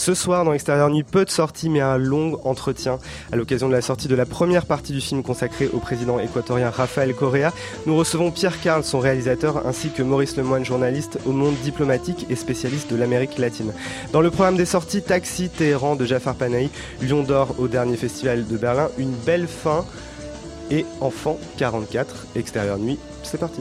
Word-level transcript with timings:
Ce 0.00 0.14
soir, 0.14 0.46
dans 0.46 0.54
Extérieur 0.54 0.88
Nuit, 0.88 1.02
peu 1.02 1.26
de 1.26 1.30
sorties, 1.30 1.68
mais 1.68 1.82
un 1.82 1.98
long 1.98 2.40
entretien 2.44 2.98
à 3.32 3.36
l'occasion 3.36 3.68
de 3.68 3.74
la 3.74 3.82
sortie 3.82 4.08
de 4.08 4.14
la 4.14 4.24
première 4.24 4.64
partie 4.64 4.94
du 4.94 5.00
film 5.02 5.22
consacré 5.22 5.68
au 5.74 5.76
président 5.76 6.18
équatorien 6.18 6.70
Rafael 6.70 7.14
Correa. 7.14 7.52
Nous 7.84 7.94
recevons 7.94 8.30
Pierre 8.30 8.62
Carl, 8.62 8.82
son 8.82 8.98
réalisateur, 8.98 9.66
ainsi 9.66 9.90
que 9.90 10.02
Maurice 10.02 10.38
Lemoine, 10.38 10.64
journaliste 10.64 11.18
au 11.26 11.32
monde 11.32 11.54
diplomatique 11.62 12.24
et 12.30 12.34
spécialiste 12.34 12.90
de 12.90 12.96
l'Amérique 12.96 13.36
latine. 13.36 13.74
Dans 14.10 14.22
le 14.22 14.30
programme 14.30 14.56
des 14.56 14.64
sorties, 14.64 15.02
Taxi, 15.02 15.50
Téhéran 15.50 15.96
de 15.96 16.06
Jafar 16.06 16.34
Panahi, 16.34 16.70
Lion 17.02 17.22
d'Or 17.22 17.56
au 17.58 17.68
dernier 17.68 17.98
festival 17.98 18.46
de 18.46 18.56
Berlin, 18.56 18.88
Une 18.96 19.12
belle 19.12 19.48
fin 19.48 19.84
et 20.70 20.86
Enfant 21.02 21.38
44, 21.58 22.26
Extérieur 22.36 22.78
Nuit. 22.78 22.98
C'est 23.22 23.38
parti. 23.38 23.60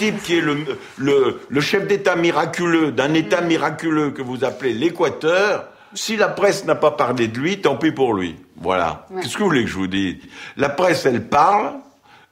Type 0.00 0.22
qui 0.22 0.38
est 0.38 0.40
le, 0.40 0.54
le, 0.96 1.40
le 1.56 1.60
chef 1.60 1.86
d'État 1.86 2.16
miraculeux 2.16 2.90
d'un 2.90 3.12
État 3.12 3.42
miraculeux 3.42 4.10
que 4.16 4.22
vous 4.22 4.44
appelez 4.48 4.72
l'Équateur, 4.72 5.68
si 5.92 6.16
la 6.16 6.28
presse 6.28 6.64
n'a 6.64 6.74
pas 6.74 6.92
parlé 6.92 7.28
de 7.28 7.38
lui, 7.38 7.60
tant 7.60 7.76
pis 7.76 7.92
pour 7.92 8.14
lui. 8.14 8.34
Voilà. 8.56 9.06
Qu'est-ce 9.20 9.36
que 9.36 9.42
vous 9.42 9.50
voulez 9.50 9.64
que 9.64 9.70
je 9.70 9.80
vous 9.82 9.92
dise? 10.00 10.16
La 10.56 10.70
presse, 10.70 11.04
elle 11.04 11.28
parle 11.28 11.80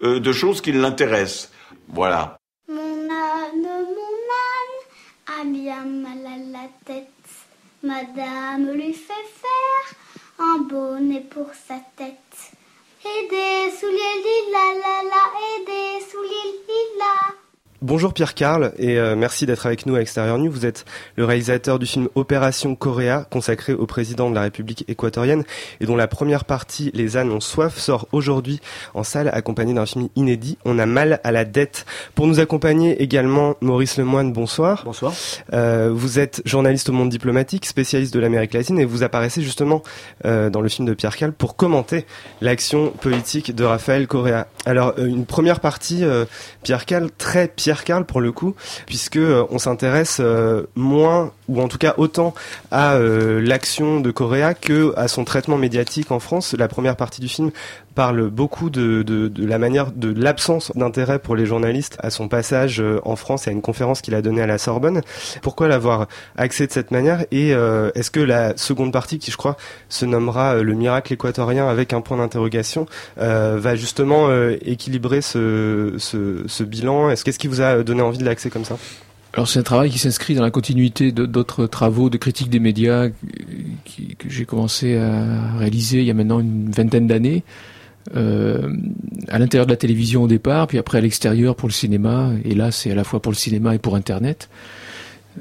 euh, 0.02 0.18
de 0.18 0.32
choses 0.32 0.62
qui 0.62 0.72
l'intéressent. 0.72 1.50
Voilà. 1.88 2.38
Mon 2.68 3.00
âne, 3.10 3.68
mon 3.96 4.16
âne 4.54 4.76
a 5.36 5.44
bien 5.44 5.84
mal 5.84 6.24
à 6.24 6.38
la 6.56 6.66
tête. 6.86 7.26
Madame 7.82 8.72
lui 8.72 8.94
fait 8.94 9.28
faire 9.42 9.86
un 10.38 10.58
bonnet 10.70 11.24
pour 11.34 11.50
sa 11.68 11.78
tête. 11.96 12.36
Et 13.04 13.28
des 13.34 13.76
souliers 13.78 14.18
lila 14.26 14.66
la 14.84 14.98
la 15.12 15.24
et 15.46 15.58
des 15.70 16.04
souliers 16.10 16.52
lila. 16.68 17.14
Bonjour 17.80 18.12
Pierre 18.12 18.34
Carl 18.34 18.72
et 18.76 18.98
euh, 18.98 19.14
merci 19.14 19.46
d'être 19.46 19.64
avec 19.64 19.86
nous 19.86 19.94
à 19.94 20.00
Extérieur 20.00 20.36
Nuit. 20.36 20.48
Vous 20.48 20.66
êtes 20.66 20.84
le 21.14 21.24
réalisateur 21.24 21.78
du 21.78 21.86
film 21.86 22.08
Opération 22.16 22.74
Coréa 22.74 23.24
consacré 23.30 23.72
au 23.72 23.86
président 23.86 24.30
de 24.30 24.34
la 24.34 24.40
République 24.40 24.84
équatorienne 24.88 25.44
et 25.80 25.86
dont 25.86 25.94
la 25.94 26.08
première 26.08 26.44
partie, 26.44 26.90
Les 26.92 27.16
ânes 27.16 27.30
ont 27.30 27.38
soif, 27.38 27.78
sort 27.78 28.08
aujourd'hui 28.10 28.60
en 28.94 29.04
salle 29.04 29.30
accompagné 29.32 29.74
d'un 29.74 29.86
film 29.86 30.08
inédit, 30.16 30.58
On 30.64 30.80
a 30.80 30.86
mal 30.86 31.20
à 31.22 31.30
la 31.30 31.44
dette. 31.44 31.86
Pour 32.16 32.26
nous 32.26 32.40
accompagner 32.40 33.00
également 33.00 33.54
Maurice 33.60 33.96
Lemoine, 33.96 34.32
bonsoir. 34.32 34.82
Bonsoir. 34.84 35.12
Euh, 35.52 35.92
vous 35.94 36.18
êtes 36.18 36.42
journaliste 36.44 36.88
au 36.88 36.92
monde 36.92 37.10
diplomatique, 37.10 37.64
spécialiste 37.64 38.12
de 38.12 38.18
l'Amérique 38.18 38.54
latine 38.54 38.80
et 38.80 38.84
vous 38.86 39.04
apparaissez 39.04 39.40
justement 39.40 39.84
euh, 40.24 40.50
dans 40.50 40.62
le 40.62 40.68
film 40.68 40.88
de 40.88 40.94
Pierre 40.94 41.16
Carl 41.16 41.30
pour 41.30 41.54
commenter 41.54 42.06
l'action 42.40 42.88
politique 42.90 43.54
de 43.54 43.62
Raphaël 43.62 44.08
Correa. 44.08 44.48
Alors 44.68 44.92
euh, 44.98 45.06
une 45.06 45.24
première 45.24 45.60
partie, 45.60 46.04
euh, 46.04 46.26
Pierre 46.62 46.84
Carl, 46.84 47.10
très 47.16 47.48
Pierre 47.48 47.84
Carl 47.84 48.04
pour 48.04 48.20
le 48.20 48.32
coup, 48.32 48.54
puisque 48.84 49.16
euh, 49.16 49.46
on 49.50 49.58
s'intéresse 49.58 50.20
moins 50.74 51.32
ou 51.48 51.62
en 51.62 51.68
tout 51.68 51.78
cas 51.78 51.94
autant 51.96 52.34
à 52.70 52.98
l'action 52.98 54.00
de 54.00 54.10
Correa 54.10 54.52
que 54.52 54.92
à 54.98 55.08
son 55.08 55.24
traitement 55.24 55.56
médiatique 55.56 56.10
en 56.10 56.20
France. 56.20 56.54
La 56.58 56.68
première 56.68 56.96
partie 56.96 57.22
du 57.22 57.28
film 57.28 57.50
parle 57.98 58.30
beaucoup 58.30 58.70
de, 58.70 59.02
de, 59.02 59.44
la 59.44 59.58
manière 59.58 59.90
de 59.90 60.14
l'absence 60.16 60.70
d'intérêt 60.76 61.18
pour 61.18 61.34
les 61.34 61.46
journalistes 61.46 61.96
à 61.98 62.10
son 62.10 62.28
passage 62.28 62.80
euh, 62.80 63.00
en 63.02 63.16
France 63.16 63.48
et 63.48 63.50
à 63.50 63.52
une 63.52 63.60
conférence 63.60 64.02
qu'il 64.02 64.14
a 64.14 64.22
donnée 64.22 64.40
à 64.40 64.46
la 64.46 64.56
Sorbonne. 64.56 65.00
Pourquoi 65.42 65.66
l'avoir 65.66 66.06
axé 66.36 66.68
de 66.68 66.70
cette 66.70 66.92
manière? 66.92 67.22
Et 67.32 67.52
euh, 67.52 67.90
est-ce 67.96 68.12
que 68.12 68.20
la 68.20 68.56
seconde 68.56 68.92
partie, 68.92 69.18
qui 69.18 69.32
je 69.32 69.36
crois 69.36 69.56
se 69.88 70.04
nommera 70.04 70.54
euh, 70.54 70.62
le 70.62 70.74
miracle 70.74 71.12
équatorien 71.12 71.66
avec 71.68 71.92
un 71.92 72.00
point 72.00 72.18
d'interrogation, 72.18 72.86
va 73.16 73.74
justement 73.74 74.30
équilibrer 74.62 75.20
ce, 75.20 75.96
ce, 75.98 76.62
bilan? 76.62 77.10
Est-ce 77.10 77.24
qu'est-ce 77.24 77.40
qui 77.40 77.48
vous 77.48 77.62
a 77.62 77.82
donné 77.82 78.02
envie 78.02 78.18
de 78.18 78.24
l'axer 78.24 78.48
comme 78.48 78.64
ça? 78.64 78.76
Alors 79.32 79.48
c'est 79.48 79.58
un 79.58 79.64
travail 79.64 79.90
qui 79.90 79.98
s'inscrit 79.98 80.36
dans 80.36 80.44
la 80.44 80.52
continuité 80.52 81.10
d'autres 81.10 81.66
travaux 81.66 82.10
de 82.10 82.16
critique 82.16 82.48
des 82.48 82.60
médias 82.60 83.08
que 83.08 84.28
j'ai 84.28 84.44
commencé 84.44 84.96
à 84.96 85.58
réaliser 85.58 85.98
il 85.98 86.04
y 86.04 86.12
a 86.12 86.14
maintenant 86.14 86.38
une 86.38 86.70
vingtaine 86.70 87.08
d'années. 87.08 87.42
Euh, 88.16 88.74
à 89.28 89.38
l'intérieur 89.38 89.66
de 89.66 89.72
la 89.72 89.76
télévision 89.76 90.22
au 90.22 90.28
départ, 90.28 90.66
puis 90.66 90.78
après 90.78 90.98
à 90.98 91.00
l'extérieur 91.00 91.54
pour 91.54 91.68
le 91.68 91.74
cinéma, 91.74 92.32
et 92.44 92.54
là 92.54 92.70
c'est 92.70 92.90
à 92.90 92.94
la 92.94 93.04
fois 93.04 93.20
pour 93.20 93.32
le 93.32 93.36
cinéma 93.36 93.74
et 93.74 93.78
pour 93.78 93.96
Internet. 93.96 94.48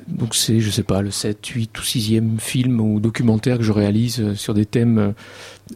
Donc 0.08 0.36
c'est, 0.36 0.60
je 0.60 0.70
sais 0.70 0.84
pas, 0.84 1.02
le 1.02 1.10
7, 1.12 1.46
8 1.46 1.80
ou 1.80 1.82
6e 1.82 2.40
film 2.40 2.80
ou 2.82 3.00
documentaire 3.00 3.58
que 3.58 3.64
je 3.64 3.72
réalise 3.72 4.20
euh, 4.20 4.36
sur 4.36 4.54
des 4.54 4.66
thèmes, 4.66 4.98
euh, 4.98 5.12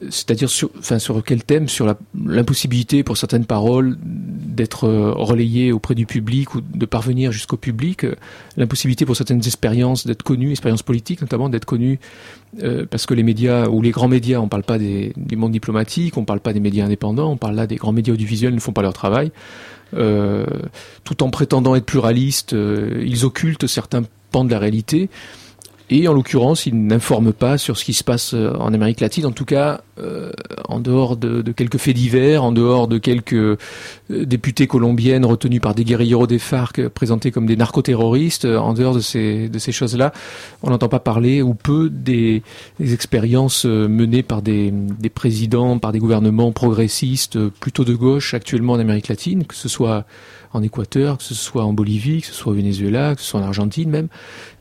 c'est-à-dire 0.10 0.50
sur, 0.50 0.70
enfin, 0.80 1.00
sur 1.00 1.24
quel 1.24 1.44
thème? 1.44 1.68
Sur 1.68 1.96
l'impossibilité 2.26 3.04
pour 3.04 3.18
certaines 3.18 3.46
paroles 3.46 3.98
d'être 4.02 4.86
euh, 4.86 5.12
relayées 5.14 5.72
auprès 5.72 5.96
du 5.96 6.06
public 6.06 6.56
ou 6.56 6.62
de 6.62 6.86
parvenir 6.86 7.32
jusqu'au 7.32 7.58
public, 7.58 8.04
euh, 8.04 8.16
l'impossibilité 8.58 9.06
pour 9.06 9.16
certaines 9.16 9.40
expériences 9.40 10.06
d'être 10.06 10.24
connues, 10.24 10.52
expériences 10.52 10.84
politiques 10.84 11.22
notamment, 11.22 11.50
d'être 11.50 11.66
connues 11.66 12.00
euh, 12.64 12.86
parce 12.90 13.06
que 13.06 13.14
les 13.14 13.24
médias 13.24 13.68
ou 13.68 13.82
les 13.82 13.92
grands 13.92 14.08
médias, 14.08 14.40
on 14.40 14.48
parle 14.48 14.64
pas 14.64 14.78
des, 14.78 15.14
du 15.16 15.36
monde 15.36 15.52
diplomatique, 15.52 16.18
on 16.18 16.26
parle 16.26 16.42
pas 16.42 16.54
des 16.54 16.60
médias 16.60 16.86
indépendants, 16.86 17.32
on 17.32 17.38
parle 17.38 17.56
là 17.56 17.68
des 17.68 17.78
grands 17.78 17.94
médias 17.94 18.14
audiovisuels 18.14 18.54
ne 18.54 18.60
font 18.60 18.74
pas 18.74 18.82
leur 18.82 18.94
travail. 18.94 19.32
Tout 21.04 21.24
en 21.24 21.30
prétendant 21.32 21.76
être 21.76 21.86
pluralistes, 21.86 22.54
ils 22.54 23.26
occultent 23.26 23.68
certains 23.68 24.04
pans 24.32 24.46
de 24.46 24.52
la 24.52 24.58
réalité. 24.58 25.10
Et 25.94 26.08
en 26.08 26.14
l'occurrence, 26.14 26.66
ils 26.66 26.88
n'informent 26.88 27.34
pas 27.34 27.58
sur 27.58 27.78
ce 27.78 27.84
qui 27.84 27.94
se 27.94 28.04
passe 28.04 28.34
euh, 28.34 28.54
en 28.58 28.74
Amérique 28.74 29.02
latine, 29.02 29.26
en 29.26 29.32
tout 29.32 29.46
cas 29.46 29.82
euh, 30.02 30.32
en 30.70 30.80
dehors 30.80 31.18
de, 31.18 31.42
de 31.42 31.52
quelques 31.52 31.78
faits 31.78 31.96
divers, 31.96 32.46
en 32.46 32.54
dehors 32.54 32.88
de 32.88 32.98
quelques 32.98 33.34
euh, 33.34 33.58
députées 34.10 34.66
colombiennes 34.66 35.26
retenues 35.26 35.60
par 35.60 35.76
des 35.76 35.84
guerrilleros 35.84 36.28
des 36.28 36.40
FARC 36.40 36.80
euh, 36.80 36.90
présentés 36.90 37.30
comme 37.30 37.46
des 37.46 37.58
narcoterroristes, 37.58 38.46
en 38.46 38.74
dehors 38.74 38.96
de 38.96 39.02
ces, 39.02 39.50
de 39.50 39.60
ces 39.60 39.74
choses-là, 39.74 40.14
on 40.64 40.70
n'entend 40.70 40.88
pas 40.88 41.00
parler 41.00 41.42
ou 41.42 41.54
peu 41.54 41.90
des, 41.90 42.42
des 42.80 42.94
expériences 42.94 43.66
menées 43.66 44.24
par 44.24 44.42
des, 44.42 44.72
des 44.72 45.10
présidents, 45.10 45.78
par 45.78 45.92
des 45.92 46.00
gouvernements 46.00 46.54
progressistes 46.54 47.38
plutôt 47.50 47.84
de 47.84 47.94
gauche 47.94 48.34
actuellement 48.34 48.74
en 48.74 48.80
Amérique 48.80 49.10
latine, 49.10 49.46
que 49.46 49.56
ce 49.56 49.68
soit 49.68 50.06
en 50.54 50.62
Équateur, 50.62 51.18
que 51.18 51.24
ce 51.24 51.34
soit 51.34 51.64
en 51.64 51.74
Bolivie, 51.74 52.22
que 52.22 52.28
ce 52.28 52.34
soit 52.34 52.52
au 52.52 52.56
Venezuela, 52.56 53.16
que 53.16 53.22
ce 53.22 53.28
soit 53.28 53.40
en 53.40 53.44
Argentine 53.44 53.90
même. 53.90 54.08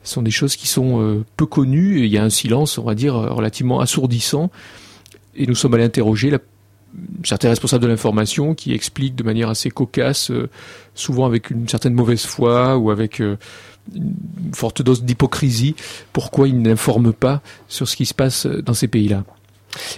Ce 0.03 0.13
sont 0.13 0.21
des 0.21 0.31
choses 0.31 0.55
qui 0.55 0.67
sont 0.67 1.01
euh, 1.01 1.25
peu 1.37 1.45
connues. 1.45 1.99
et 1.99 2.05
Il 2.05 2.11
y 2.11 2.17
a 2.17 2.23
un 2.23 2.29
silence, 2.29 2.77
on 2.77 2.83
va 2.83 2.95
dire, 2.95 3.15
euh, 3.15 3.33
relativement 3.33 3.79
assourdissant. 3.79 4.51
Et 5.35 5.45
nous 5.45 5.55
sommes 5.55 5.73
allés 5.73 5.83
interroger 5.83 6.35
certains 7.23 7.49
responsables 7.49 7.83
de 7.83 7.89
l'information 7.89 8.53
qui 8.53 8.73
expliquent 8.73 9.15
de 9.15 9.23
manière 9.23 9.49
assez 9.49 9.69
cocasse, 9.69 10.31
euh, 10.31 10.49
souvent 10.95 11.25
avec 11.25 11.49
une 11.49 11.67
certaine 11.67 11.93
mauvaise 11.93 12.25
foi 12.25 12.77
ou 12.77 12.91
avec 12.91 13.19
une 13.19 13.37
forte 14.53 14.81
dose 14.81 15.03
d'hypocrisie, 15.03 15.75
pourquoi 16.13 16.47
ils 16.47 16.61
n'informent 16.61 17.13
pas 17.13 17.41
sur 17.67 17.87
ce 17.87 17.95
qui 17.95 18.05
se 18.05 18.13
passe 18.13 18.45
dans 18.45 18.73
ces 18.73 18.87
pays-là. 18.87 19.23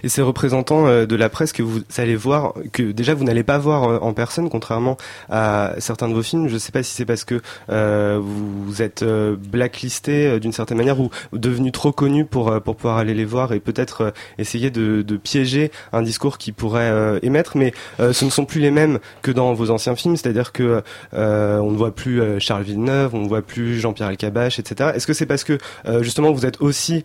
Et 0.04 0.10
ces 0.10 0.22
représentants 0.22 0.88
euh, 0.88 1.06
de 1.06 1.16
la 1.16 1.30
presse 1.30 1.54
que 1.54 1.64
vous 1.64 1.81
allez 1.98 2.16
voir, 2.16 2.54
que 2.72 2.92
déjà 2.92 3.14
vous 3.14 3.24
n'allez 3.24 3.44
pas 3.44 3.58
voir 3.58 3.84
euh, 3.84 4.00
en 4.00 4.14
personne, 4.14 4.50
contrairement 4.50 4.98
à 5.30 5.74
certains 5.80 6.08
de 6.08 6.14
vos 6.14 6.24
films, 6.24 6.48
je 6.48 6.56
ne 6.56 6.60
sais 6.60 6.72
pas 6.72 6.84
si 6.84 6.94
c'est 6.94 7.06
parce 7.06 7.24
que 7.24 7.42
euh, 7.70 8.20
vous 8.22 8.81
êtes 8.81 9.04
blacklisté 9.04 10.40
d'une 10.40 10.52
certaine 10.52 10.78
manière 10.78 11.00
ou 11.00 11.10
devenu 11.31 11.72
trop 11.72 11.92
connu 11.92 12.25
pour 12.25 12.62
pour 12.62 12.75
pouvoir 12.75 12.98
aller 12.98 13.14
les 13.14 13.25
voir 13.25 13.54
et 13.54 13.60
peut-être 13.60 14.14
essayer 14.38 14.70
de, 14.72 15.04
piéger 15.18 15.72
un 15.92 16.02
discours 16.02 16.38
qui 16.38 16.52
pourrait 16.52 17.20
émettre, 17.22 17.56
mais 17.56 17.74
ce 18.00 18.25
ne 18.25 18.30
sont 18.30 18.46
plus 18.46 18.60
les 18.60 18.72
mêmes 18.72 19.00
que 19.22 19.31
dans 19.31 19.54
vos 19.54 19.70
anciens 19.70 19.96
films, 19.96 20.18
c'est-à-dire 20.18 20.52
que 20.52 20.81
on 21.14 21.72
ne 21.72 21.78
voit 21.78 21.94
plus 21.94 22.40
Charles 22.40 22.64
Villeneuve, 22.64 23.16
on 23.16 23.20
ne 23.20 23.28
voit 23.28 23.42
plus 23.42 23.80
Jean-Pierre 23.80 24.10
Elkabbach, 24.10 24.60
etc. 24.60 24.92
Est-ce 24.96 25.08
que 25.08 25.14
c'est 25.14 25.25
parce 25.25 25.44
que 25.44 25.58
justement 26.02 26.31
vous 26.31 26.46
êtes 26.46 26.62
aussi 26.62 27.04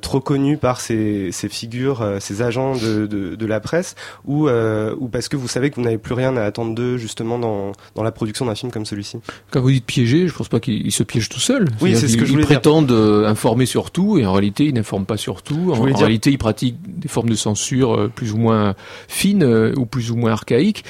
trop 0.00 0.20
connu 0.20 0.56
par 0.56 0.80
ces 0.80 1.32
figures, 1.32 2.02
euh, 2.08 2.20
ces 2.20 2.42
agents 2.42 2.74
de, 2.74 3.06
de, 3.06 3.34
de 3.36 3.46
la 3.46 3.60
presse, 3.60 3.94
ou, 4.24 4.48
euh, 4.48 4.94
ou 4.98 5.08
parce 5.08 5.28
que 5.28 5.36
vous 5.36 5.48
savez 5.48 5.70
que 5.70 5.76
vous 5.76 5.82
n'avez 5.82 5.98
plus 5.98 6.14
rien 6.14 6.36
à 6.36 6.42
attendre 6.42 6.74
d'eux 6.74 6.96
justement 6.96 7.38
dans, 7.38 7.72
dans 7.94 8.02
la 8.02 8.12
production 8.12 8.46
d'un 8.46 8.54
film 8.54 8.72
comme 8.72 8.86
celui-ci 8.86 9.18
Quand 9.50 9.60
vous 9.60 9.70
dites 9.70 9.84
piéger, 9.86 10.28
je 10.28 10.34
pense 10.34 10.48
pas 10.48 10.60
qu'ils 10.60 10.86
ils 10.86 10.92
se 10.92 11.02
piègent 11.02 11.28
tout 11.28 11.40
seuls. 11.40 11.68
Oui, 11.80 11.94
c'est 11.96 12.08
ce 12.08 12.14
que 12.16 12.18
qu'ils- 12.20 12.26
je 12.26 12.32
voulais 12.32 12.42
Ils 12.42 12.46
prétendent 12.46 12.90
euh, 12.92 13.26
informer 13.26 13.66
sur 13.66 13.90
tout 13.90 14.18
et 14.18 14.26
en 14.26 14.32
réalité 14.32 14.64
ils 14.64 14.74
n'informent 14.74 15.06
pas 15.06 15.16
sur 15.16 15.42
tout. 15.42 15.72
En, 15.72 15.80
réalité 15.82 16.30
ils 16.30 16.38
pratiquent 16.38 16.76
des 16.86 17.08
formes 17.08 17.28
de 17.30 17.34
censure 17.34 18.10
plus 18.14 18.32
ou 18.32 18.38
moins 18.38 18.74
fines 19.08 19.44
ou 19.76 19.86
plus 19.86 20.10
ou 20.10 20.16
moins 20.16 20.32
archaïques 20.32 20.84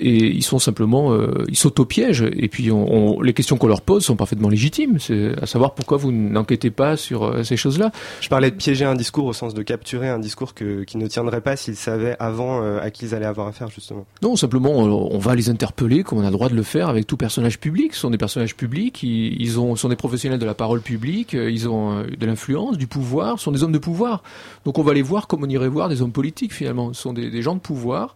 et 0.00 0.26
ils 0.28 0.42
sont 0.42 0.58
simplement 0.58 1.12
euh, 1.12 1.44
ils 1.48 1.56
s'auto-piègent 1.56 2.28
et 2.36 2.48
puis 2.48 2.70
on, 2.70 3.16
on- 3.16 3.20
les 3.20 3.32
questions 3.32 3.56
qu'on 3.56 3.66
leur 3.66 3.80
pose 3.82 4.04
sont 4.04 4.16
parfaitement 4.16 4.48
légitimes. 4.48 4.98
C'est 4.98 5.32
à 5.42 5.46
savoir 5.46 5.74
pourquoi 5.74 5.96
vous 5.98 6.12
n'enquêtez 6.12 6.70
pas 6.70 6.96
sur 6.96 7.24
euh, 7.24 7.42
ces 7.42 7.56
choses-là. 7.56 7.90
Je 8.20 8.28
parlais 8.28 8.50
de 8.50 8.56
piéger 8.56 8.84
un 8.84 8.94
discours 8.94 9.26
au 9.26 9.32
sens 9.32 9.54
de 9.54 9.62
capturer 9.62 10.08
un 10.08 10.18
discours 10.18 10.54
que, 10.54 10.84
qui 10.84 10.98
ne 10.98 11.06
tiendrait 11.06 11.40
pas 11.40 11.56
s'ils 11.56 11.76
savaient 11.76 12.16
avant 12.18 12.62
euh, 12.62 12.80
à 12.80 12.90
qui 12.90 13.06
ils 13.06 13.14
allaient 13.14 13.26
avoir 13.26 13.46
affaire 13.48 13.68
justement. 13.70 14.06
Non, 14.22 14.36
simplement, 14.36 14.70
on, 14.72 15.14
on 15.14 15.18
va 15.18 15.34
les 15.34 15.50
interpeller 15.50 16.02
comme 16.02 16.18
on 16.18 16.22
a 16.22 16.26
le 16.26 16.32
droit 16.32 16.48
de 16.48 16.54
le 16.56 16.62
faire 16.62 16.88
avec 16.88 17.06
tout 17.06 17.16
personnage 17.16 17.58
public. 17.58 17.94
Ce 17.94 18.00
sont 18.00 18.10
des 18.10 18.18
personnages 18.18 18.56
publics, 18.56 19.02
ils, 19.02 19.40
ils 19.40 19.58
ont, 19.60 19.76
sont 19.76 19.88
des 19.88 19.96
professionnels 19.96 20.38
de 20.38 20.46
la 20.46 20.54
parole 20.54 20.80
publique, 20.80 21.34
euh, 21.34 21.50
ils 21.50 21.68
ont 21.68 22.02
de 22.02 22.26
l'influence, 22.26 22.76
du 22.78 22.86
pouvoir, 22.86 23.38
ce 23.38 23.44
sont 23.44 23.52
des 23.52 23.62
hommes 23.62 23.72
de 23.72 23.78
pouvoir. 23.78 24.22
Donc 24.64 24.78
on 24.78 24.82
va 24.82 24.94
les 24.94 25.02
voir 25.02 25.26
comme 25.26 25.42
on 25.44 25.48
irait 25.48 25.68
voir 25.68 25.88
des 25.88 26.02
hommes 26.02 26.12
politiques 26.12 26.52
finalement. 26.52 26.92
Ce 26.92 27.02
sont 27.02 27.12
des, 27.12 27.30
des 27.30 27.42
gens 27.42 27.54
de 27.54 27.60
pouvoir. 27.60 28.14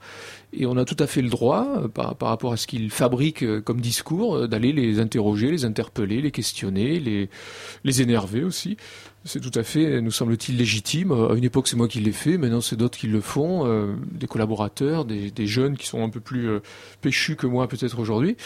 Et 0.52 0.66
on 0.66 0.76
a 0.76 0.84
tout 0.84 0.96
à 0.98 1.06
fait 1.06 1.22
le 1.22 1.30
droit, 1.30 1.66
euh, 1.78 1.88
par, 1.88 2.16
rapport 2.20 2.52
à 2.52 2.56
ce 2.56 2.66
qu'ils 2.66 2.90
fabriquent 2.90 3.42
euh, 3.42 3.60
comme 3.60 3.80
discours, 3.80 4.36
euh, 4.36 4.46
d'aller 4.48 4.72
les 4.72 5.00
interroger, 5.00 5.50
les 5.50 5.64
interpeller, 5.64 6.20
les 6.20 6.30
questionner, 6.30 7.00
les, 7.00 7.30
les 7.84 8.02
énerver 8.02 8.44
aussi. 8.44 8.76
C'est 9.24 9.40
tout 9.40 9.56
à 9.56 9.62
fait, 9.62 10.00
nous 10.00 10.10
semble-t-il, 10.10 10.56
légitime. 10.56 11.12
À 11.12 11.34
une 11.34 11.44
époque, 11.44 11.68
c'est 11.68 11.76
moi 11.76 11.86
qui 11.86 12.00
l'ai 12.00 12.10
fait, 12.10 12.38
maintenant 12.38 12.60
c'est 12.60 12.74
d'autres 12.74 12.98
qui 12.98 13.06
le 13.06 13.20
font, 13.20 13.66
euh, 13.66 13.94
des 14.10 14.26
collaborateurs, 14.26 15.04
des, 15.04 15.30
des 15.30 15.46
jeunes 15.46 15.76
qui 15.76 15.86
sont 15.86 16.02
un 16.02 16.08
peu 16.08 16.18
plus 16.18 16.48
euh, 16.48 16.60
péchus 17.00 17.36
que 17.36 17.46
moi 17.46 17.68
peut-être 17.68 18.00
aujourd'hui. 18.00 18.36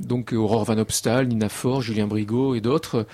Donc 0.00 0.34
euh, 0.34 0.36
Aurore 0.36 0.64
Van 0.64 0.76
Opstal, 0.76 1.28
Nina 1.28 1.48
Fort, 1.48 1.80
Julien 1.80 2.06
Brigaud 2.06 2.54
et 2.54 2.60
d'autres. 2.60 3.06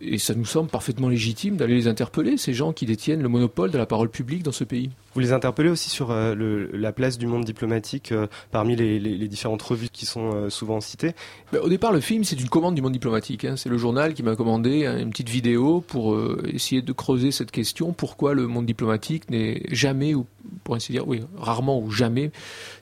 Et 0.00 0.18
ça 0.18 0.34
nous 0.36 0.44
semble 0.44 0.70
parfaitement 0.70 1.08
légitime 1.08 1.56
d'aller 1.56 1.74
les 1.74 1.88
interpeller, 1.88 2.36
ces 2.36 2.54
gens 2.54 2.72
qui 2.72 2.86
détiennent 2.86 3.22
le 3.22 3.28
monopole 3.28 3.72
de 3.72 3.78
la 3.78 3.86
parole 3.86 4.08
publique 4.08 4.44
dans 4.44 4.52
ce 4.52 4.62
pays. 4.62 4.90
Vous 5.14 5.20
les 5.20 5.32
interpellez 5.32 5.68
aussi 5.68 5.90
sur 5.90 6.12
euh, 6.12 6.36
le, 6.36 6.70
la 6.72 6.92
place 6.92 7.18
du 7.18 7.26
monde 7.26 7.44
diplomatique 7.44 8.12
euh, 8.12 8.28
parmi 8.52 8.76
les, 8.76 9.00
les, 9.00 9.16
les 9.16 9.26
différentes 9.26 9.62
revues 9.62 9.88
qui 9.88 10.06
sont 10.06 10.30
euh, 10.32 10.48
souvent 10.48 10.80
citées? 10.80 11.14
Ben, 11.52 11.58
au 11.60 11.68
départ, 11.68 11.90
le 11.90 11.98
film, 11.98 12.22
c'est 12.22 12.40
une 12.40 12.48
commande 12.48 12.76
du 12.76 12.82
monde 12.82 12.92
diplomatique. 12.92 13.44
hein. 13.44 13.56
C'est 13.56 13.68
le 13.68 13.78
journal 13.78 14.14
qui 14.14 14.22
m'a 14.22 14.36
commandé 14.36 14.86
hein, 14.86 14.96
une 14.96 15.10
petite 15.10 15.28
vidéo 15.28 15.80
pour 15.80 16.16
essayer 16.60 16.82
de 16.82 16.92
creuser 16.92 17.32
cette 17.32 17.50
question. 17.50 17.92
Pourquoi 17.92 18.34
le 18.34 18.46
monde 18.46 18.66
diplomatique 18.66 19.30
n'est 19.30 19.62
jamais, 19.70 20.14
ou 20.14 20.26
pour 20.64 20.74
ainsi 20.74 20.92
dire, 20.92 21.06
oui, 21.08 21.22
rarement 21.36 21.80
ou 21.80 21.90
jamais, 21.90 22.30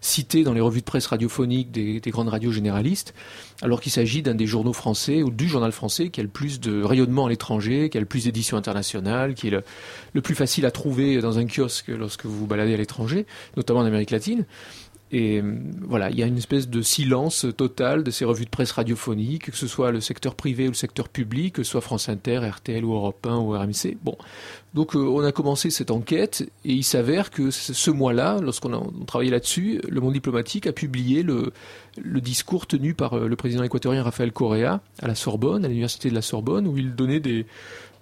cité 0.00 0.42
dans 0.42 0.52
les 0.52 0.60
revues 0.60 0.80
de 0.80 0.84
presse 0.84 1.06
radiophoniques 1.06 1.70
des, 1.70 2.00
des 2.00 2.10
grandes 2.10 2.28
radios 2.28 2.52
généralistes, 2.52 3.14
alors 3.62 3.80
qu'il 3.80 3.92
s'agit 3.92 4.22
d'un 4.22 4.34
des 4.34 4.46
journaux 4.46 4.72
français, 4.72 5.22
ou 5.22 5.30
du 5.30 5.48
journal 5.48 5.72
français 5.72 6.10
qui 6.10 6.20
a 6.20 6.22
le 6.22 6.28
plus 6.28 6.60
de 6.60 6.82
rayonnement 6.82 7.26
à 7.26 7.28
l'étranger, 7.28 7.88
qui 7.90 7.96
a 7.96 8.00
le 8.00 8.06
plus 8.06 8.24
d'éditions 8.24 8.56
internationales, 8.56 9.34
qui 9.34 9.48
est 9.48 9.50
le, 9.50 9.62
le 10.12 10.20
plus 10.20 10.34
facile 10.34 10.66
à 10.66 10.70
trouver 10.70 11.20
dans 11.20 11.38
un 11.38 11.46
kiosque 11.46 11.88
lorsque 11.88 12.26
vous 12.26 12.36
vous 12.36 12.46
baladez 12.46 12.74
à 12.74 12.76
l'étranger, 12.76 13.26
notamment 13.56 13.80
en 13.80 13.86
Amérique 13.86 14.10
latine. 14.10 14.44
Et 15.10 15.40
euh, 15.40 15.58
voilà, 15.82 16.10
il 16.10 16.18
y 16.18 16.22
a 16.22 16.26
une 16.26 16.36
espèce 16.36 16.68
de 16.68 16.82
silence 16.82 17.46
total 17.56 18.04
de 18.04 18.10
ces 18.10 18.24
revues 18.24 18.44
de 18.44 18.50
presse 18.50 18.72
radiophoniques, 18.72 19.50
que 19.50 19.56
ce 19.56 19.66
soit 19.66 19.90
le 19.90 20.00
secteur 20.00 20.34
privé 20.34 20.64
ou 20.64 20.70
le 20.70 20.76
secteur 20.76 21.08
public, 21.08 21.54
que 21.54 21.62
ce 21.62 21.72
soit 21.72 21.80
France 21.80 22.08
Inter, 22.08 22.40
RTL 22.46 22.84
ou 22.84 22.92
Europe 22.92 23.26
1 23.26 23.36
ou 23.36 23.52
RMC. 23.52 23.96
Bon, 24.02 24.16
donc 24.74 24.94
euh, 24.94 24.98
on 24.98 25.24
a 25.24 25.32
commencé 25.32 25.70
cette 25.70 25.90
enquête 25.90 26.42
et 26.64 26.72
il 26.72 26.84
s'avère 26.84 27.30
que 27.30 27.50
ce 27.50 27.90
mois-là, 27.90 28.38
lorsqu'on 28.42 28.72
a 28.74 28.76
on 28.76 29.04
travaillait 29.04 29.32
là-dessus, 29.32 29.80
le 29.88 30.00
monde 30.00 30.12
diplomatique 30.12 30.66
a 30.66 30.72
publié 30.72 31.22
le, 31.22 31.52
le 32.02 32.20
discours 32.20 32.66
tenu 32.66 32.92
par 32.94 33.14
euh, 33.14 33.28
le 33.28 33.36
président 33.36 33.62
équatorien 33.62 34.02
Rafael 34.02 34.32
Correa 34.32 34.82
à 35.00 35.08
la 35.08 35.14
Sorbonne, 35.14 35.64
à 35.64 35.68
l'université 35.68 36.10
de 36.10 36.14
la 36.14 36.22
Sorbonne, 36.22 36.66
où 36.66 36.76
il 36.76 36.94
donnait 36.94 37.20
des, 37.20 37.46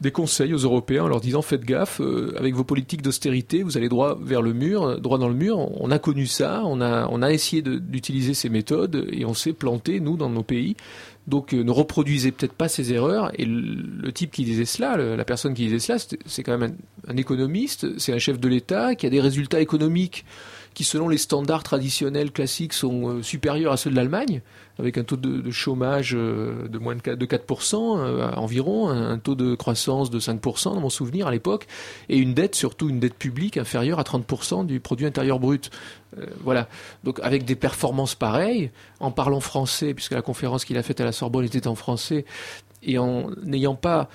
des 0.00 0.10
conseils 0.10 0.52
aux 0.52 0.58
Européens 0.58 1.04
en 1.04 1.08
leur 1.08 1.20
disant 1.20 1.42
faites 1.42 1.64
gaffe, 1.64 2.00
euh, 2.00 2.34
avec 2.38 2.54
vos 2.54 2.64
politiques 2.64 3.02
d'austérité, 3.02 3.62
vous 3.62 3.76
allez 3.76 3.88
droit 3.88 4.18
vers 4.20 4.42
le 4.42 4.52
mur, 4.52 5.00
droit 5.00 5.18
dans 5.18 5.28
le 5.28 5.34
mur. 5.34 5.58
On 5.80 5.90
a 5.90 5.98
connu 5.98 6.26
ça, 6.26 6.62
on 6.64 6.80
a, 6.80 7.32
essayé 7.32 7.62
d'utiliser 7.62 8.34
ces 8.34 8.48
méthodes 8.48 9.06
et 9.10 9.24
on 9.24 9.34
s'est 9.34 9.52
planté, 9.52 10.00
nous, 10.00 10.16
dans 10.16 10.30
nos 10.30 10.42
pays. 10.42 10.76
Donc 11.26 11.54
euh, 11.54 11.64
ne 11.64 11.70
reproduisez 11.70 12.30
peut-être 12.30 12.52
pas 12.52 12.68
ces 12.68 12.92
erreurs. 12.92 13.30
Et 13.38 13.44
le, 13.44 14.12
type 14.12 14.30
qui 14.30 14.44
disait 14.44 14.64
cela, 14.64 14.96
la 14.96 15.24
personne 15.24 15.54
qui 15.54 15.64
disait 15.64 15.78
cela, 15.78 15.98
c'est 16.26 16.42
quand 16.42 16.56
même 16.56 16.76
un 17.08 17.16
économiste, 17.16 17.98
c'est 17.98 18.12
un 18.12 18.18
chef 18.18 18.38
de 18.38 18.48
l'État 18.48 18.94
qui 18.94 19.06
a 19.06 19.10
des 19.10 19.20
résultats 19.20 19.60
économiques 19.60 20.24
qui, 20.76 20.84
selon 20.84 21.08
les 21.08 21.16
standards 21.16 21.62
traditionnels 21.62 22.30
classiques, 22.30 22.74
sont 22.74 23.08
euh, 23.08 23.22
supérieurs 23.22 23.72
à 23.72 23.78
ceux 23.78 23.88
de 23.88 23.96
l'Allemagne, 23.96 24.42
avec 24.78 24.98
un 24.98 25.04
taux 25.04 25.16
de, 25.16 25.50
chômage 25.50 26.14
euh, 26.14 26.68
de 26.68 26.76
moins 26.76 26.94
de 26.94 27.00
4%, 27.00 27.16
de 27.16 27.24
4% 27.24 27.98
euh, 27.98 28.30
environ, 28.32 28.90
un, 28.90 29.16
taux 29.18 29.34
de 29.34 29.54
croissance 29.54 30.10
de 30.10 30.20
5% 30.20 30.74
dans 30.74 30.80
mon 30.80 30.90
souvenir 30.90 31.28
à 31.28 31.30
l'époque, 31.30 31.66
et 32.10 32.18
une 32.18 32.34
dette, 32.34 32.54
surtout 32.54 32.90
une 32.90 33.00
dette 33.00 33.14
publique 33.14 33.56
inférieure 33.56 33.98
à 33.98 34.02
30% 34.02 34.66
du 34.66 34.78
produit 34.78 35.06
intérieur 35.06 35.40
brut. 35.40 35.70
Voilà. 36.44 36.68
Donc 37.04 37.20
avec 37.22 37.46
des 37.46 37.56
performances 37.56 38.14
pareilles, 38.14 38.70
en 39.00 39.10
parlant 39.10 39.40
français, 39.40 39.94
puisque 39.94 40.12
la 40.12 40.22
conférence 40.22 40.66
qu'il 40.66 40.76
a 40.76 40.82
faite 40.82 41.00
à 41.00 41.04
la 41.04 41.12
Sorbonne 41.12 41.46
était 41.46 41.66
en 41.66 41.74
français, 41.74 42.26
et 42.82 42.98
en 42.98 43.30
n'ayant 43.42 43.74
pas 43.74 44.10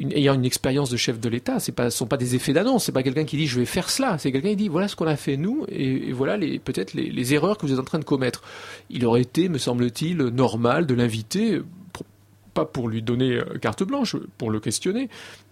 ayant 0.00 0.34
une 0.34 0.44
expérience 0.44 0.90
de 0.90 0.96
chef 0.96 1.20
de 1.20 1.28
l'État, 1.28 1.58
ce 1.60 1.72
sont 1.90 2.06
pas 2.06 2.16
des 2.16 2.34
effets 2.34 2.52
d'annonce, 2.52 2.84
c'est 2.84 2.92
pas 2.92 3.02
quelqu'un 3.02 3.24
qui 3.24 3.36
dit 3.36 3.46
je 3.46 3.58
vais 3.58 3.66
faire 3.66 3.90
cela, 3.90 4.18
c'est 4.18 4.32
quelqu'un 4.32 4.50
qui 4.50 4.56
dit 4.56 4.68
voilà 4.68 4.88
ce 4.88 4.96
qu'on 4.96 5.06
a 5.06 5.16
fait 5.16 5.36
nous 5.36 5.64
et, 5.68 6.12
voilà 6.12 6.36
les, 6.36 6.58
peut-être 6.58 6.94
les, 6.94 7.34
erreurs 7.34 7.58
que 7.58 7.66
vous 7.66 7.72
êtes 7.72 7.78
en 7.78 7.84
train 7.84 7.98
de 7.98 8.04
commettre. 8.04 8.42
Il 8.90 9.04
aurait 9.04 9.22
été, 9.22 9.48
me 9.48 9.58
semble-t-il, 9.58 10.16
normal 10.16 10.86
de 10.86 10.94
l'inviter, 10.94 11.60
pas 12.54 12.64
pour 12.64 12.88
lui 12.88 13.02
donner 13.02 13.34
euh, 13.34 13.58
carte 13.60 13.84
blanche, 13.84 14.16
pour 14.36 14.50
le 14.50 14.60
questionner, 14.60 15.08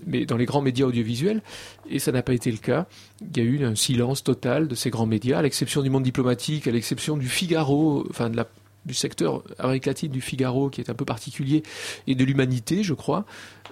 mais 0.07 0.27
dans 0.27 0.37
les 0.37 0.47
grands 0.47 0.63
médias 0.63 0.87
audiovisuels, 0.87 1.43
et 1.89 1.99
ça 1.99 2.11
n'a 2.13 2.23
pas 2.23 2.35
été 2.35 2.51
le 2.51 2.59
cas. 2.59 2.87
Il 3.21 3.37
y 3.37 3.41
a 3.41 3.45
eu 3.45 3.65
un 3.65 3.75
silence 3.75 4.25
total 4.25 4.69
de 4.69 4.75
ces 4.75 4.91
grands 4.91 5.07
médias, 5.07 5.39
à 5.39 5.43
l'exception 5.43 5.83
du 5.83 5.91
monde 5.91 6.03
diplomatique, 6.03 6.67
à 6.67 6.71
l'exception 6.71 7.17
du 7.17 7.29
Figaro, 7.29 8.07
enfin 8.11 8.31
de 8.31 8.37
la 8.37 8.49
du 8.87 8.95
secteur 8.95 9.43
Amérique 9.59 9.87
latine 9.87 10.11
du 10.11 10.21
Figaro 10.21 10.71
qui 10.71 10.81
est 10.81 10.91
un 10.91 10.95
peu 10.95 11.05
particulier 11.05 11.63
et 12.07 12.15
de 12.15 12.25
l'humanité 12.25 12.83
je 12.83 12.95
crois. 12.95 13.25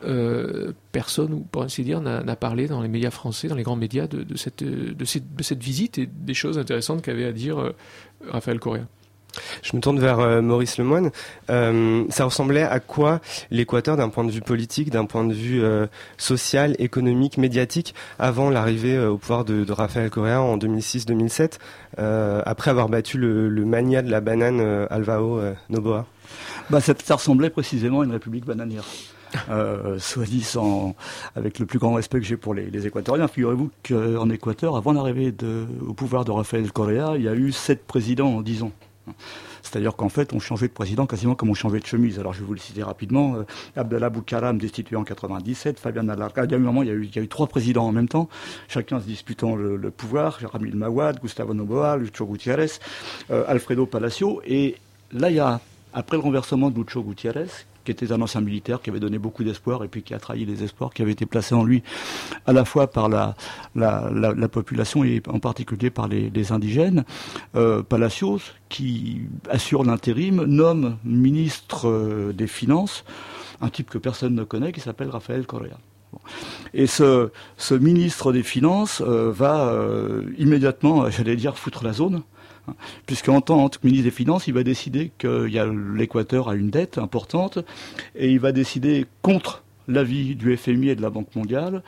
Euh, 0.04 0.73
personne 0.92 1.33
ou 1.33 1.40
pour 1.40 1.62
ainsi 1.62 1.83
dire 1.83 2.00
n'a 2.00 2.37
parlé 2.37 2.66
dans 2.66 2.83
les 2.83 2.88
médias 2.88 3.11
français 3.11 3.49
dans 3.49 3.54
les 3.54 3.62
grands 3.62 3.76
médias 3.76 4.06
de, 4.06 4.23
de 4.23 4.37
cette, 4.37 4.62
de, 4.62 5.04
cette, 5.04 5.35
de 5.35 5.42
cette 5.42 5.62
visite 5.62 5.99
et 5.99 6.06
des 6.06 6.35
choses 6.35 6.59
intéressantes 6.59 7.00
qu'avait 7.00 7.25
à 7.25 7.33
dire 7.33 7.59
euh, 7.59 7.75
Raphaël 8.28 8.59
Correa 8.59 8.87
Je 9.62 9.76
me 9.76 9.81
tourne 9.81 9.99
vers 9.99 10.21
euh, 10.21 10.43
Maurice 10.43 10.79
Lemoine. 10.79 11.11
Euh, 11.50 12.05
ça 12.11 12.25
ressemblait 12.25 12.62
à 12.62 12.81
quoi 12.81 13.21
l'Équateur 13.50 13.97
d'un 13.97 14.09
point 14.09 14.25
de 14.25 14.31
vue 14.31 14.41
politique, 14.41 14.91
d'un 14.91 15.07
point 15.07 15.25
de 15.25 15.33
vue 15.33 15.62
euh, 15.62 15.87
social, 16.17 16.76
économique, 16.79 17.38
médiatique, 17.38 17.95
avant 18.19 18.50
l'arrivée 18.50 18.99
au 18.99 19.19
pouvoir 19.19 19.45
de, 19.45 19.64
de 19.64 19.73
Rafael 19.73 20.11
Correa 20.11 20.41
en 20.41 20.57
2006-2007, 20.59 21.59
euh, 21.99 22.43
après 22.45 22.71
avoir 22.71 22.88
battu 22.88 23.19
le, 23.19 23.49
mania 23.64 24.03
de 24.03 24.11
la 24.11 24.21
banane 24.21 24.87
Alvao 24.91 25.38
euh, 25.38 25.55
Noboa? 25.71 26.07
Bah, 26.71 26.81
ça, 26.81 26.95
ressemblait 27.14 27.50
précisément 27.50 28.00
à 28.00 28.05
une 28.05 28.12
république 28.12 28.45
bananière. 28.45 28.85
Soit 29.99 30.26
dit 30.26 30.43
sans, 30.43 30.95
avec 31.35 31.59
le 31.59 31.67
plus 31.67 31.81
grand 31.81 31.95
respect 31.95 32.21
que 32.21 32.26
j'ai 32.26 32.37
pour 32.37 32.55
les, 32.55 32.71
les 32.71 32.87
Équatoriens. 32.87 33.26
Figurez-vous 33.26 33.71
qu'en 33.88 34.31
Équateur, 34.31 34.76
avant 34.76 34.93
l'arrivée 34.93 35.35
au 35.87 35.93
pouvoir 35.93 36.25
de 36.25 36.31
Rafael 36.31 36.71
Correa, 36.71 37.14
il 37.17 37.23
y 37.23 37.29
a 37.29 37.35
eu 37.35 37.50
sept 37.50 37.85
présidents 37.85 38.29
en 38.29 38.43
dix 38.43 38.62
ans. 38.62 38.71
C'est-à-dire 39.63 39.97
qu'en 39.97 40.09
fait, 40.09 40.33
on 40.33 40.39
changeait 40.39 40.69
de 40.69 40.73
président 40.73 41.07
quasiment 41.07 41.35
comme 41.35 41.51
on 41.51 41.55
changeait 41.55 41.81
de 41.81 41.87
chemise. 41.87 42.19
Alors, 42.19 42.33
je 42.33 42.41
vais 42.41 42.47
vous 42.47 42.55
le 42.55 42.61
citer 42.61 42.83
rapidement. 42.83 43.37
Euh, 43.37 43.45
Abdallah 43.77 44.11
Boukaram, 44.11 44.59
destitué 44.59 44.97
en 44.97 45.05
97. 45.05 45.79
Fabian 45.79 46.09
Alarcón. 46.09 46.45
Il 46.45 46.53
y 46.53 46.55
un 46.55 46.59
moment, 46.59 46.83
il 46.83 46.89
y 46.89 47.19
a 47.19 47.23
eu, 47.23 47.29
trois 47.29 47.47
présidents 47.47 47.87
en 47.87 47.93
même 47.93 48.09
temps, 48.09 48.29
chacun 48.69 49.01
se 49.01 49.07
disputant 49.07 49.57
le, 49.57 49.77
le 49.77 49.91
pouvoir. 49.91 50.39
Ramil 50.53 50.77
Mawad, 50.77 51.21
Gustavo 51.21 51.55
Noboa, 51.55 51.97
Lucho 51.97 52.27
Gutiérrez, 52.27 52.73
euh, 53.31 53.45
Alfredo 53.49 53.87
Palacio. 53.87 54.41
Et 54.47 54.77
là, 55.13 55.31
il 55.31 55.37
y 55.37 55.41
a, 55.41 55.61
après 55.93 56.17
le 56.17 56.23
renversement 56.23 56.71
de 56.71 56.77
Lucho 56.77 57.03
Gutiérrez, 57.03 57.49
qui 57.85 57.91
était 57.91 58.12
un 58.12 58.21
ancien 58.21 58.41
militaire 58.41 58.81
qui 58.81 58.91
avait 58.91 59.00
donné 59.00 59.19
beaucoup 59.19 59.45
d'espoir 59.45 59.85
et 59.85 59.88
puis 59.88 60.03
qui 60.03 60.14
a 60.14 60.19
trahi 60.19 60.45
les 60.45 60.62
espoirs 60.64 60.93
qui 60.93 61.03
avaient 61.03 61.12
été 61.12 61.26
placés 61.26 61.55
en 61.55 61.64
lui 61.64 61.83
à 62.47 62.53
la 62.53 62.64
fois 62.64 62.87
par 62.87 63.09
la, 63.09 63.37
la, 63.75 64.11
la, 64.11 64.49
population 64.49 65.05
et 65.05 65.23
en 65.29 65.38
particulier 65.38 65.91
par 65.91 66.09
les, 66.09 66.53
indigènes. 66.53 67.05
Euh, 67.57 67.83
Palacios, 67.83 68.41
qui 68.69 69.23
assure 69.49 69.85
l'intérim, 69.85 70.45
nomme 70.45 70.99
ministre 71.05 71.88
euh, 71.88 72.33
des 72.33 72.47
Finances 72.47 73.05
un 73.61 73.71
type 73.71 73.88
que 73.88 73.99
personne 73.99 74.35
ne 74.35 74.45
connaît 74.45 74.73
qui 74.73 74.81
s'appelle 74.81 75.09
Rafael 75.09 75.47
Correa. 75.47 75.79
Et 76.75 76.87
ce, 76.87 77.31
ministre 77.71 78.33
des 78.33 78.43
Finances 78.43 79.00
euh, 79.00 79.33
va 79.33 79.73
immédiatement, 80.38 81.09
j'allais 81.09 81.37
dire, 81.37 81.57
foutre 81.57 81.85
la 81.85 81.93
zone, 81.93 82.23
puisqu'en 83.06 83.40
tant 83.40 83.68
que 83.68 83.78
ministre 83.83 84.04
des 84.04 84.11
Finances, 84.11 84.47
il 84.47 84.54
va 84.54 84.62
décider 84.62 85.12
que 85.18 85.49
l'Équateur 85.97 86.49
a 86.49 86.54
une 86.54 86.71
dette 86.71 86.99
importante, 86.99 87.59
et 88.14 88.30
il 88.30 88.40
va 88.40 88.52
décider 88.52 89.06
contre 89.23 89.64
l'avis 89.88 90.35
du 90.35 90.56
FMI 90.56 90.90
et 90.90 90.97
de 90.97 91.02
la 91.02 91.11
Banque 91.11 91.35
mondiale, 91.35 91.83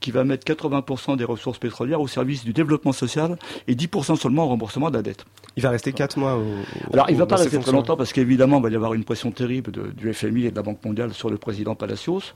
qui 0.00 0.10
va 0.10 0.24
mettre 0.24 0.50
80% 0.50 1.16
des 1.16 1.24
ressources 1.24 1.58
pétrolières 1.58 2.00
au 2.00 2.08
service 2.08 2.44
du 2.44 2.52
développement 2.52 2.92
social 2.92 3.36
et 3.68 3.74
10% 3.74 4.16
seulement 4.16 4.44
au 4.44 4.48
remboursement 4.48 4.90
de 4.90 4.96
la 4.96 5.02
dette. 5.02 5.24
Il 5.56 5.62
va 5.62 5.70
rester 5.70 5.92
4 5.92 6.18
mois 6.18 6.36
au, 6.36 6.44
Alors 6.92 7.10
il 7.10 7.14
ne 7.14 7.18
va 7.18 7.26
pas 7.26 7.36
rester 7.36 7.58
très 7.58 7.72
longtemps 7.72 7.96
parce 7.96 8.12
qu'évidemment 8.12 8.58
il 8.58 8.62
va 8.62 8.70
y 8.70 8.76
avoir 8.76 8.94
une 8.94 9.04
pression 9.04 9.30
terrible 9.30 9.72
du 9.94 10.12
FMI 10.12 10.46
et 10.46 10.50
de 10.50 10.56
la 10.56 10.62
Banque 10.62 10.84
mondiale 10.84 11.12
sur 11.12 11.28
le 11.28 11.36
président 11.36 11.74
Palacios. 11.74 12.34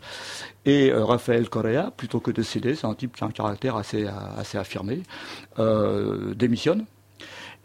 Et 0.66 0.90
euh, 0.90 1.04
Rafael 1.04 1.48
Correa, 1.48 1.90
plutôt 1.96 2.20
que 2.20 2.30
de 2.30 2.42
céder, 2.42 2.74
c'est 2.74 2.86
un 2.86 2.94
type 2.94 3.16
qui 3.16 3.24
a 3.24 3.26
un 3.26 3.30
caractère 3.30 3.76
assez, 3.76 4.06
assez 4.36 4.58
affirmé, 4.58 5.02
euh, 5.58 6.34
démissionne 6.34 6.84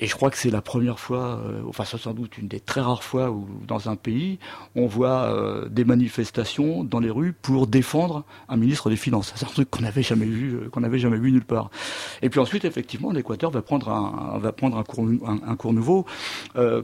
et 0.02 0.08
je 0.08 0.16
crois 0.16 0.30
que 0.30 0.38
c'est 0.38 0.50
la 0.50 0.62
première 0.62 0.98
fois, 0.98 1.42
euh, 1.46 1.62
enfin 1.68 1.84
c'est 1.84 1.98
sans 1.98 2.14
doute 2.14 2.38
une 2.38 2.48
des 2.48 2.62
très 2.62 2.80
rares 2.80 3.04
fois 3.04 3.32
où 3.32 3.46
dans 3.68 3.90
un 3.90 3.98
pays, 3.98 4.40
on 4.76 4.88
voit 4.88 5.24
euh, 5.24 5.68
des 5.68 5.84
manifestations 5.84 6.86
dans 6.86 7.02
les 7.02 7.10
rues 7.10 7.34
pour 7.34 7.68
défendre 7.68 8.24
un 8.48 8.56
ministre 8.56 8.90
des 8.90 8.96
Finances. 8.96 9.34
C'est 9.36 9.46
un 9.46 9.50
truc 9.50 9.70
qu'on 9.70 9.82
n'avait 9.82 10.02
jamais 10.02 10.26
vu, 10.26 10.56
euh, 10.56 10.70
qu'on 10.70 10.80
n'avait 10.80 11.00
jamais 11.00 11.18
vu 11.18 11.34
nulle 11.34 11.44
part. 11.44 11.70
Et 12.22 12.30
puis 12.30 12.40
ensuite, 12.40 12.64
effectivement, 12.64 13.12
l'Équateur 13.12 13.52
va 13.52 13.62
prendre 13.62 13.90
un, 13.90 14.38
va 14.40 14.54
prendre 14.54 14.78
un 14.78 14.84
cours, 14.84 15.06
un, 15.26 15.56
cours 15.58 15.74
nouveau. 15.74 16.06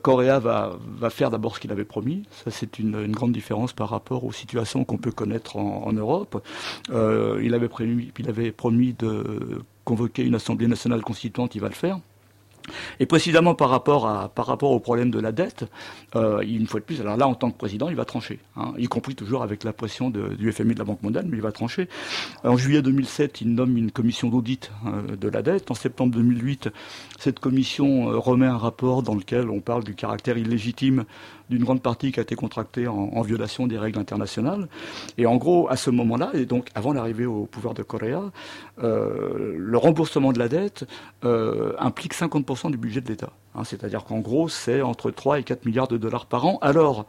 Correa 0.01 0.39
va, 0.39 0.77
va 0.98 1.10
faire 1.10 1.29
d'abord 1.29 1.55
ce 1.55 1.62
qu'il 1.62 1.72
avait 1.72 1.86
promis. 1.86 2.24
Ça, 2.31 2.51
c'est 2.51 2.79
une, 2.79 2.95
une, 2.95 3.12
grande 3.12 3.31
différence 3.31 3.72
par 3.72 3.89
rapport 3.89 4.25
aux 4.25 4.31
situations 4.34 4.84
qu'on 4.84 4.98
peut 4.98 5.12
connaître 5.12 5.55
en, 5.55 5.84
en 5.86 5.93
Europe. 5.93 6.43
il 6.89 7.53
avait 7.53 7.69
prévu, 7.69 8.12
il 8.17 8.29
avait 8.29 8.51
promis 8.51 8.93
de 8.93 9.63
convoquer 9.86 10.24
une 10.24 10.36
assemblée 10.36 10.67
nationale 10.67 11.01
constituante. 11.01 11.55
Il 11.55 11.62
va 11.62 11.69
le 11.69 11.75
faire. 11.75 12.00
Et 13.00 13.05
précisément 13.05 13.55
par 13.55 13.69
rapport, 13.69 14.07
à, 14.07 14.29
par 14.29 14.45
rapport 14.45 14.72
au 14.72 14.79
problème 14.79 15.12
de 15.12 15.19
la 15.19 15.31
dette, 15.31 15.65
euh, 16.15 16.41
une 16.41 16.67
fois 16.67 16.79
de 16.79 16.86
plus, 16.86 17.01
alors 17.01 17.17
là, 17.17 17.27
en 17.27 17.36
tant 17.36 17.51
que 17.51 17.57
président, 17.57 17.89
il 17.89 17.95
va 17.95 18.05
trancher, 18.05 18.39
hein, 18.55 18.74
y 18.77 18.88
compris 18.88 19.15
toujours 19.15 19.43
avec 19.43 19.63
la 19.63 19.74
pression 19.74 20.10
du 20.10 20.51
FMI 20.51 20.74
de 20.74 20.79
la 20.79 20.86
Banque 20.86 21.03
mondiale, 21.03 21.25
mais 21.29 21.38
il 21.38 21.43
va 21.43 21.51
trancher. 21.51 21.88
En 22.43 22.57
juillet 22.57 22.81
2007, 22.81 23.41
il 23.41 23.53
nomme 23.53 23.77
une 23.77 23.91
commission 23.91 24.29
d'audit 24.29 24.72
euh, 24.86 25.15
de 25.15 25.27
la 25.27 25.41
dette. 25.41 25.72
En 25.72 25.75
septembre 25.75 26.13
2008, 26.13 26.69
cette 27.19 27.39
commission 27.39 28.10
euh, 28.10 28.17
remet 28.17 28.45
un 28.45 28.57
rapport 28.57 29.03
dans 29.03 29.15
lequel 29.15 29.50
on 29.50 29.60
parle 29.60 29.84
du 29.84 29.95
caractère 29.95 30.38
illégitime 30.38 31.05
d'une 31.49 31.63
grande 31.63 31.81
partie 31.81 32.11
qui 32.11 32.19
a 32.19 32.23
été 32.23 32.35
contractée 32.35 32.87
en, 32.87 33.21
violation 33.21 33.67
des 33.67 33.77
règles 33.77 33.99
internationales. 33.99 34.67
Et 35.17 35.25
en 35.25 35.35
gros, 35.37 35.67
à 35.69 35.77
ce 35.77 35.89
moment-là, 35.89 36.31
et 36.33 36.45
donc 36.45 36.69
avant 36.75 36.93
l'arrivée 36.93 37.25
au 37.25 37.45
pouvoir 37.45 37.73
de 37.73 37.83
Correa, 37.83 38.31
euh, 38.83 39.55
le 39.57 39.77
remboursement 39.77 40.31
de 40.31 40.39
la 40.39 40.47
dette 40.47 40.85
euh, 41.23 41.73
implique 41.79 42.13
50% 42.13 42.71
du 42.71 42.77
budget 42.77 43.01
de 43.01 43.07
l'État. 43.07 43.31
Hein, 43.55 43.63
C'est-à-dire 43.63 44.03
qu'en 44.03 44.19
gros, 44.19 44.47
c'est 44.47 44.81
entre 44.81 45.11
3 45.11 45.39
et 45.39 45.43
4 45.43 45.65
milliards 45.65 45.87
de 45.87 45.97
dollars 45.97 46.25
par 46.25 46.45
an, 46.45 46.59
alors 46.61 47.05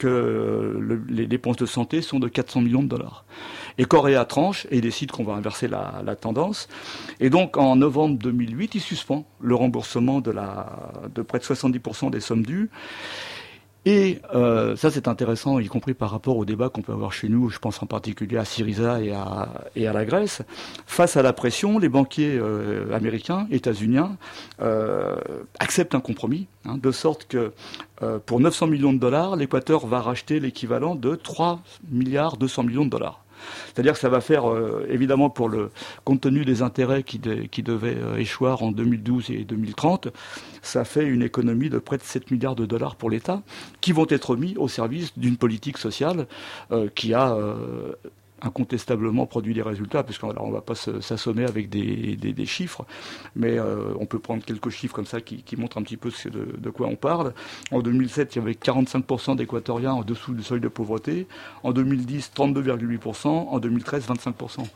que 0.00 1.04
les 1.08 1.26
dépenses 1.26 1.58
de 1.58 1.66
santé 1.66 2.00
sont 2.00 2.18
de 2.18 2.26
400 2.26 2.62
millions 2.62 2.82
de 2.82 2.88
dollars. 2.88 3.24
Et 3.76 3.84
Correa 3.84 4.24
tranche 4.24 4.66
et 4.70 4.80
décide 4.80 5.12
qu'on 5.12 5.24
va 5.24 5.34
inverser 5.34 5.68
la, 5.68 6.02
la, 6.04 6.16
tendance. 6.16 6.68
Et 7.20 7.28
donc 7.28 7.58
en 7.58 7.76
novembre 7.76 8.18
2008, 8.18 8.76
il 8.76 8.80
suspend 8.80 9.26
le 9.40 9.54
remboursement 9.54 10.20
de, 10.20 10.30
la, 10.30 10.94
de 11.14 11.20
près 11.20 11.38
de 11.38 11.44
70% 11.44 12.10
des 12.10 12.20
sommes 12.20 12.46
dues. 12.46 12.70
Et 13.86 14.20
euh, 14.34 14.76
ça, 14.76 14.90
c'est 14.90 15.08
intéressant, 15.08 15.58
y 15.58 15.66
compris 15.66 15.94
par 15.94 16.10
rapport 16.10 16.36
au 16.36 16.44
débat 16.44 16.68
qu'on 16.68 16.82
peut 16.82 16.92
avoir 16.92 17.12
chez 17.12 17.28
nous, 17.28 17.48
je 17.48 17.58
pense 17.58 17.82
en 17.82 17.86
particulier 17.86 18.36
à 18.36 18.44
Syriza 18.44 19.00
et 19.00 19.12
à, 19.12 19.92
la 19.92 20.04
Grèce. 20.04 20.42
Face 20.86 21.16
à 21.16 21.22
la 21.22 21.32
pression, 21.32 21.78
les 21.78 21.88
banquiers 21.88 22.36
euh, 22.36 22.94
américains, 22.94 23.46
états-uniens, 23.50 24.16
euh, 24.60 25.16
acceptent 25.58 25.94
un 25.94 26.00
compromis, 26.00 26.46
hein, 26.66 26.76
de 26.76 26.90
sorte 26.90 27.26
que 27.26 27.52
pour 28.24 28.40
900 28.40 28.66
millions 28.66 28.94
de 28.94 28.98
dollars, 28.98 29.36
l'Équateur 29.36 29.86
va 29.86 30.00
racheter 30.00 30.40
l'équivalent 30.40 30.94
de 30.94 31.16
3 31.16 31.60
milliards 31.90 32.38
200 32.38 32.62
millions 32.62 32.86
de 32.86 32.90
dollars. 32.90 33.19
C'est-à-dire 33.66 33.94
que 33.94 33.98
ça 33.98 34.08
va 34.08 34.20
faire, 34.20 34.50
euh, 34.50 34.86
évidemment, 34.90 35.30
pour 35.30 35.48
le 35.48 35.70
compte 36.04 36.20
tenu 36.20 36.44
des 36.44 36.62
intérêts 36.62 37.02
qui, 37.02 37.18
devaient 37.18 37.96
euh, 37.96 38.16
échoir 38.16 38.62
en 38.62 38.72
2012 38.72 39.30
et 39.30 39.44
2030, 39.44 40.08
ça 40.62 40.84
fait 40.84 41.04
une 41.04 41.22
économie 41.22 41.70
de 41.70 41.78
près 41.78 41.96
de 41.96 42.02
7 42.02 42.30
milliards 42.30 42.56
de 42.56 42.66
dollars 42.66 42.96
pour 42.96 43.10
l'État, 43.10 43.42
qui 43.80 43.92
vont 43.92 44.06
être 44.08 44.36
mis 44.36 44.56
au 44.56 44.68
service 44.68 45.18
d'une 45.18 45.36
politique 45.36 45.78
sociale 45.78 46.26
euh, 46.72 46.88
qui 46.94 47.14
a 47.14 47.36
incontestablement 48.42 49.26
produit 49.26 49.54
des 49.54 49.62
résultats, 49.62 50.02
puisqu'on 50.02 50.28
ne 50.32 50.52
va 50.52 50.60
pas 50.60 50.74
s'assommer 50.74 51.44
avec 51.44 51.68
des, 51.68 52.46
chiffres, 52.46 52.84
mais 53.36 53.58
euh, 53.58 53.92
on 54.00 54.06
peut 54.06 54.18
prendre 54.18 54.44
quelques 54.44 54.70
chiffres 54.70 54.94
comme 54.94 55.06
ça 55.06 55.20
qui, 55.20 55.44
montrent 55.56 55.78
un 55.78 55.82
petit 55.82 55.96
peu 55.96 56.10
de, 56.30 56.56
de, 56.58 56.70
quoi 56.70 56.86
on 56.86 56.96
parle. 56.96 57.34
En 57.70 57.80
2007, 57.80 58.34
il 58.34 58.38
y 58.38 58.42
avait 58.42 58.52
45% 58.52 59.36
d'équatoriens 59.36 59.92
en 59.92 60.02
dessous 60.02 60.32
du 60.32 60.42
seuil 60.42 60.60
de 60.60 60.68
pauvreté. 60.68 61.26
En 61.62 61.72
2010, 61.72 62.32
32,8%. 62.34 63.28
En 63.28 63.58
2013, 63.58 64.08
25%. 64.08 64.66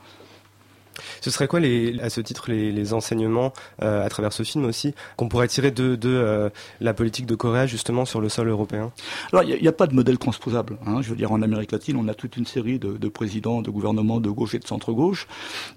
Ce 1.21 1.31
serait 1.31 1.49
quoi, 1.49 1.61
à 2.01 2.11
ce 2.11 2.21
titre, 2.21 2.51
les, 2.51 2.93
enseignements 2.93 3.53
euh, 3.83 4.05
à 4.05 4.09
travers 4.09 4.33
ce 4.33 4.43
film 4.43 4.67
aussi 4.67 4.95
qu'on 5.17 5.29
pourrait 5.29 5.49
tirer 5.49 5.71
de, 5.71 5.99
euh, 6.05 6.51
la 6.81 6.93
politique 6.93 7.27
de 7.27 7.35
Corée 7.35 7.67
justement 7.67 8.05
sur 8.05 8.21
le 8.21 8.29
sol 8.29 8.49
européen? 8.49 8.93
Alors, 9.33 9.45
il 9.45 9.61
n'y 9.61 9.69
a, 9.69 9.73
pas 9.73 9.87
de 9.87 9.95
modèle 9.95 10.19
transposable. 10.19 10.79
Hein. 10.87 11.01
Je 11.03 11.11
veux 11.11 11.17
dire, 11.17 11.33
en 11.33 11.43
Amérique 11.43 11.73
latine, 11.73 11.97
on 11.97 12.09
a 12.09 12.15
toute 12.15 12.37
une 12.37 12.47
série 12.47 12.79
de, 12.79 12.97
de 12.97 13.09
présidents, 13.09 13.63
de 13.63 13.71
gouvernements 13.71 14.21
de 14.21 14.31
gauche 14.31 14.55
et 14.55 14.59
de 14.59 14.67
centre-gauche 14.67 15.27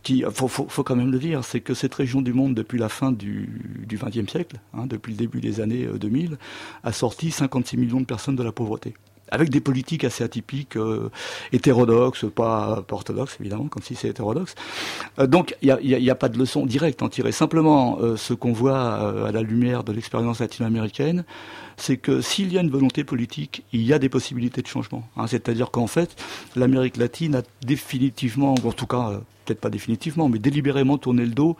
qui, 0.03 0.23
faut, 0.33 0.47
faut, 0.47 0.83
quand 0.83 0.95
même 0.95 1.11
le 1.11 1.19
dire, 1.19 1.43
c'est 1.43 1.61
que 1.61 1.73
cette 1.73 1.93
région 1.93 2.21
du 2.21 2.33
monde, 2.33 2.53
depuis 2.53 2.77
la 2.77 2.89
fin 2.89 3.11
du 3.11 3.87
XXe 3.87 4.29
siècle, 4.29 4.57
hein, 4.73 4.85
depuis 4.87 5.11
le 5.11 5.17
début 5.17 5.39
des 5.39 5.61
années 5.61 5.87
2000, 5.87 6.33
euh, 6.33 6.35
a 6.83 6.91
sorti 6.91 7.31
56 7.31 7.77
millions 7.77 8.01
de 8.01 8.05
personnes 8.05 8.35
de 8.35 8.43
la 8.43 8.51
pauvreté 8.51 8.93
avec 9.31 9.49
des 9.49 9.59
politiques 9.59 10.03
assez 10.03 10.23
atypiques, 10.23 10.75
euh, 10.77 11.09
hétérodoxes, 11.51 12.25
pas, 12.33 12.83
pas, 12.87 12.95
orthodoxes 12.95 13.37
évidemment, 13.39 13.67
comme 13.67 13.83
si 13.83 13.95
c'est 13.95 14.09
hétérodoxe. 14.09 14.55
Euh, 15.19 15.27
donc 15.27 15.55
il 15.61 15.77
n'y 15.81 16.09
a, 16.09 16.11
a, 16.11 16.15
pas 16.15 16.29
de 16.29 16.37
leçon 16.37 16.65
directe 16.65 17.01
en 17.01 17.09
tirer. 17.09 17.31
Simplement, 17.31 17.99
euh, 17.99 18.15
ce 18.17 18.33
qu'on 18.33 18.53
voit 18.53 19.27
à 19.27 19.31
la 19.31 19.41
lumière 19.41 19.83
de 19.83 19.91
l'expérience 19.91 20.39
latino-américaine, 20.39 21.25
c'est 21.77 21.97
que 21.97 22.21
s'il 22.21 22.51
y 22.51 22.57
a 22.57 22.61
une 22.61 22.71
volonté 22.71 23.03
politique, 23.03 23.63
il 23.71 23.83
y 23.83 23.93
a 23.93 23.99
des 23.99 24.09
possibilités 24.09 24.61
de 24.61 24.67
changement. 24.67 25.07
Hein. 25.15 25.27
C'est-à-dire 25.27 25.71
qu'en 25.71 25.87
fait, 25.87 26.15
l'Amérique 26.55 26.97
latine 26.97 27.35
a 27.35 27.41
définitivement, 27.65 28.55
ou 28.63 28.69
en 28.69 28.71
tout 28.71 28.87
cas 28.87 29.21
peut-être 29.45 29.61
pas 29.61 29.69
définitivement, 29.69 30.27
mais 30.27 30.39
délibérément 30.39 30.97
tourné 30.97 31.23
le 31.23 31.31
dos 31.31 31.55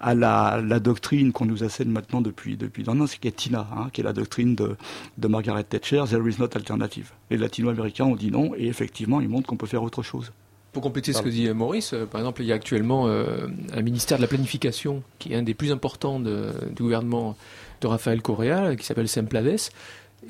à 0.00 0.14
la, 0.14 0.62
la 0.64 0.80
doctrine 0.80 1.32
qu'on 1.32 1.46
nous 1.46 1.64
assène 1.64 1.90
maintenant 1.90 2.20
depuis 2.20 2.56
depuis 2.56 2.84
un 2.88 3.00
an, 3.00 3.06
c'est 3.06 3.18
qui 3.18 3.28
est 3.28 3.36
TINA, 3.36 3.66
hein, 3.76 3.88
qui 3.92 4.00
est 4.00 4.04
la 4.04 4.12
doctrine 4.12 4.54
de, 4.54 4.76
de 5.16 5.28
Margaret 5.28 5.64
Thatcher, 5.64 6.04
There 6.08 6.26
is 6.28 6.36
not 6.38 6.50
alternative. 6.54 7.12
Les 7.30 7.36
latino-américains 7.36 8.04
ont 8.04 8.16
dit 8.16 8.30
non, 8.30 8.52
et 8.56 8.66
effectivement, 8.66 9.20
ils 9.20 9.28
montrent 9.28 9.48
qu'on 9.48 9.56
peut 9.56 9.66
faire 9.66 9.82
autre 9.82 10.02
chose. 10.02 10.32
Pour 10.72 10.82
compléter 10.82 11.12
ce 11.12 11.22
que 11.22 11.28
dit 11.28 11.48
Maurice, 11.50 11.94
euh, 11.94 12.04
par 12.04 12.20
exemple, 12.20 12.42
il 12.42 12.46
y 12.46 12.52
a 12.52 12.54
actuellement 12.54 13.08
euh, 13.08 13.48
un 13.72 13.82
ministère 13.82 14.18
de 14.18 14.22
la 14.22 14.28
planification 14.28 15.02
qui 15.18 15.32
est 15.32 15.36
un 15.36 15.42
des 15.42 15.54
plus 15.54 15.72
importants 15.72 16.20
de, 16.20 16.52
du 16.76 16.82
gouvernement 16.82 17.36
de 17.80 17.86
Rafael 17.86 18.20
Correa, 18.22 18.76
qui 18.76 18.84
s'appelle 18.84 19.08
Semplades, 19.08 19.70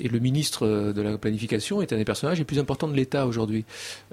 et 0.00 0.08
le 0.08 0.18
ministre 0.18 0.66
euh, 0.66 0.92
de 0.92 1.02
la 1.02 1.18
planification 1.18 1.82
est 1.82 1.92
un 1.92 1.96
des 1.96 2.04
personnages 2.04 2.38
les 2.38 2.44
plus 2.44 2.58
importants 2.58 2.88
de 2.88 2.94
l'État 2.94 3.26
aujourd'hui. 3.26 3.64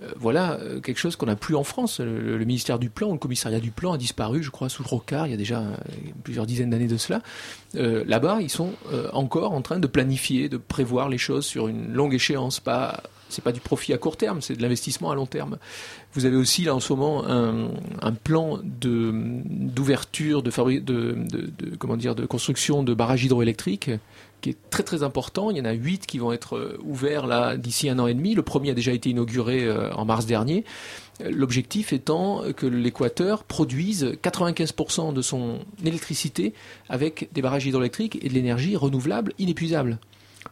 Euh, 0.02 0.12
voilà 0.18 0.54
euh, 0.54 0.80
quelque 0.80 0.98
chose 0.98 1.16
qu'on 1.16 1.26
n'a 1.26 1.36
plus 1.36 1.56
en 1.56 1.64
France. 1.64 2.00
Le, 2.00 2.38
ministère 2.46 2.80
du 2.80 2.90
Plan, 2.90 3.12
le 3.12 3.18
commissariat 3.18 3.60
du 3.60 3.72
Plan 3.72 3.94
a 3.94 3.98
disparu, 3.98 4.44
je 4.44 4.52
crois, 4.52 4.70
sous 4.70 4.84
Rocard, 4.84 5.28
il 5.28 5.32
y 5.32 5.34
a 5.34 5.38
déjà 5.38 5.64
plusieurs 6.24 6.46
dizaines 6.46 6.70
d'années 6.70 6.88
de 6.88 6.98
cela. 6.98 7.22
Là-bas, 7.74 8.40
ils 8.42 8.50
sont 8.50 8.74
encore 9.14 9.54
en 9.54 9.62
train 9.62 9.80
de 9.80 9.88
planifier, 9.88 10.48
de 10.48 10.58
prévoir 10.58 11.10
les 11.10 11.18
choses 11.18 11.46
sur 11.46 11.68
une 11.68 11.92
longue 11.92 12.14
échéance. 12.14 12.60
Pas, 12.60 13.02
c'est 13.30 13.44
pas 13.44 13.52
du 13.52 13.60
profit 13.60 13.94
à 13.94 13.98
court 13.98 14.18
terme, 14.18 14.42
c'est 14.42 14.56
de 14.56 14.62
l'investissement 14.62 15.10
à 15.10 15.16
long 15.16 15.26
terme. 15.26 15.58
Vous 16.14 16.26
avez 16.26 16.36
aussi 16.36 16.64
là 16.64 16.76
en 16.76 16.80
ce 16.80 16.94
moment 16.94 17.26
un, 17.26 18.14
plan 18.14 18.60
d'ouverture, 18.64 20.44
de, 20.44 20.52
de 20.80 22.26
construction 22.26 22.84
de 22.84 22.94
barrages 22.94 23.24
hydroélectriques 23.24 23.90
qui 24.46 24.52
est 24.52 24.70
très 24.70 24.84
très 24.84 25.02
important. 25.02 25.50
Il 25.50 25.58
y 25.58 25.62
en 25.62 25.66
a 25.66 25.72
huit 25.72 26.06
qui 26.06 26.20
vont 26.20 26.32
être 26.32 26.56
euh, 26.56 26.78
ouverts 26.84 27.26
là 27.26 27.58
d'ici 27.58 27.90
un 27.90 27.98
an 27.98 28.06
et 28.06 28.14
demi. 28.14 28.36
Le 28.36 28.44
premier 28.44 28.70
a 28.70 28.74
déjà 28.76 28.92
été 28.92 29.10
inauguré 29.10 29.64
euh, 29.64 29.92
en 29.94 30.06
mars 30.06 30.28
dernier. 30.28 30.64
L'objectif 31.24 31.94
étant 31.94 32.44
que 32.56 32.68
l'Équateur 32.68 33.44
produise 33.46 34.18
95% 34.22 35.14
de 35.14 35.22
son 35.22 35.60
électricité 35.84 36.54
avec 36.90 37.30
des 37.34 37.42
barrages 37.42 37.66
hydroélectriques 37.66 38.20
et 38.22 38.30
de 38.30 38.34
l'énergie 38.34 38.76
renouvelable 38.76 39.34
inépuisable. 39.40 39.98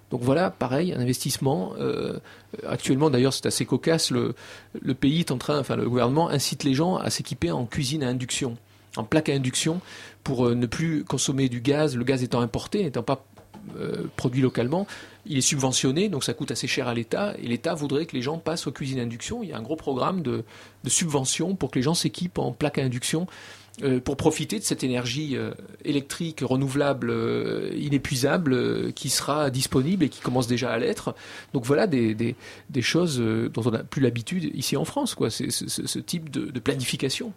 Donc 0.10 0.22
voilà, 0.22 0.50
pareil, 0.50 0.92
un 0.94 1.00
investissement. 1.00 1.74
Euh, 1.80 2.20
actuellement, 2.68 3.12
d'ailleurs, 3.12 3.34
c'est 3.34 3.46
assez 3.46 3.66
cocasse. 3.66 4.10
Le, 4.10 4.34
le 4.82 4.94
pays 4.96 5.20
est 5.20 5.32
en 5.32 5.38
train, 5.38 5.60
enfin, 5.60 5.76
le 5.76 5.88
gouvernement 5.88 6.30
incite 6.30 6.64
les 6.64 6.74
gens 6.74 6.98
à 6.98 7.10
s'équiper 7.12 7.52
en 7.52 7.66
cuisine 7.66 8.04
à 8.04 8.08
induction, 8.08 8.58
en 8.96 9.04
plaque 9.04 9.30
à 9.30 9.34
induction, 9.34 9.82
pour 10.24 10.48
euh, 10.48 10.56
ne 10.56 10.66
plus 10.66 11.04
consommer 11.04 11.50
du 11.50 11.62
gaz. 11.62 11.96
Le 11.96 12.04
gaz 12.04 12.24
étant 12.24 12.42
importé, 12.42 12.84
n'étant 12.84 13.04
pas 13.04 13.26
euh, 13.78 14.06
produit 14.16 14.42
localement, 14.42 14.88
il 15.26 15.38
est 15.38 15.42
subventionné, 15.42 16.10
donc 16.10 16.24
ça 16.24 16.34
coûte 16.34 16.52
assez 16.52 16.68
cher 16.68 16.88
à 16.88 16.94
l'État, 16.94 17.34
et 17.42 17.48
l'État 17.48 17.74
voudrait 17.74 18.06
que 18.06 18.16
les 18.16 18.22
gens 18.22 18.38
passent 18.38 18.68
aux 18.68 18.72
cuisines 18.72 19.00
à 19.00 19.04
induction. 19.04 19.44
Il 19.44 19.50
y 19.50 19.54
a 19.54 19.58
un 19.58 19.62
gros 19.62 19.76
programme 19.76 20.22
de, 20.22 20.44
de 20.84 20.90
subvention 20.90 21.56
pour 21.56 21.72
que 21.72 21.80
les 21.80 21.84
gens 21.84 21.94
s'équipent 21.94 22.40
en 22.40 22.52
plaque 22.52 22.78
à 22.78 22.84
induction 22.84 23.28
euh, 23.82 24.00
pour 24.00 24.18
profiter 24.18 24.60
de 24.60 24.64
cette 24.64 24.84
énergie 24.84 25.36
euh, 25.36 25.52
électrique 25.84 26.42
renouvelable, 26.42 27.14
inépuisable, 27.76 28.94
qui 28.94 29.10
sera 29.10 29.50
disponible 29.50 30.04
et 30.04 30.10
qui 30.10 30.22
commence 30.22 30.48
déjà 30.48 30.72
à 30.72 30.78
l'être. 30.78 31.16
Donc 31.54 31.66
voilà 31.66 31.88
des, 31.88 32.36
choses 32.82 33.20
dont 33.20 33.62
on 33.66 33.72
n'a 33.72 33.84
plus 33.84 34.02
l'habitude 34.02 34.52
ici 34.54 34.78
en 34.78 34.86
France, 34.86 35.16
quoi. 35.16 35.30
C'est 35.30 35.52
ce, 35.52 36.00
type 36.00 36.30
de 36.30 36.60
planification. 36.60 37.34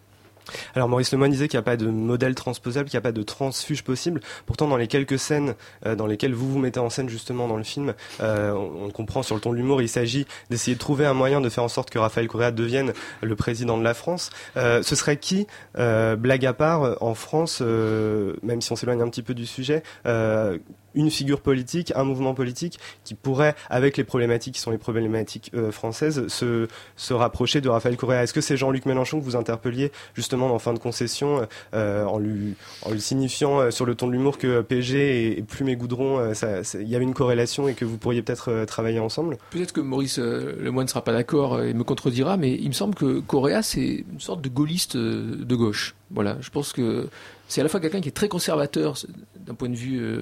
Alors 0.75 0.88
Maurice 0.88 1.12
Lemoine 1.12 1.31
disait 1.31 1.49
qu'il 1.49 1.59
n'y 1.59 1.62
a 1.62 1.65
pas 1.65 1.76
de 1.76 1.87
modèle 1.87 2.35
transposable, 2.35 2.88
qu'il 2.88 2.97
n'y 2.97 3.03
a 3.03 3.09
pas 3.09 3.12
de 3.12 3.23
transfuge 3.23 3.83
possible. 3.83 4.21
Pourtant, 4.47 4.69
dans 4.69 4.76
les 4.76 4.87
quelques 4.87 5.19
scènes 5.19 5.55
euh, 5.85 5.95
dans 5.95 6.07
lesquelles 6.07 6.35
vous 6.35 6.50
vous 6.50 6.59
mettez 6.59 6.81
en 6.81 6.91
scène 6.91 7.09
justement 7.09 7.49
dans 7.49 7.57
le 7.57 7.65
film, 7.65 7.95
euh, 8.21 8.53
on, 8.53 8.91
comprend 8.91 9.23
sur 9.23 9.35
le 9.35 9.41
ton 9.41 9.50
de 9.50 9.57
l'humour, 9.57 9.83
il 9.83 9.88
s'agit 9.88 10.26
d'essayer 10.49 10.75
de 10.75 10.81
trouver 10.81 11.05
un 11.05 11.12
moyen 11.12 11.41
de 11.41 11.49
faire 11.49 11.65
en 11.65 11.69
sorte 11.69 11.91
que 11.91 11.99
Raphaël 11.99 12.29
Correa 12.29 12.50
devienne 12.50 12.93
le 13.21 13.37
président 13.37 13.76
de 13.76 13.85
la 13.85 13.95
France. 13.95 14.31
Euh, 14.57 14.83
ce 14.83 14.95
serait 14.95 15.19
qui, 15.19 15.47
euh, 15.79 16.17
blague 16.17 16.47
à 16.47 16.53
part, 16.53 16.97
en 17.03 17.15
France, 17.15 17.59
euh, 17.61 18.35
même 18.43 18.61
si 18.61 18.73
on 18.73 18.76
s'éloigne 18.76 19.03
un 19.03 19.09
petit 19.09 19.23
peu 19.23 19.35
du 19.35 19.47
sujet, 19.47 19.83
euh, 20.07 20.59
une 20.97 21.11
figure 21.11 21.41
politique, 21.41 21.93
un 21.95 22.03
mouvement 22.05 22.35
politique 22.35 22.81
qui 23.05 23.15
pourrait, 23.15 23.55
avec 23.71 23.97
les 23.97 24.05
problématiques 24.05 24.55
qui 24.55 24.61
sont 24.61 24.73
les 24.73 24.79
problématiques 24.79 25.53
euh, 25.55 25.71
françaises, 25.71 26.26
se, 26.26 26.67
se 26.97 27.15
rapprocher 27.15 27.61
de 27.61 27.69
Raphaël 27.69 27.97
Correa. 27.97 28.23
Est-ce 28.23 28.35
que 28.35 28.41
c'est 28.41 28.57
Jean-Luc 28.57 28.87
Mélenchon 28.87 29.21
que 29.21 29.25
vous 29.25 29.37
interpelliez 29.37 29.93
justement 30.15 30.53
en 30.53 30.59
fin 30.59 30.73
de 30.73 30.79
concession 30.79 31.47
euh, 31.75 32.05
en, 32.05 32.19
lui, 32.19 32.55
en 32.83 32.91
lui 32.91 33.00
signifiant 33.00 33.61
euh, 33.61 33.71
sur 33.71 33.87
le 33.87 33.95
ton 33.95 34.09
de 34.09 34.12
l'humour 34.12 34.38
que 34.38 34.62
PG 34.62 34.99
et, 34.99 35.38
et 35.38 35.43
Plume 35.43 35.69
et 35.69 35.76
Goudron, 35.76 36.19
euh, 36.19 36.62
il 36.75 36.88
y 36.88 36.97
avait 36.97 37.05
une 37.05 37.15
corrélation 37.15 37.69
et 37.69 37.75
que 37.75 37.85
vous 37.85 37.99
pourriez 37.99 38.23
peut-être 38.23 38.50
euh, 38.50 38.65
travailler 38.65 38.99
ensemble? 38.99 39.37
Peut-être 39.50 39.73
que 39.73 39.81
Maurice 39.81 40.19
euh, 40.19 40.57
Lemoine 40.61 40.87
ne 40.87 40.91
sera 40.91 41.05
pas 41.05 41.12
d'accord 41.12 41.62
et 41.62 41.75
me 41.75 41.85
contredira, 41.85 42.37
mais 42.37 42.55
il 42.55 42.69
me 42.69 42.73
semble 42.73 42.95
que 42.95 43.21
Correa, 43.21 43.62
c'est 43.62 44.05
une 44.11 44.21
sorte 44.21 44.41
de 44.41 44.49
gaulliste 44.49 44.97
euh, 44.97 45.37
de 45.45 45.55
gauche. 45.55 45.95
Voilà, 46.11 46.37
je 46.41 46.50
pense 46.50 46.73
que 46.73 47.09
c'est 47.49 47.61
à 47.61 47.65
la 47.65 47.69
fois 47.69 47.81
quelqu'un 47.81 48.00
qui 48.00 48.09
est 48.09 48.12
très 48.12 48.29
conservateur 48.29 48.95
d'un 49.37 49.55
point 49.55 49.69
de 49.69 49.76
vue 49.76 50.00
euh, 50.00 50.21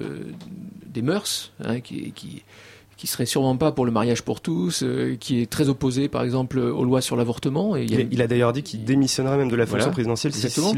des 0.85 1.01
mœurs, 1.01 1.51
hein, 1.63 1.79
qui, 1.79 2.43
qui 2.97 3.07
serait 3.07 3.25
sûrement 3.25 3.57
pas 3.57 3.71
pour 3.71 3.85
le 3.85 3.91
mariage 3.91 4.21
pour 4.21 4.41
tous, 4.41 4.81
euh, 4.83 5.15
qui 5.19 5.41
est 5.41 5.49
très 5.49 5.67
opposé, 5.69 6.07
par 6.07 6.23
exemple, 6.23 6.59
aux 6.59 6.83
lois 6.83 7.01
sur 7.01 7.15
l'avortement. 7.15 7.75
Et 7.75 7.83
il 7.83 7.91
y 7.91 7.95
a- 7.97 7.99
Il, 8.01 8.13
il 8.13 8.21
a 8.21 8.27
d'ailleurs 8.27 8.53
dit 8.53 8.63
qu'il 8.63 8.83
démissionnerait 8.85 9.37
même 9.37 9.49
de 9.49 9.55
la 9.55 9.65
fonction 9.65 9.79
Voilà, 9.79 9.93
présidentielle 9.93 10.33
si, 10.33 10.45
exactement. 10.45 10.73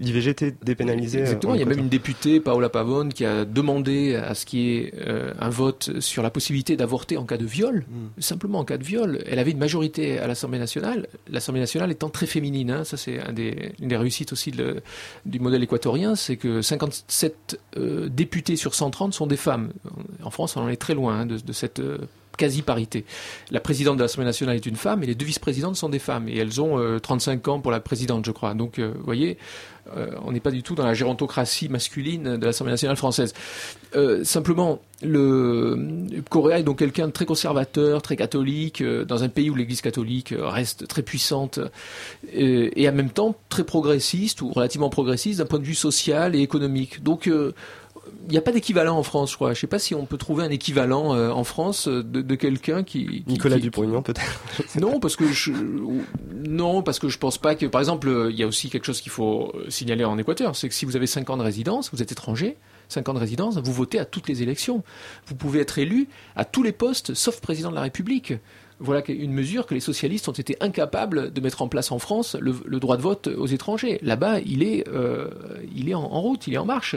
l'IVG 0.00 0.30
était 0.30 0.54
dépénalisé. 0.64 1.18
euh, 1.18 1.22
Exactement. 1.22 1.52
en 1.52 1.56
Il 1.56 1.60
y 1.60 1.62
a 1.62 1.66
même 1.66 1.78
une 1.78 1.88
députée, 1.88 2.40
Paola 2.40 2.68
Pavone, 2.68 3.12
qui 3.12 3.24
a 3.24 3.44
demandé 3.44 4.14
à 4.16 4.34
ce 4.34 4.44
qu'il 4.46 4.60
y 4.60 4.76
ait 4.78 4.92
euh, 5.06 5.32
un 5.38 5.48
vote 5.48 6.00
sur 6.00 6.22
la 6.22 6.30
possibilité 6.30 6.76
d'avorter 6.76 7.16
en 7.16 7.24
cas 7.24 7.36
de 7.36 7.46
viol, 7.46 7.84
simplement 8.18 8.58
en 8.60 8.64
cas 8.64 8.78
de 8.78 8.84
viol. 8.84 9.22
Elle 9.26 9.38
avait 9.38 9.52
une 9.52 9.58
majorité 9.58 10.18
à 10.18 10.26
l'Assemblée 10.26 10.58
nationale, 10.58 11.06
l'Assemblée 11.30 11.60
nationale 11.60 11.90
étant 11.90 12.08
très 12.10 12.26
féminine. 12.26 12.70
hein. 12.70 12.84
Ça, 12.84 12.96
c'est 12.96 13.20
un 13.20 13.32
des, 13.32 13.72
une 13.80 13.88
des 13.88 13.96
réussites 13.96 14.32
aussi 14.32 14.50
de- 14.50 14.82
du 15.24 15.40
modèle 15.40 15.62
équatorien, 15.62 16.14
c'est 16.14 16.36
que 16.36 16.60
57 16.62 17.58
euh, 17.76 18.08
députés 18.08 18.56
sur 18.56 18.74
130 18.74 19.14
sont 19.14 19.26
des 19.26 19.36
femmes. 19.36 19.70
En 20.22 20.30
France, 20.30 20.56
on 20.56 20.60
en 20.62 20.68
est 20.68 20.76
très 20.76 20.94
loin 20.94 21.20
hein, 21.20 21.26
de, 21.26 21.38
de 21.46 21.52
cette 21.52 21.80
euh, 21.80 21.98
quasi-parité. 22.36 23.04
La 23.50 23.60
présidente 23.60 23.96
de 23.96 24.02
l'Assemblée 24.02 24.26
nationale 24.26 24.56
est 24.56 24.66
une 24.66 24.76
femme 24.76 25.02
et 25.02 25.06
les 25.06 25.14
deux 25.14 25.24
vice-présidentes 25.24 25.76
sont 25.76 25.88
des 25.88 25.98
femmes. 25.98 26.28
Et 26.28 26.36
elles 26.36 26.60
ont 26.60 26.78
euh, 26.78 26.98
35 26.98 27.48
ans 27.48 27.60
pour 27.60 27.70
la 27.70 27.80
présidente, 27.80 28.26
je 28.26 28.30
crois. 28.30 28.54
Donc, 28.54 28.78
euh, 28.78 28.92
vous 28.94 29.04
voyez, 29.04 29.38
euh, 29.96 30.10
on 30.24 30.32
n'est 30.32 30.40
pas 30.40 30.50
du 30.50 30.62
tout 30.62 30.74
dans 30.74 30.84
la 30.84 30.94
gérontocratie 30.94 31.68
masculine 31.68 32.36
de 32.36 32.46
l'Assemblée 32.46 32.72
nationale 32.72 32.96
française. 32.96 33.34
Euh, 33.94 34.24
simplement, 34.24 34.80
le 35.02 35.76
Correa 36.28 36.58
est 36.58 36.62
donc 36.62 36.78
quelqu'un 36.78 37.06
de 37.06 37.12
très 37.12 37.24
conservateur, 37.24 38.02
très 38.02 38.16
catholique, 38.16 38.80
euh, 38.80 39.04
dans 39.04 39.22
un 39.22 39.28
pays 39.28 39.50
où 39.50 39.54
l'Église 39.54 39.80
catholique 39.80 40.32
euh, 40.32 40.48
reste 40.48 40.88
très 40.88 41.02
puissante, 41.02 41.58
euh, 41.58 42.70
et 42.74 42.88
en 42.88 42.92
même 42.92 43.10
temps 43.10 43.36
très 43.48 43.64
progressiste 43.64 44.42
ou 44.42 44.50
relativement 44.50 44.90
progressiste 44.90 45.38
d'un 45.38 45.46
point 45.46 45.58
de 45.58 45.64
vue 45.64 45.74
social 45.74 46.34
et 46.34 46.40
économique. 46.40 47.02
Donc 47.02 47.28
euh, 47.28 47.54
il 48.28 48.32
n'y 48.32 48.38
a 48.38 48.40
pas 48.42 48.52
d'équivalent 48.52 48.96
en 48.98 49.02
France, 49.02 49.30
je 49.30 49.36
crois. 49.36 49.48
Je 49.54 49.58
ne 49.58 49.60
sais 49.62 49.66
pas 49.66 49.78
si 49.78 49.94
on 49.94 50.04
peut 50.06 50.16
trouver 50.18 50.44
un 50.44 50.50
équivalent 50.50 51.14
euh, 51.14 51.30
en 51.30 51.44
France 51.44 51.88
euh, 51.88 52.02
de, 52.02 52.22
de 52.22 52.34
quelqu'un 52.34 52.82
qui, 52.82 53.06
qui- 53.06 53.24
Nicolas 53.26 53.58
Dupont-Aignan 53.58 54.02
peut-être. 54.02 54.40
non, 54.80 54.98
parce 55.00 55.16
que 55.16 55.26
je 55.32 55.52
non, 56.48 56.82
parce 56.82 56.98
que 56.98 57.08
je 57.08 57.18
pense 57.18 57.38
pas 57.38 57.54
que 57.54 57.66
par 57.66 57.80
exemple, 57.80 58.08
euh, 58.08 58.30
il 58.30 58.36
y 58.36 58.42
a 58.42 58.46
aussi 58.46 58.70
quelque 58.70 58.84
chose 58.84 59.00
qu'il 59.00 59.12
faut 59.12 59.52
signaler 59.68 60.04
en 60.04 60.18
Équateur, 60.18 60.56
c'est 60.56 60.68
que 60.68 60.74
si 60.74 60.84
vous 60.84 60.96
avez 60.96 61.06
5 61.06 61.28
ans 61.30 61.36
de 61.36 61.42
résidence, 61.42 61.90
vous 61.92 62.02
êtes 62.02 62.12
étranger, 62.12 62.56
5 62.88 63.08
ans 63.08 63.14
de 63.14 63.18
résidence, 63.18 63.56
vous 63.58 63.72
votez 63.72 63.98
à 63.98 64.04
toutes 64.04 64.28
les 64.28 64.42
élections. 64.42 64.82
Vous 65.26 65.34
pouvez 65.34 65.60
être 65.60 65.78
élu 65.78 66.08
à 66.36 66.44
tous 66.44 66.62
les 66.62 66.72
postes 66.72 67.14
sauf 67.14 67.40
président 67.40 67.70
de 67.70 67.74
la 67.76 67.82
République. 67.82 68.34
Voilà 68.78 69.02
une 69.08 69.32
mesure 69.32 69.64
que 69.66 69.72
les 69.72 69.80
socialistes 69.80 70.28
ont 70.28 70.32
été 70.32 70.56
incapables 70.60 71.32
de 71.32 71.40
mettre 71.40 71.62
en 71.62 71.68
place 71.68 71.90
en 71.92 71.98
France, 71.98 72.36
le, 72.38 72.54
le 72.66 72.78
droit 72.78 72.98
de 72.98 73.02
vote 73.02 73.26
aux 73.28 73.46
étrangers. 73.46 73.98
Là-bas, 74.02 74.40
il 74.40 74.62
est, 74.62 74.86
euh, 74.88 75.28
il 75.74 75.88
est 75.88 75.94
en, 75.94 76.02
en 76.02 76.20
route, 76.20 76.46
il 76.46 76.52
est 76.52 76.58
en 76.58 76.66
marche. 76.66 76.94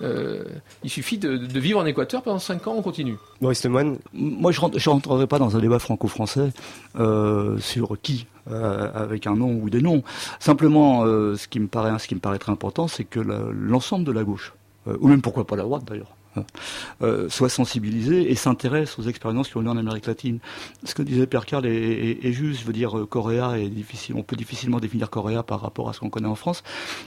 Euh, 0.00 0.42
il 0.82 0.90
suffit 0.90 1.18
de, 1.18 1.36
de 1.36 1.60
vivre 1.60 1.80
en 1.80 1.86
Équateur 1.86 2.22
pendant 2.22 2.38
5 2.38 2.66
ans, 2.66 2.74
on 2.76 2.82
continue. 2.82 3.16
Maurice 3.40 3.64
Lemoine 3.64 3.98
Moi, 4.12 4.52
je 4.52 4.60
ne 4.60 4.88
rentrerai 4.88 5.26
pas 5.26 5.38
dans 5.38 5.56
un 5.56 5.60
débat 5.60 5.78
franco-français 5.78 6.52
euh, 6.98 7.58
sur 7.58 7.96
qui, 8.00 8.26
euh, 8.50 8.90
avec 8.94 9.26
un 9.26 9.36
nom 9.36 9.58
ou 9.62 9.70
des 9.70 9.80
noms. 9.80 10.02
Simplement, 10.40 11.04
euh, 11.04 11.36
ce 11.36 11.48
qui 11.48 11.60
me 11.60 11.68
paraît, 11.68 11.98
ce 11.98 12.08
qui 12.08 12.14
me 12.14 12.20
paraît 12.20 12.38
très 12.38 12.52
important, 12.52 12.88
c'est 12.88 13.04
que 13.04 13.20
l'ensemble 13.20 14.04
de 14.04 14.12
la 14.12 14.24
gauche, 14.24 14.52
euh, 14.86 14.96
ou 15.00 15.08
même 15.08 15.22
pourquoi 15.22 15.46
pas 15.46 15.56
la 15.56 15.62
droite 15.62 15.84
d'ailleurs, 15.86 16.14
euh, 17.02 17.28
soit 17.28 17.48
sensibilisé 17.48 18.30
et 18.30 18.34
s'intéresse 18.34 18.98
aux 18.98 19.02
expériences 19.02 19.48
qui 19.48 19.56
ont 19.56 19.60
lieu 19.60 19.68
en 19.68 19.76
Amérique 19.76 20.06
latine. 20.06 20.38
Ce 20.84 20.94
que 20.94 21.02
disait 21.02 21.26
Pierre 21.26 21.46
Carl 21.46 21.66
est, 21.66 22.32
juste. 22.32 22.60
Je 22.60 22.66
veux 22.66 22.72
dire, 22.72 22.98
euh, 22.98 23.06
Correa 23.06 23.58
est 23.58 23.68
difficile. 23.68 24.14
On 24.16 24.22
peut 24.22 24.36
difficilement 24.36 24.80
définir 24.80 25.10
Correa 25.10 25.42
par 25.42 25.60
rapport 25.60 25.88
à 25.88 25.92
ce 25.92 26.00
qu'on 26.00 26.10
connaît 26.10 26.28
en 26.28 26.34
France. 26.34 26.62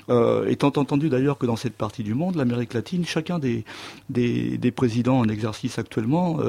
Euh, 0.10 0.48
étant 0.48 0.68
entendu 0.68 1.10
d'ailleurs 1.10 1.38
que 1.38 1.46
dans 1.46 1.56
cette 1.56 1.76
partie 1.76 2.04
du 2.04 2.13
monde, 2.13 2.36
l'Amérique 2.36 2.74
latine, 2.74 3.06
chacun 3.06 3.40
des, 3.40 3.63
présidents 4.76 5.20
en 5.20 5.28
exercice 5.28 5.80
actuellement 5.80 6.40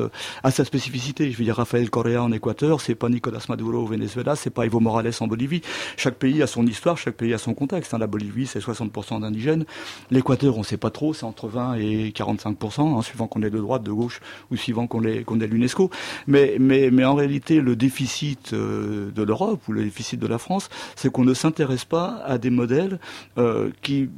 a 0.42 0.50
sa 0.50 0.64
spécificité. 0.64 1.30
Je 1.30 1.38
veux 1.38 1.44
dire, 1.44 1.56
Rafael 1.56 1.88
Correa 1.90 2.22
en 2.22 2.32
Équateur, 2.32 2.80
c'est 2.80 2.94
pas 2.94 3.08
Nicolas 3.08 3.38
Maduro 3.48 3.78
au 3.78 3.86
Venezuela, 3.86 4.36
c'est 4.36 4.50
pas 4.50 4.66
Evo 4.66 4.80
Morales 4.80 5.12
en 5.20 5.26
Bolivie. 5.26 5.62
Chaque 5.96 6.16
pays 6.16 6.42
a 6.42 6.46
son 6.46 6.66
histoire, 6.66 6.98
chaque 6.98 7.16
pays 7.16 7.32
a 7.32 7.38
son 7.38 7.54
contexte. 7.54 7.94
hein. 7.94 7.98
La 7.98 8.06
Bolivie, 8.06 8.46
c'est 8.46 8.60
60% 8.60 9.20
d'indigènes. 9.20 9.64
L'Équateur, 10.10 10.58
on 10.58 10.62
sait 10.62 10.76
pas 10.76 10.90
trop, 10.90 11.14
c'est 11.14 11.24
entre 11.24 11.48
20 11.48 11.74
et 11.74 12.10
45%, 12.10 12.67
hein, 12.98 13.02
suivant 13.02 13.26
qu'on 13.26 13.42
est 13.42 13.50
de 13.50 13.58
droite, 13.58 13.82
de 13.82 13.92
gauche, 13.92 14.20
ou 14.50 14.56
suivant 14.56 14.86
qu'on 14.86 15.04
est, 15.04 15.24
est 15.24 15.46
l'UNESCO. 15.46 15.90
Mais, 16.26 16.56
mais, 16.58 16.90
mais 16.90 17.04
en 17.04 17.14
réalité, 17.14 17.60
le 17.60 17.76
déficit 17.76 18.52
euh, 18.52 19.10
de 19.10 19.22
l'Europe 19.22 19.66
ou 19.68 19.72
le 19.72 19.82
déficit 19.82 20.20
de 20.20 20.26
la 20.26 20.38
France, 20.38 20.68
c'est 20.96 21.10
qu'on 21.10 21.24
ne 21.24 21.34
s'intéresse 21.34 21.84
pas 21.84 22.22
à 22.26 22.38
des 22.38 22.50
modèles 22.50 22.98
euh, 23.38 23.70
qui 23.82 24.08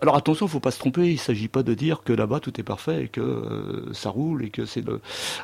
alors 0.00 0.16
attention, 0.16 0.46
il 0.46 0.48
faut 0.48 0.60
pas 0.60 0.70
se 0.70 0.78
tromper. 0.78 1.10
Il 1.10 1.18
s'agit 1.18 1.48
pas 1.48 1.62
de 1.62 1.74
dire 1.74 2.02
que 2.04 2.12
là-bas 2.12 2.40
tout 2.40 2.58
est 2.60 2.64
parfait 2.64 3.04
et 3.04 3.08
que 3.08 3.20
euh, 3.20 3.92
ça 3.92 4.10
roule 4.10 4.44
et 4.44 4.50
que 4.50 4.64
c'est 4.64 4.84
le. 4.86 5.00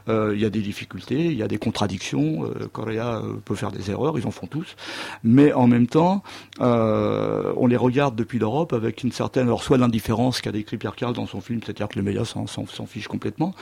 euh, 0.08 0.32
Il 0.34 0.40
y 0.40 0.44
a 0.44 0.50
des 0.50 0.60
difficultés, 0.60 1.26
il 1.26 1.36
y 1.36 1.42
a 1.42 1.48
des 1.48 1.58
contradictions. 1.58 2.44
Euh, 2.44 2.68
Correa 2.72 3.16
euh, 3.16 3.34
peut 3.44 3.56
faire 3.56 3.72
des 3.72 3.90
erreurs, 3.90 4.18
ils 4.18 4.26
en 4.26 4.30
font 4.30 4.46
tous. 4.46 4.76
Mais 5.24 5.52
en 5.52 5.66
même 5.66 5.86
temps, 5.86 6.22
on 6.60 7.66
les 7.66 7.76
regarde 7.76 8.14
depuis 8.14 8.38
l'Europe 8.38 8.72
avec 8.72 9.02
une 9.02 9.12
certaine, 9.12 9.44
alors 9.44 9.62
soit 9.62 9.78
l'indifférence 9.78 10.40
qu'a 10.40 10.52
décrit 10.52 10.76
Pierre 10.76 10.96
Carl 10.96 11.14
dans 11.14 11.26
son 11.26 11.40
film, 11.40 11.60
c'est-à-dire 11.64 11.88
que 11.88 11.96
les 11.96 12.02
médias 12.02 12.24
s'en, 12.24 12.46
fichent 12.86 13.08
complètement. 13.08 13.54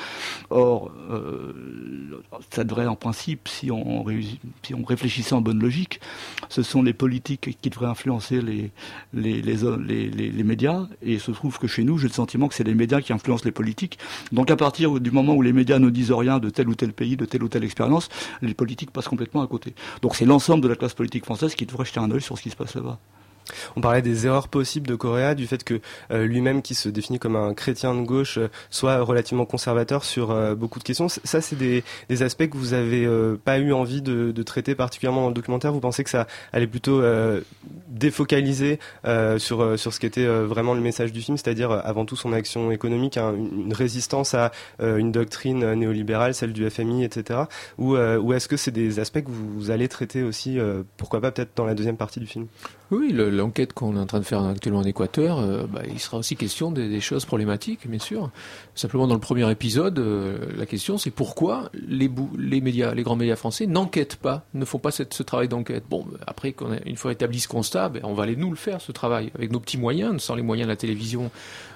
Or, 0.50 0.90
ça 2.50 2.64
devrait 2.64 2.86
en 2.86 2.96
principe, 2.96 3.48
si 3.48 3.70
on, 3.70 4.04
si 4.62 4.74
on 4.74 4.84
réfléchissait 4.84 5.34
en 5.34 5.40
bonne 5.40 5.60
logique, 5.60 6.00
ce 6.48 6.62
sont 6.62 6.82
les 6.82 6.92
politiques 6.92 7.56
qui 7.60 7.70
devraient 7.70 7.86
influencer 7.86 8.40
les, 8.42 8.70
les 9.12 10.42
Et 11.02 11.14
il 11.14 11.20
se 11.20 11.30
trouve 11.30 11.58
que 11.58 11.66
chez 11.66 11.84
nous, 11.84 11.98
j'ai 11.98 12.08
le 12.08 12.12
sentiment 12.12 12.48
que 12.48 12.54
c'est 12.54 12.64
les 12.64 12.74
médias 12.74 13.00
qui 13.00 13.12
influencent 13.12 13.44
les 13.44 13.52
politiques. 13.52 13.98
Donc 14.32 14.50
à 14.50 14.56
partir 14.56 15.00
du 15.00 15.10
moment 15.10 15.34
où 15.34 15.42
les 15.42 15.52
médias 15.52 15.78
ne 15.78 15.90
disent 15.90 16.12
rien 16.12 16.38
de 16.38 16.50
tel 16.50 16.68
ou 16.68 16.74
tel 16.74 16.92
pays, 16.92 17.16
de 17.16 17.24
telle 17.24 17.42
ou 17.42 17.48
telle 17.48 17.64
expérience, 17.64 18.08
les 18.40 18.54
politiques 18.54 18.90
passent 18.90 19.08
complètement 19.08 19.42
à 19.42 19.46
côté. 19.46 19.74
Donc 20.02 20.16
c'est 20.16 20.24
l'ensemble 20.24 20.62
de 20.62 20.68
la 20.68 20.76
classe 20.76 20.94
politique 20.94 21.24
française 21.24 21.54
qui 21.54 21.66
devrait 21.66 21.84
jeter 21.84 22.00
un 22.00 22.10
œil 22.10 22.22
sur 22.22 22.36
ce 22.38 22.42
qui 22.42 22.50
se 22.50 22.56
passe 22.56 22.74
là-bas. 22.74 22.98
On 23.76 23.80
parlait 23.80 24.02
des 24.02 24.26
erreurs 24.26 24.48
possibles 24.48 24.86
de 24.86 24.94
Correa, 24.94 25.34
du 25.34 25.46
fait 25.46 25.64
que 25.64 25.80
euh, 26.10 26.26
lui-même, 26.26 26.62
qui 26.62 26.74
se 26.74 26.88
définit 26.88 27.18
comme 27.18 27.36
un 27.36 27.54
chrétien 27.54 27.94
de 27.94 28.02
gauche, 28.02 28.38
euh, 28.38 28.48
soit 28.70 29.00
relativement 29.00 29.44
conservateur 29.44 30.04
sur 30.04 30.30
euh, 30.30 30.54
beaucoup 30.54 30.78
de 30.78 30.84
questions. 30.84 31.08
Ça, 31.08 31.40
c'est 31.40 31.56
des, 31.56 31.82
aspects 32.22 32.48
que 32.48 32.56
vous 32.56 32.74
avez 32.74 33.08
pas 33.44 33.58
eu 33.58 33.72
envie 33.72 34.00
de, 34.02 34.42
traiter 34.42 34.74
particulièrement 34.74 35.22
dans 35.22 35.28
le 35.28 35.34
documentaire. 35.34 35.72
Vous 35.72 35.80
pensez 35.80 36.04
que 36.04 36.10
ça 36.10 36.26
allait 36.52 36.66
plutôt 36.66 37.02
défocaliser 37.88 38.78
sur 39.38 39.78
sur 39.78 39.92
ce 39.92 40.00
qui 40.00 40.06
était 40.06 40.24
euh, 40.24 40.46
vraiment 40.46 40.74
le 40.74 40.80
message 40.80 41.12
du 41.12 41.20
film, 41.20 41.36
c'est-à-dire 41.36 41.70
avant 41.72 42.04
tout 42.04 42.16
son 42.16 42.32
action 42.32 42.70
économique, 42.70 43.16
hein, 43.16 43.34
une, 43.34 43.72
résistance 43.72 44.34
à 44.34 44.52
une 44.80 45.12
doctrine 45.12 45.74
néolibérale, 45.74 46.34
celle 46.34 46.52
du 46.52 46.68
FMI, 46.68 47.04
etc. 47.04 47.40
Ou 47.78 47.96
est-ce 47.96 48.48
que 48.48 48.56
c'est 48.56 48.70
des 48.70 49.00
aspects 49.00 49.22
que 49.22 49.30
vous, 49.30 49.70
allez 49.70 49.88
traiter 49.88 50.22
aussi, 50.22 50.58
pourquoi 50.96 51.20
pas 51.20 51.30
peut-être 51.32 51.52
dans 51.56 51.64
la 51.64 51.74
deuxième 51.74 51.96
partie 51.96 52.20
du 52.20 52.26
film? 52.26 52.46
Oui, 52.90 53.10
l'enquête 53.32 53.72
qu'on 53.72 53.96
est 53.96 54.00
en 54.00 54.06
train 54.06 54.20
de 54.20 54.24
faire 54.24 54.42
actuellement 54.42 54.80
en 54.80 54.84
Équateur, 54.84 55.38
euh, 55.38 55.64
bah, 55.66 55.82
il 55.88 55.98
sera 55.98 56.18
aussi 56.18 56.36
question 56.36 56.70
des, 56.70 56.88
des 56.88 57.00
choses 57.00 57.24
problématiques, 57.24 57.88
bien 57.88 57.98
sûr. 57.98 58.30
Simplement, 58.74 59.06
dans 59.06 59.14
le 59.14 59.20
premier 59.20 59.50
épisode, 59.50 59.98
euh, 59.98 60.38
la 60.56 60.64
question 60.64 60.96
c'est 60.96 61.10
pourquoi 61.10 61.70
les, 61.74 62.10
les 62.38 62.60
médias, 62.62 62.94
les 62.94 63.02
grands 63.02 63.16
médias 63.16 63.36
français 63.36 63.66
n'enquêtent 63.66 64.16
pas, 64.16 64.46
ne 64.54 64.64
font 64.64 64.78
pas 64.78 64.90
cette- 64.90 65.12
ce 65.12 65.22
travail 65.22 65.48
d'enquête? 65.48 65.84
Bon, 65.90 66.06
après, 66.26 66.52
qu'on 66.52 66.72
une 66.86 66.96
fois 66.96 67.12
établi 67.12 67.38
ce 67.38 67.48
constat, 67.48 67.90
ben, 67.90 68.00
on 68.04 68.14
va 68.14 68.22
aller 68.22 68.36
nous 68.36 68.48
le 68.50 68.56
faire, 68.56 68.80
ce 68.80 68.90
travail, 68.90 69.30
avec 69.34 69.52
nos 69.52 69.60
petits 69.60 69.78
moyens, 69.78 70.22
sans 70.22 70.34
les 70.36 70.42
moyens 70.42 70.66
de 70.68 70.72
la 70.72 70.76
télévision 70.76 71.30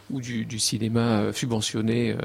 ou 0.09 0.21
du, 0.21 0.59
cinéma 0.61 1.01
euh, 1.19 1.33
subventionné 1.33 2.13
euh, 2.13 2.17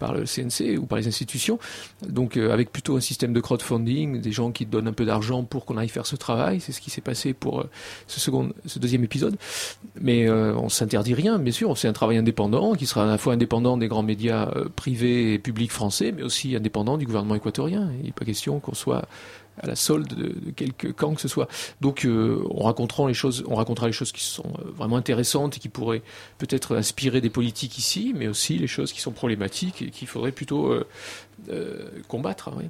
par 0.00 0.12
le 0.12 0.24
CNC 0.24 0.76
ou 0.78 0.84
par 0.84 0.98
les 0.98 1.06
institutions. 1.06 1.60
Donc 2.06 2.36
avec 2.36 2.72
plutôt 2.72 2.96
un 2.96 3.00
système 3.00 3.32
de 3.32 3.40
crowdfunding, 3.40 4.20
des 4.20 4.32
gens 4.32 4.50
qui 4.50 4.66
donnent 4.66 4.88
un 4.88 4.92
peu 4.92 5.04
d'argent 5.04 5.44
pour 5.44 5.64
qu'on 5.64 5.76
aille 5.78 5.88
faire 5.88 6.06
ce 6.06 6.16
travail. 6.16 6.60
C'est 6.60 6.72
ce 6.72 6.80
qui 6.80 6.90
s'est 6.90 7.00
passé 7.00 7.32
pour 7.32 7.64
ce, 8.08 8.18
second, 8.20 8.52
ce 8.66 8.80
deuxième 8.80 9.04
épisode. 9.04 9.36
Mais 10.00 10.28
on 10.28 10.68
s'interdit 10.68 11.14
rien, 11.14 11.38
bien 11.38 11.52
sûr. 11.52 11.78
C'est 11.78 11.86
un 11.86 11.92
travail 11.92 12.16
indépendant 12.16 12.74
qui 12.74 12.84
sera 12.86 13.04
à 13.04 13.06
la 13.06 13.16
fois 13.16 13.32
indépendant 13.34 13.76
des 13.76 13.86
grands 13.94 14.02
médias 14.02 14.50
euh, 14.56 14.68
privés 14.68 15.34
et 15.34 15.38
publics 15.38 15.70
français, 15.70 16.12
mais 16.12 16.22
aussi 16.22 16.56
indépendant 16.56 16.98
du 16.98 17.06
gouvernement 17.06 17.36
équatorien. 17.36 17.90
Il 17.98 18.06
n'est 18.06 18.12
pas 18.12 18.24
question 18.24 18.58
qu'on 18.58 18.74
soit 18.74 19.06
à 19.58 19.68
la 19.68 19.76
solde 19.76 20.08
de, 20.08 20.50
quelque 20.50 20.88
camp 20.88 21.14
que 21.14 21.20
ce 21.20 21.28
soit. 21.28 21.48
Donc 21.80 22.04
euh, 22.04 22.42
on 22.50 22.64
racontera 22.64 23.06
les 23.06 23.14
choses, 23.14 23.44
on 23.46 23.54
racontera 23.54 23.86
les 23.86 23.92
choses 23.92 24.10
qui 24.10 24.24
sont 24.24 24.52
euh, 24.58 24.70
vraiment 24.76 24.96
intéressantes 24.96 25.56
et 25.56 25.60
qui 25.60 25.68
pourraient 25.68 26.02
peut-être 26.38 26.76
inspirer 26.76 27.20
des 27.20 27.30
politiques 27.30 27.78
ici, 27.78 28.12
mais 28.16 28.26
aussi 28.26 28.58
les 28.58 28.66
choses 28.66 28.92
qui 28.92 29.00
sont 29.00 29.12
problématiques 29.12 29.80
et 29.80 29.90
qu'il 29.90 30.08
faudrait 30.08 30.32
plutôt 30.32 30.74
combattre. 32.08 32.50
oui. 32.56 32.64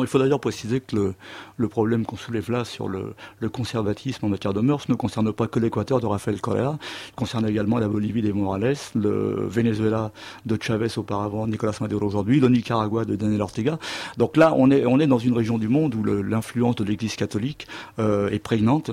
Il 0.00 0.06
faut 0.06 0.18
d'ailleurs 0.18 0.40
préciser 0.40 0.80
que 0.80 1.14
le, 1.56 1.68
problème 1.68 2.04
qu'on 2.04 2.16
soulève 2.16 2.50
là 2.50 2.64
sur 2.64 2.88
le, 2.88 3.14
conservatisme 3.48 4.26
en 4.26 4.28
matière 4.28 4.52
de 4.52 4.60
mœurs 4.60 4.88
ne 4.88 4.94
concerne 4.94 5.32
pas 5.32 5.46
que 5.46 5.58
l'Équateur 5.58 6.00
de 6.00 6.06
Rafael 6.06 6.40
Correa, 6.40 6.78
il 7.08 7.14
concerne 7.14 7.46
également 7.48 7.78
la 7.78 7.88
Bolivie 7.88 8.22
des 8.22 8.32
Morales, 8.32 8.76
le 8.94 9.46
Venezuela 9.48 10.12
de 10.46 10.58
Chavez 10.60 10.96
auparavant, 10.96 11.46
Nicolas 11.46 11.76
Maduro 11.80 12.06
aujourd'hui, 12.06 12.40
le 12.40 12.48
Nicaragua 12.48 13.04
de 13.04 13.16
Daniel 13.16 13.42
Ortega. 13.42 13.78
Donc 14.16 14.36
là, 14.36 14.54
on 14.56 14.70
est, 14.70 14.86
on 14.86 15.00
est 15.00 15.06
dans 15.06 15.18
une 15.18 15.34
région 15.34 15.58
du 15.58 15.68
monde 15.68 15.94
où 15.94 16.04
l'influence 16.04 16.76
de 16.76 16.84
l'Église 16.84 17.16
catholique 17.16 17.66
euh, 17.98 18.30
est 18.30 18.38
prégnante, 18.38 18.90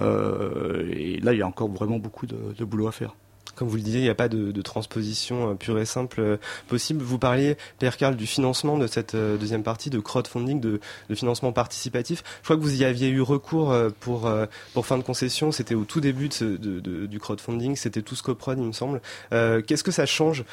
euh, 0.00 0.88
et 0.90 1.20
là, 1.20 1.32
il 1.32 1.38
y 1.38 1.42
a 1.42 1.46
encore 1.46 1.68
vraiment 1.68 1.98
beaucoup 1.98 2.26
de 2.26 2.64
boulot 2.64 2.88
à 2.88 2.92
faire. 2.92 3.14
Comme 3.58 3.66
vous 3.66 3.76
le 3.76 3.82
disiez, 3.82 3.98
il 3.98 4.04
n'y 4.04 4.08
a 4.08 4.14
pas 4.14 4.28
de, 4.28 4.62
transposition 4.62 5.50
euh, 5.50 5.54
pure 5.54 5.80
et 5.80 5.84
simple 5.84 6.20
euh, 6.20 6.36
possible. 6.68 7.02
Vous 7.02 7.18
parliez, 7.18 7.56
Pierre 7.80 7.96
Carl, 7.96 8.14
du 8.14 8.26
financement 8.26 8.78
de 8.78 8.86
cette 8.86 9.16
euh, 9.16 9.36
deuxième 9.36 9.64
partie, 9.64 9.90
de 9.90 9.98
crowdfunding, 9.98 10.60
de, 10.60 10.80
financement 11.12 11.50
participatif. 11.50 12.22
Je 12.38 12.44
crois 12.44 12.56
que 12.56 12.62
vous 12.62 12.80
y 12.80 12.84
aviez 12.84 13.08
eu 13.08 13.20
recours 13.20 13.74
pour, 13.98 14.30
pour 14.72 14.86
fin 14.86 14.98
de 14.98 15.02
concession. 15.02 15.50
C'était 15.50 15.74
au 15.74 15.84
tout 15.84 16.00
début 16.00 16.28
du 16.28 17.18
crowdfunding. 17.18 17.74
C'était 17.74 18.02
tout 18.02 18.14
Scoprod, 18.14 18.56
il 18.58 18.64
me 18.64 18.72
semble. 18.72 19.00
Qu'est-ce 19.30 19.82
que 19.82 19.90
ça 19.90 20.06
change 20.06 20.44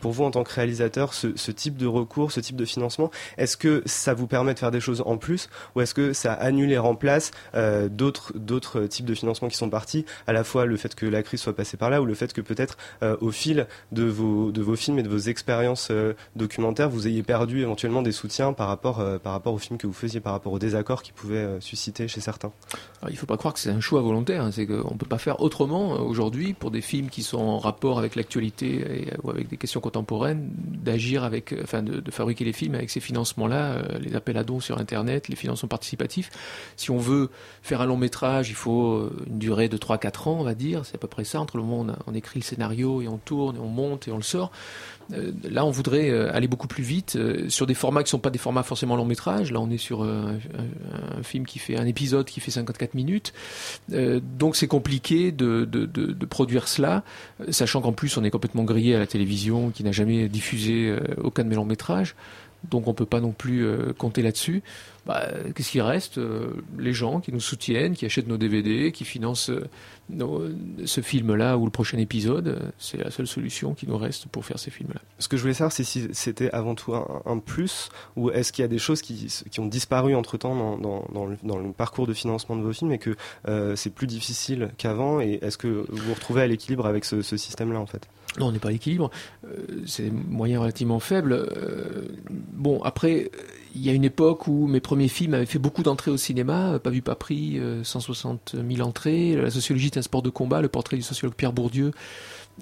pour 0.00 0.12
vous 0.12 0.24
en 0.24 0.32
tant 0.32 0.42
que 0.42 0.52
réalisateur, 0.52 1.14
ce, 1.14 1.50
type 1.52 1.76
de 1.76 1.86
recours, 1.86 2.32
ce 2.32 2.40
type 2.40 2.56
de 2.56 2.64
financement? 2.64 3.12
Est-ce 3.36 3.56
que 3.56 3.82
ça 3.86 4.14
vous 4.14 4.26
permet 4.26 4.54
de 4.54 4.58
faire 4.58 4.72
des 4.72 4.80
choses 4.80 5.02
en 5.06 5.18
plus? 5.18 5.48
Ou 5.76 5.82
est-ce 5.82 5.94
que 5.94 6.12
ça 6.12 6.32
annule 6.32 6.72
et 6.72 6.78
remplace 6.78 7.30
euh, 7.54 7.88
d'autres 7.88 8.80
types 8.86 9.06
de 9.06 9.14
financement 9.14 9.48
qui 9.48 9.56
sont 9.56 9.70
partis? 9.70 10.04
À 10.26 10.32
la 10.32 10.42
fois 10.42 10.66
le 10.66 10.76
fait 10.76 10.94
que 10.96 11.06
la 11.06 11.22
crise 11.22 11.40
soit 11.40 11.54
passée 11.54 11.76
par 11.76 11.90
là 11.90 12.02
ou 12.02 12.06
le 12.06 12.14
fait 12.14 12.32
que 12.32 12.40
peut-être 12.48 12.76
euh, 13.02 13.16
au 13.20 13.30
fil 13.30 13.66
de 13.92 14.04
vos, 14.04 14.76
films 14.76 14.98
et 14.98 15.02
de 15.02 15.08
vos 15.08 15.18
expériences 15.18 15.88
euh, 15.90 16.14
documentaires, 16.34 16.88
vous 16.88 17.06
ayez 17.06 17.22
perdu 17.22 17.62
éventuellement 17.62 18.02
des 18.02 18.12
soutiens 18.12 18.52
par 18.52 18.66
rapport, 18.66 19.00
euh, 19.00 19.18
par 19.18 19.32
rapport 19.32 19.54
aux 19.54 19.58
films 19.58 19.78
que 19.78 19.86
vous 19.86 19.92
faisiez, 19.92 20.20
par 20.20 20.32
rapport 20.32 20.52
aux 20.52 20.58
désaccords 20.58 21.02
qui 21.02 21.12
pouvaient 21.12 21.60
susciter 21.60 22.08
chez 22.08 22.20
certains? 22.20 22.50
Il 23.06 23.12
ne 23.12 23.16
faut 23.16 23.26
pas 23.26 23.36
croire 23.36 23.54
que 23.54 23.60
c'est 23.60 23.70
un 23.70 23.80
choix 23.80 24.00
volontaire, 24.00 24.42
hein. 24.42 24.50
c'est 24.50 24.66
qu'on 24.66 24.94
ne 24.94 24.98
peut 24.98 25.06
pas 25.06 25.18
faire 25.18 25.40
autrement 25.40 25.92
aujourd'hui 26.00 26.54
pour 26.54 26.70
des 26.70 26.80
films 26.80 27.10
qui 27.10 27.22
sont 27.22 27.38
en 27.38 27.58
rapport 27.58 27.98
avec 27.98 28.16
l'actualité 28.16 29.06
ou 29.22 29.30
avec 29.30 29.48
des 29.48 29.56
questions 29.56 29.80
contemporaines, 29.80 30.50
d'agir 30.56 31.22
avec, 31.22 31.54
enfin 31.62 31.82
de, 31.82 32.10
fabriquer 32.10 32.44
les 32.44 32.52
films 32.52 32.74
avec 32.74 32.90
ces 32.90 33.00
financements-là, 33.00 33.82
les 34.00 34.16
appels 34.16 34.38
à 34.38 34.44
dons 34.44 34.60
sur 34.60 34.78
Internet, 34.78 35.28
les 35.28 35.36
financements 35.36 35.68
participatifs. 35.68 36.30
Si 36.76 36.90
on 36.90 36.98
veut 36.98 37.30
faire 37.62 37.82
un 37.82 37.86
long 37.86 37.96
métrage, 37.96 38.48
il 38.48 38.54
faut 38.54 39.10
une 39.26 39.38
durée 39.38 39.68
de 39.68 39.76
3-4 39.76 40.28
ans, 40.28 40.36
on 40.40 40.44
va 40.44 40.54
dire, 40.54 40.84
c'est 40.84 40.96
à 40.96 40.98
peu 40.98 41.08
près 41.08 41.24
ça, 41.24 41.40
entre 41.40 41.58
le 41.58 41.62
moment 41.62 41.82
où 41.82 41.94
on 42.06 42.14
écrit 42.14 42.37
le 42.38 42.44
scénario 42.44 43.02
et 43.02 43.08
on 43.08 43.18
tourne 43.18 43.56
et 43.56 43.60
on 43.60 43.68
monte 43.68 44.08
et 44.08 44.12
on 44.12 44.16
le 44.16 44.22
sort. 44.22 44.50
Euh, 45.14 45.32
là, 45.50 45.64
on 45.64 45.70
voudrait 45.70 46.10
euh, 46.10 46.34
aller 46.34 46.48
beaucoup 46.48 46.66
plus 46.66 46.82
vite 46.82 47.16
euh, 47.16 47.48
sur 47.48 47.66
des 47.66 47.74
formats 47.74 48.02
qui 48.02 48.10
sont 48.10 48.18
pas 48.18 48.30
des 48.30 48.38
formats 48.38 48.62
forcément 48.62 48.96
long 48.96 49.04
métrage. 49.04 49.52
Là, 49.52 49.60
on 49.60 49.70
est 49.70 49.78
sur 49.78 50.02
un, 50.02 50.38
film 51.22 51.46
qui 51.46 51.58
fait 51.58 51.76
un 51.76 51.86
épisode 51.86 52.26
qui 52.26 52.40
fait 52.40 52.50
54 52.50 52.94
minutes. 52.94 53.32
Donc, 53.88 54.56
c'est 54.56 54.66
compliqué 54.66 55.32
de, 55.32 55.64
de, 55.64 55.86
de, 55.86 56.12
de 56.12 56.26
produire 56.26 56.68
cela, 56.68 57.02
sachant 57.50 57.80
qu'en 57.80 57.92
plus, 57.92 58.16
on 58.16 58.24
est 58.24 58.30
complètement 58.30 58.64
grillé 58.64 58.94
à 58.94 58.98
la 58.98 59.06
télévision, 59.06 59.70
qui 59.70 59.84
n'a 59.84 59.92
jamais 59.92 60.28
diffusé 60.28 60.94
aucun 61.18 61.44
de 61.44 61.48
mes 61.48 61.56
longs 61.56 61.64
métrages. 61.64 62.14
Donc 62.64 62.88
on 62.88 62.94
peut 62.94 63.06
pas 63.06 63.20
non 63.20 63.32
plus 63.32 63.64
euh, 63.64 63.92
compter 63.96 64.22
là-dessus. 64.22 64.62
Bah, 65.06 65.28
Qu'est-ce 65.54 65.70
qui 65.70 65.80
reste 65.80 66.18
Euh, 66.18 66.50
Les 66.78 66.92
gens 66.92 67.20
qui 67.20 67.32
nous 67.32 67.40
soutiennent, 67.40 67.94
qui 67.94 68.04
achètent 68.04 68.26
nos 68.26 68.36
DVD, 68.36 68.92
qui 68.92 69.04
financent 69.04 69.50
euh, 69.50 70.54
ce 70.84 71.00
film-là 71.00 71.56
ou 71.56 71.64
le 71.64 71.70
prochain 71.70 71.98
épisode. 71.98 72.72
C'est 72.78 72.98
la 72.98 73.10
seule 73.10 73.26
solution 73.26 73.74
qui 73.74 73.86
nous 73.86 73.96
reste 73.96 74.26
pour 74.26 74.44
faire 74.44 74.58
ces 74.58 74.70
films-là. 74.70 75.00
Ce 75.18 75.28
que 75.28 75.36
je 75.36 75.42
voulais 75.42 75.54
savoir, 75.54 75.72
c'est 75.72 75.84
si 75.84 76.08
c'était 76.12 76.50
avant 76.50 76.74
tout 76.74 76.94
un, 76.94 77.38
plus 77.38 77.90
ou 78.16 78.30
est-ce 78.30 78.52
qu'il 78.52 78.62
y 78.62 78.64
a 78.64 78.68
des 78.68 78.78
choses 78.78 79.02
qui, 79.02 79.32
qui 79.50 79.60
ont 79.60 79.66
disparu 79.66 80.14
entre-temps 80.14 80.76
dans, 80.78 81.06
dans, 81.12 81.58
le, 81.58 81.72
parcours 81.72 82.06
de 82.06 82.12
financement 82.12 82.56
de 82.56 82.62
vos 82.62 82.72
films 82.72 82.92
et 82.92 82.98
que 82.98 83.16
c'est 83.76 83.94
plus 83.94 84.06
difficile 84.06 84.70
qu'avant 84.78 85.20
et 85.20 85.38
est-ce 85.42 85.56
que 85.58 85.86
vous 85.88 86.02
vous 86.02 86.14
retrouvez 86.14 86.42
à 86.42 86.46
l'équilibre 86.46 86.86
avec 86.86 87.04
ce, 87.04 87.22
ce 87.22 87.36
système-là 87.36 87.78
en 87.80 87.86
fait? 87.86 88.08
Non, 88.38 88.46
on 88.48 88.52
n'est 88.52 88.58
pas 88.58 88.68
à 88.68 88.72
l'équilibre. 88.72 89.10
Euh, 89.44 89.82
c'est 89.86 90.04
des 90.04 90.10
moyens 90.10 90.60
relativement 90.60 91.00
faibles. 91.00 91.32
Euh, 91.32 92.08
bon, 92.30 92.80
après, 92.82 93.30
il 93.74 93.82
y 93.82 93.88
a 93.88 93.92
une 93.92 94.04
époque 94.04 94.46
où 94.46 94.66
mes 94.66 94.80
premiers 94.80 95.08
films 95.08 95.34
avaient 95.34 95.46
fait 95.46 95.58
beaucoup 95.58 95.82
d'entrées 95.82 96.10
au 96.10 96.16
cinéma, 96.16 96.74
euh, 96.74 96.78
pas 96.78 96.90
vu, 96.90 97.02
pas 97.02 97.14
pris, 97.14 97.58
euh, 97.58 97.82
160 97.82 98.54
000 98.68 98.86
entrées. 98.86 99.34
La 99.34 99.50
sociologie 99.50 99.86
est 99.86 99.96
un 99.96 100.02
sport 100.02 100.22
de 100.22 100.30
combat. 100.30 100.60
Le 100.60 100.68
portrait 100.68 100.96
du 100.96 101.02
sociologue 101.02 101.34
Pierre 101.34 101.52
Bourdieu 101.52 101.92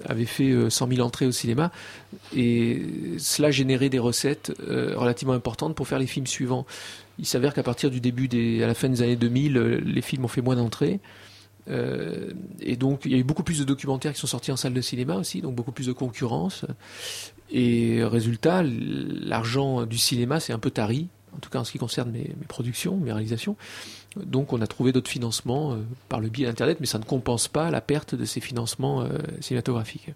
avait 0.05 0.25
fait 0.25 0.51
euh, 0.51 0.71
100 0.71 0.89
000 0.89 1.01
entrées 1.01 1.27
au 1.27 1.33
cinéma. 1.33 1.71
Et 2.35 2.83
cela 3.19 3.51
générait 3.51 3.89
des 3.89 3.99
recettes 3.99 4.53
euh, 4.69 4.95
relativement 4.97 5.35
importantes 5.35 5.75
pour 5.75 5.89
faire 5.89 5.99
les 5.99 6.07
films 6.07 6.27
suivants. 6.27 6.67
Il 7.19 7.27
s'avère 7.27 7.55
qu'à 7.55 7.63
partir 7.63 7.91
du 7.91 8.01
début 8.01 8.29
des, 8.29 8.63
à 8.63 8.67
la 8.67 8.75
fin 8.75 8.89
des 8.89 9.03
années 9.03 9.17
2000, 9.17 9.57
euh, 9.57 9.81
les 9.85 10.03
films 10.03 10.25
ont 10.25 10.29
fait 10.29 10.43
moins 10.43 10.57
d'entrées. 10.57 11.01
Euh, 11.69 12.33
et 12.61 12.77
donc, 12.77 13.03
il 13.05 13.13
y 13.13 13.15
a 13.15 13.19
eu 13.19 13.25
beaucoup 13.25 13.43
plus 13.43 13.59
de 13.59 13.65
documentaires 13.65 14.13
qui 14.13 14.21
sont 14.21 14.27
sortis 14.27 14.53
en 14.53 14.57
salle 14.57 14.75
de 14.75 14.81
cinéma 14.81 15.17
aussi, 15.17 15.41
donc 15.41 15.55
beaucoup 15.55 15.73
plus 15.73 15.87
de 15.87 15.93
concurrence. 15.93 16.65
Et 17.51 18.03
résultat, 18.05 18.63
l'argent 18.63 19.87
du 19.87 19.99
cinéma 19.99 20.41
s'est 20.41 20.53
un 20.53 20.59
peu 20.59 20.71
tari, 20.71 21.09
en 21.35 21.39
tout 21.39 21.51
cas 21.51 21.61
en 21.61 21.65
ce 21.65 21.73
qui 21.73 21.79
concerne 21.79 22.11
mes, 22.11 22.35
productions, 22.49 22.97
mes 22.97 23.13
réalisations. 23.13 23.57
Donc, 24.17 24.53
on 24.53 24.61
a 24.61 24.67
trouvé 24.67 24.93
d'autres 24.93 25.11
financements 25.11 25.73
euh, 25.73 25.77
par 26.09 26.21
le 26.21 26.29
biais 26.29 26.47
d'Internet, 26.47 26.79
mais 26.81 26.87
ça 26.87 26.99
ne 26.99 27.05
compense 27.05 27.49
pas 27.49 27.71
la 27.71 27.81
perte 27.81 28.15
de 28.15 28.25
ces 28.25 28.41
financements 28.41 29.03
euh, 29.03 29.19
cinématographiques. 29.41 30.11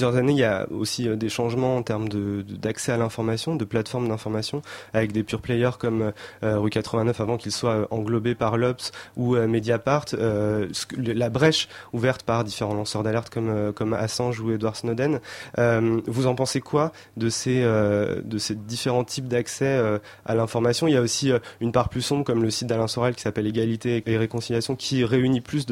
Plusieurs 0.00 0.16
années, 0.16 0.32
il 0.32 0.38
y 0.38 0.44
a 0.44 0.66
aussi 0.70 1.06
euh, 1.06 1.14
des 1.14 1.28
changements 1.28 1.76
en 1.76 1.82
termes 1.82 2.08
d'accès 2.08 2.90
à 2.90 2.96
l'information, 2.96 3.54
de 3.54 3.66
plateformes 3.66 4.08
d'information, 4.08 4.62
avec 4.94 5.12
des 5.12 5.22
pure 5.22 5.42
players 5.42 5.72
comme 5.78 6.12
euh, 6.42 6.58
Rue 6.58 6.70
89 6.70 7.20
avant 7.20 7.36
qu'il 7.36 7.52
soit 7.52 7.72
euh, 7.74 7.86
englobé 7.90 8.34
par 8.34 8.56
l'Obs 8.56 8.92
ou 9.18 9.36
euh, 9.36 9.46
Mediapart. 9.46 10.06
euh, 10.14 10.68
la 10.96 11.28
brèche 11.28 11.68
ouverte 11.92 12.22
par 12.22 12.44
différents 12.44 12.72
lanceurs 12.72 13.02
d'alerte 13.02 13.28
comme, 13.28 13.50
euh, 13.50 13.72
Assange 13.92 14.40
ou 14.40 14.50
Edward 14.52 14.74
Snowden. 14.74 15.20
Euh, 15.58 16.00
vous 16.06 16.26
en 16.26 16.34
pensez 16.34 16.62
quoi 16.62 16.92
de 17.18 17.28
ces, 17.28 17.60
euh, 17.62 18.22
différents 18.54 19.04
types 19.04 19.28
d'accès 19.28 19.66
euh, 19.66 19.98
à 20.24 20.34
l'information? 20.34 20.88
Il 20.88 20.94
y 20.94 20.96
a 20.96 21.02
aussi 21.02 21.30
euh, 21.30 21.40
une 21.60 21.72
part 21.72 21.90
plus 21.90 22.00
sombre 22.00 22.24
comme 22.24 22.42
le 22.42 22.48
site 22.48 22.68
d'Alain 22.68 22.88
Sorel 22.88 23.14
qui 23.14 23.20
s'appelle 23.20 23.46
Égalité 23.46 24.02
et 24.06 24.16
Réconciliation 24.16 24.76
qui 24.76 25.04
réunit 25.04 25.42
plus 25.42 25.66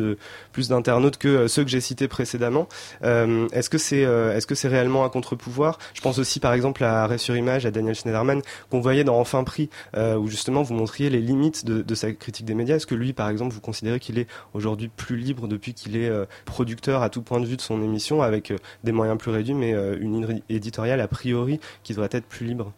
plus 0.52 0.68
d'internautes 0.68 1.16
que 1.16 1.28
euh, 1.28 1.48
ceux 1.48 1.64
que 1.64 1.70
j'ai 1.70 1.80
cités 1.80 2.08
précédemment. 2.08 2.68
Euh, 3.04 3.48
est-ce 3.52 3.70
que 3.70 3.78
c'est 3.78 4.04
euh, 4.18 4.36
est-ce 4.36 4.46
que 4.46 4.54
c'est 4.54 4.68
réellement 4.68 5.04
un 5.04 5.08
contre-pouvoir? 5.08 5.78
Je 5.94 6.00
pense 6.00 6.18
aussi 6.18 6.40
par 6.40 6.52
exemple 6.52 6.84
à 6.84 7.02
Arrêt 7.04 7.18
sur 7.18 7.36
image, 7.36 7.66
à 7.66 7.70
Daniel 7.70 7.94
Schneiderman 7.94 8.42
qu'on 8.70 8.80
voyait 8.80 9.04
dans 9.04 9.18
Enfin 9.18 9.44
pris 9.44 9.68
euh, 9.96 10.16
où 10.16 10.28
justement 10.28 10.62
vous 10.62 10.74
montriez 10.74 11.10
les 11.10 11.20
limites 11.20 11.64
de, 11.64 11.94
sa 11.94 12.12
critique 12.12 12.46
des 12.46 12.54
médias. 12.54 12.76
Est-ce 12.76 12.86
que 12.86 12.94
lui 12.94 13.12
par 13.12 13.28
exemple 13.28 13.54
vous 13.54 13.60
considérez 13.60 14.00
qu'il 14.00 14.18
est 14.18 14.26
aujourd'hui 14.54 14.88
plus 14.88 15.16
libre 15.16 15.48
depuis 15.48 15.74
qu'il 15.74 15.96
est 15.96 16.08
euh, 16.08 16.24
producteur 16.44 17.02
à 17.02 17.10
tout 17.10 17.22
point 17.22 17.40
de 17.40 17.46
vue 17.46 17.56
de 17.56 17.62
son 17.62 17.82
émission 17.82 18.22
avec 18.22 18.52
des 18.84 18.92
moyens 18.92 19.18
plus 19.18 19.30
réduits 19.30 19.54
mais 19.54 19.72
une 19.72 20.26
ligne 20.26 20.42
éditoriale 20.48 21.00
a 21.00 21.08
priori 21.08 21.60
qui 21.82 21.92
devrait 21.92 22.08
être 22.12 22.26
plus 22.26 22.46
libre? 22.46 22.72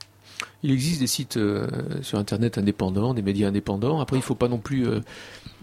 Il 0.63 0.71
existe 0.71 1.01
des 1.01 1.07
sites 1.07 1.39
sur 2.03 2.19
Internet 2.19 2.57
indépendants, 2.59 3.13
des 3.13 3.23
médias 3.23 3.49
indépendants. 3.49 4.01
Après, 4.01 4.17
il 4.17 4.23
faut 4.23 4.35
pas 4.35 4.49
non 4.49 4.59
plus, 4.59 4.87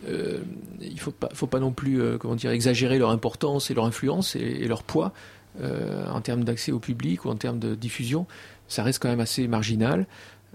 il 0.08 1.00
faut 1.00 1.48
pas, 1.48 1.60
non 1.60 1.72
plus, 1.72 2.18
comment 2.20 2.36
dire, 2.36 2.52
exagérer 2.52 3.00
leur 3.00 3.10
importance 3.10 3.72
et 3.72 3.74
leur 3.74 3.86
influence 3.86 4.36
et 4.36 4.68
leur 4.68 4.84
poids 4.84 5.14
euh, 5.62 6.08
en 6.10 6.22
termes 6.22 6.44
d'accès 6.44 6.72
au 6.72 6.80
public 6.80 7.26
ou 7.26 7.30
en 7.30 7.36
termes 7.36 7.60
de 7.60 7.76
diffusion. 7.76 8.26
Ça 8.68 8.84
reste 8.84 9.02
quand 9.02 9.10
même 9.10 9.20
assez 9.20 9.48
marginal. 9.48 10.06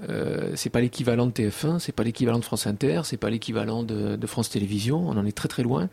Euh, 0.08 0.52
c'est 0.54 0.70
pas 0.70 0.80
l'équivalent 0.80 1.26
de 1.26 1.32
TF1, 1.32 1.78
c'est 1.78 1.92
pas 1.92 2.02
l'équivalent 2.02 2.38
de 2.38 2.44
France 2.44 2.66
Inter, 2.66 3.02
c'est 3.04 3.18
pas 3.18 3.30
l'équivalent 3.30 3.82
de, 3.82 4.26
France 4.26 4.50
Télévisions. 4.50 4.98
On 5.08 5.16
en 5.16 5.26
est 5.26 5.36
très 5.36 5.48
très 5.48 5.62
loin. 5.62 5.88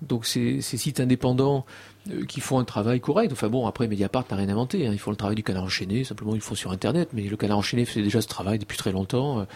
Donc 0.00 0.26
ces, 0.26 0.60
ces 0.60 0.76
sites 0.76 1.00
indépendants 1.00 1.66
euh, 2.10 2.24
qui 2.24 2.40
font 2.40 2.58
un 2.58 2.64
travail 2.64 3.00
correct. 3.00 3.32
Enfin 3.32 3.48
bon, 3.48 3.66
après 3.66 3.88
Mediapart 3.88 4.24
n'a 4.30 4.36
rien 4.36 4.48
inventé. 4.48 4.86
Hein. 4.86 4.90
Ils 4.92 4.98
font 4.98 5.10
le 5.10 5.16
travail 5.16 5.34
du 5.34 5.42
canard 5.42 5.64
enchaîné. 5.64 6.04
Simplement, 6.04 6.34
ils 6.34 6.38
le 6.38 6.42
font 6.42 6.54
sur 6.54 6.70
Internet. 6.70 7.08
Mais 7.12 7.22
le 7.22 7.36
canard 7.36 7.58
enchaîné 7.58 7.84
fait 7.84 8.02
déjà 8.02 8.20
ce 8.20 8.28
travail 8.28 8.58
depuis 8.58 8.78
très 8.78 8.92
longtemps. 8.92 9.46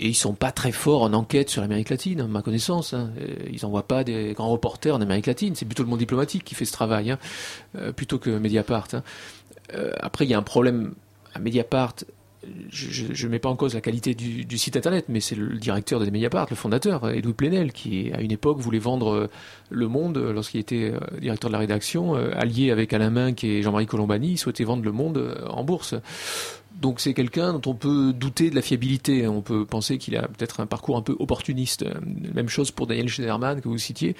Et 0.00 0.08
ils 0.08 0.14
sont 0.14 0.34
pas 0.34 0.52
très 0.52 0.70
forts 0.72 1.02
en 1.02 1.12
enquête 1.12 1.50
sur 1.50 1.60
l'Amérique 1.60 1.90
latine, 1.90 2.20
à 2.20 2.26
ma 2.26 2.42
connaissance. 2.42 2.94
hein. 2.94 3.10
Euh, 3.20 3.34
Ils 3.52 3.60
n'envoient 3.62 3.86
pas 3.86 4.04
des 4.04 4.32
grands 4.32 4.50
reporters 4.50 4.94
en 4.94 5.00
Amérique 5.00 5.26
latine. 5.26 5.54
C'est 5.56 5.66
plutôt 5.66 5.82
le 5.82 5.88
monde 5.88 5.98
diplomatique 5.98 6.44
qui 6.44 6.54
fait 6.54 6.64
ce 6.64 6.72
travail, 6.72 7.10
hein, 7.10 7.18
euh, 7.76 7.92
plutôt 7.92 8.18
que 8.18 8.30
Mediapart. 8.30 8.88
hein. 8.92 9.02
Euh, 9.74 9.90
après, 9.98 10.24
il 10.24 10.30
y 10.30 10.34
a 10.34 10.38
un 10.38 10.42
problème 10.42 10.94
à 11.34 11.40
Mediapart. 11.40 11.94
Je 12.70 13.26
ne 13.26 13.30
mets 13.30 13.40
pas 13.40 13.48
en 13.48 13.56
cause 13.56 13.74
la 13.74 13.80
qualité 13.80 14.14
du, 14.14 14.58
site 14.58 14.76
internet, 14.76 15.06
mais 15.08 15.18
c'est 15.20 15.34
le 15.34 15.58
directeur 15.58 15.98
de 15.98 16.08
Mediapart, 16.08 16.46
le 16.48 16.56
fondateur, 16.56 17.10
Edoui 17.10 17.32
Plenel, 17.34 17.72
qui 17.72 18.12
à 18.12 18.20
une 18.20 18.30
époque 18.30 18.58
voulait 18.58 18.78
vendre 18.78 19.28
Le 19.70 19.88
Monde 19.88 20.16
lorsqu'il 20.16 20.60
était 20.60 20.92
directeur 21.20 21.50
de 21.50 21.52
la 21.52 21.58
rédaction, 21.58 22.14
allié 22.14 22.70
avec 22.70 22.92
Alain 22.92 23.10
Minck 23.10 23.42
et 23.42 23.60
Jean-Marie 23.62 23.86
Colombani, 23.86 24.30
il 24.30 24.38
souhaitait 24.38 24.64
vendre 24.64 24.84
Le 24.84 24.92
Monde 24.92 25.36
en 25.50 25.64
bourse. 25.64 25.96
Donc 26.80 27.00
c'est 27.00 27.12
quelqu'un 27.12 27.52
dont 27.52 27.70
on 27.70 27.74
peut 27.74 28.12
douter 28.12 28.50
de 28.50 28.54
la 28.54 28.62
fiabilité. 28.62 29.26
On 29.26 29.42
peut 29.42 29.66
penser 29.66 29.98
qu'il 29.98 30.16
a 30.16 30.22
peut-être 30.28 30.60
un 30.60 30.66
parcours 30.66 30.96
un 30.96 31.02
peu 31.02 31.16
opportuniste. 31.18 31.82
Euh, 31.82 31.94
Même 32.34 32.48
chose 32.48 32.70
pour 32.70 32.86
Daniel 32.86 33.08
Schneiderman 33.08 33.60
que 33.60 33.68
vous 33.68 33.78
citiez. 33.78 34.14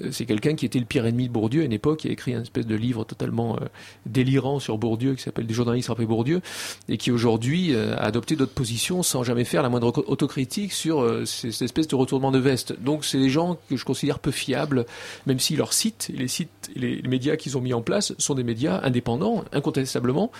Euh, 0.00 0.08
C'est 0.12 0.26
quelqu'un 0.26 0.54
qui 0.54 0.66
était 0.66 0.78
le 0.78 0.84
pire 0.84 1.06
ennemi 1.06 1.28
de 1.28 1.32
Bourdieu 1.32 1.62
à 1.62 1.64
une 1.64 1.72
époque, 1.72 2.00
qui 2.00 2.08
a 2.08 2.10
écrit 2.10 2.34
un 2.34 2.42
espèce 2.42 2.66
de 2.66 2.74
livre 2.74 3.04
totalement 3.04 3.56
euh, 3.56 3.66
délirant 4.06 4.58
sur 4.58 4.78
Bourdieu 4.78 5.14
qui 5.14 5.22
s'appelle 5.22 5.46
Des 5.46 5.54
journalistes 5.54 5.86
frappés 5.86 6.06
Bourdieu 6.06 6.40
et 6.88 6.96
qui 6.96 7.10
aujourd'hui 7.10 7.74
euh, 7.74 7.94
a 7.96 8.04
adopté 8.04 8.36
d'autres 8.36 8.52
positions 8.52 9.02
sans 9.02 9.22
jamais 9.22 9.44
faire 9.44 9.62
la 9.62 9.68
moindre 9.68 9.88
auto- 9.88 10.04
autocritique 10.06 10.72
sur 10.72 11.26
cette 11.26 11.62
espèce 11.62 11.88
de 11.88 11.94
retournement 11.96 12.32
de 12.32 12.38
veste. 12.38 12.80
Donc 12.80 13.04
c'est 13.04 13.18
des 13.18 13.30
gens 13.30 13.58
que 13.68 13.76
je 13.76 13.84
considère 13.84 14.18
peu 14.18 14.30
fiables, 14.30 14.86
même 15.26 15.38
si 15.38 15.56
leurs 15.56 15.72
sites 15.72 16.10
les 16.14 16.28
sites 16.28 16.70
les, 16.74 17.02
médias 17.02 17.36
qu'ils 17.36 17.56
ont 17.58 17.60
mis 17.60 17.74
en 17.74 17.82
place 17.82 18.14
sont 18.18 18.34
des 18.34 18.44
médias 18.44 18.80
indépendants, 18.82 19.44
incontestablement. 19.52 20.30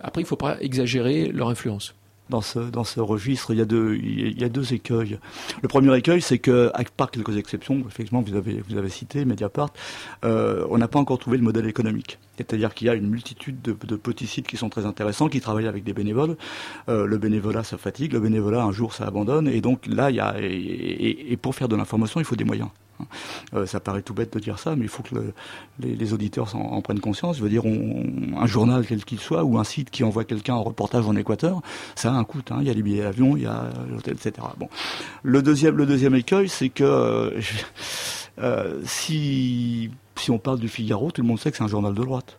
Après, 0.00 0.22
il 0.22 0.24
ne 0.24 0.28
faut 0.28 0.36
pas 0.36 0.56
exagérer 0.60 1.26
leur 1.32 1.48
influence. 1.48 1.94
Dans 2.30 2.40
ce, 2.40 2.58
dans 2.58 2.84
ce 2.84 3.00
registre, 3.00 3.52
il 3.52 3.58
y, 3.58 3.60
a 3.60 3.64
deux, 3.64 3.96
il 3.96 4.40
y 4.40 4.44
a 4.44 4.48
deux 4.48 4.72
écueils. 4.72 5.18
Le 5.62 5.68
premier 5.68 5.96
écueil, 5.96 6.20
c'est 6.20 6.38
que, 6.38 6.70
à 6.74 6.82
part 6.96 7.10
quelques 7.10 7.36
exceptions, 7.36 7.82
effectivement, 7.86 8.22
vous 8.22 8.34
avez, 8.34 8.62
vous 8.68 8.76
avez 8.76 8.88
cité 8.88 9.24
Mediapart, 9.24 9.70
euh, 10.24 10.66
on 10.70 10.78
n'a 10.78 10.88
pas 10.88 10.98
encore 10.98 11.18
trouvé 11.18 11.36
le 11.36 11.44
modèle 11.44 11.66
économique. 11.66 12.18
C'est-à-dire 12.36 12.74
qu'il 12.74 12.88
y 12.88 12.90
a 12.90 12.94
une 12.94 13.08
multitude 13.08 13.62
de, 13.62 13.72
petits 13.72 14.26
sites 14.26 14.46
qui 14.46 14.56
sont 14.56 14.68
très 14.68 14.86
intéressants, 14.86 15.28
qui 15.28 15.40
travaillent 15.40 15.68
avec 15.68 15.84
des 15.84 15.92
bénévoles. 15.92 16.36
Euh, 16.88 17.06
le 17.06 17.18
bénévolat, 17.18 17.64
ça 17.64 17.78
fatigue. 17.78 18.12
Le 18.12 18.20
bénévolat, 18.20 18.62
un 18.62 18.72
jour, 18.72 18.92
ça 18.92 19.06
abandonne. 19.06 19.48
Et 19.48 19.60
donc 19.60 19.86
là, 19.86 20.10
il 20.10 20.16
y 20.16 20.20
a, 20.20 20.34
et 20.38 21.36
pour 21.40 21.54
faire 21.54 21.68
de 21.68 21.76
l'information, 21.76 22.20
il 22.20 22.24
faut 22.24 22.36
des 22.36 22.44
moyens. 22.44 22.68
Euh, 23.54 23.66
ça 23.66 23.80
paraît 23.80 24.02
tout 24.02 24.14
bête 24.14 24.32
de 24.32 24.38
dire 24.40 24.58
ça, 24.58 24.76
mais 24.76 24.82
il 24.84 24.88
faut 24.88 25.02
que 25.02 25.14
le- 25.14 25.32
les, 25.80 26.12
auditeurs 26.12 26.54
en, 26.56 26.80
prennent 26.80 27.00
conscience. 27.00 27.36
Je 27.38 27.42
veux 27.42 27.48
dire, 27.48 27.62
un 27.66 28.46
journal 28.46 28.84
quel 28.86 29.04
qu'il 29.04 29.18
soit 29.20 29.44
ou 29.44 29.58
un 29.58 29.64
site 29.64 29.90
qui 29.90 30.04
envoie 30.04 30.24
quelqu'un 30.24 30.54
en 30.54 30.62
reportage 30.62 31.06
en 31.06 31.14
Équateur, 31.16 31.60
ça 31.94 32.10
a 32.12 32.14
un 32.14 32.24
coût. 32.24 32.40
hein. 32.50 32.58
Il 32.60 32.66
y 32.66 32.70
a 32.70 32.74
les 32.74 32.82
billets 32.82 33.02
d'avion, 33.02 33.36
il 33.36 33.42
y 33.44 33.46
a 33.46 33.70
l'hôtel, 33.90 34.14
etc. 34.14 34.46
Bon, 34.58 34.68
le 35.22 35.42
deuxième, 35.42 35.76
le 35.76 35.86
deuxième 35.86 36.14
écueil, 36.14 36.48
c'est 36.48 36.68
que 36.68 36.84
euh, 36.84 37.40
euh, 38.38 38.80
si 38.84 39.90
on 40.28 40.38
parle 40.38 40.58
du 40.58 40.68
Figaro, 40.68 41.10
tout 41.10 41.22
le 41.22 41.28
monde 41.28 41.38
sait 41.38 41.50
que 41.50 41.56
c'est 41.56 41.64
un 41.64 41.68
journal 41.68 41.94
de 41.94 42.02
droite. 42.02 42.38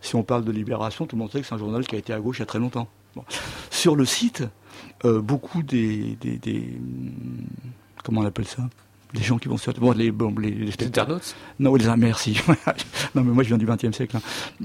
Si 0.00 0.16
on 0.16 0.22
parle 0.22 0.44
de 0.44 0.50
Libération, 0.52 1.06
tout 1.06 1.14
le 1.16 1.20
monde 1.20 1.30
sait 1.30 1.40
que 1.40 1.46
c'est 1.46 1.54
un 1.54 1.58
journal 1.58 1.86
qui 1.86 1.94
a 1.94 1.98
été 1.98 2.12
à 2.12 2.18
gauche 2.20 2.38
il 2.38 2.40
y 2.40 2.42
a 2.42 2.46
très 2.46 2.58
longtemps. 2.58 2.88
Sur 3.70 3.94
le 3.94 4.04
site, 4.04 4.42
beaucoup 5.04 5.62
des, 5.62 6.16
des, 6.20 6.38
des- 6.38 6.78
comment 8.02 8.22
on 8.22 8.24
appelle 8.26 8.46
ça? 8.48 8.62
Les 9.14 9.22
gens 9.22 9.38
qui 9.38 9.48
vont 9.48 9.56
sur 9.56 9.72
bon, 9.74 9.92
les, 9.92 10.10
bon, 10.10 10.34
les, 10.38 10.50
les 10.50 10.72
internautes? 10.86 11.34
Non, 11.58 11.74
les 11.74 11.86
merci. 11.96 12.38
non, 13.14 13.22
mais 13.22 13.32
moi 13.32 13.42
je 13.42 13.48
viens 13.48 13.58
du 13.58 13.66
XXe 13.66 13.96
siècle. 13.96 14.16
hein. 14.16 14.22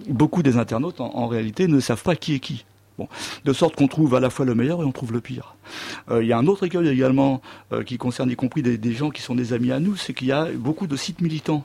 Beaucoup 0.10 0.44
des 0.44 0.58
internautes, 0.58 1.02
en, 1.02 1.14
en 1.16 1.28
réalité, 1.28 1.68
ne 1.68 1.80
savent 1.80 2.04
pas 2.04 2.16
qui 2.16 2.36
est 2.36 2.40
qui. 2.40 2.66
Bon, 2.98 3.08
de 3.46 3.54
sorte 3.54 3.76
qu'on 3.76 3.88
trouve 3.88 4.16
à 4.16 4.20
la 4.20 4.32
fois 4.32 4.44
le 4.44 4.56
meilleur 4.56 4.82
et 4.82 4.86
on 4.86 4.92
trouve 4.92 5.14
le 5.14 5.22
pire. 5.22 5.56
Euh, 6.10 6.24
Il 6.24 6.28
y 6.28 6.34
a 6.34 6.38
un 6.40 6.48
autre 6.48 6.66
écueil 6.66 6.88
également 6.88 7.44
euh, 7.72 7.84
qui 7.84 7.98
concerne 8.00 8.32
y 8.32 8.36
compris 8.36 8.64
des, 8.64 8.80
des 8.80 8.94
gens 8.94 9.12
qui 9.12 9.22
sont 9.22 9.36
des 9.36 9.54
amis 9.54 9.72
à 9.72 9.80
nous, 9.80 9.96
c'est 9.96 10.16
qu'il 10.16 10.30
y 10.30 10.32
a 10.32 10.46
beaucoup 10.46 10.88
de 10.88 10.96
sites 10.96 11.22
militants. 11.22 11.64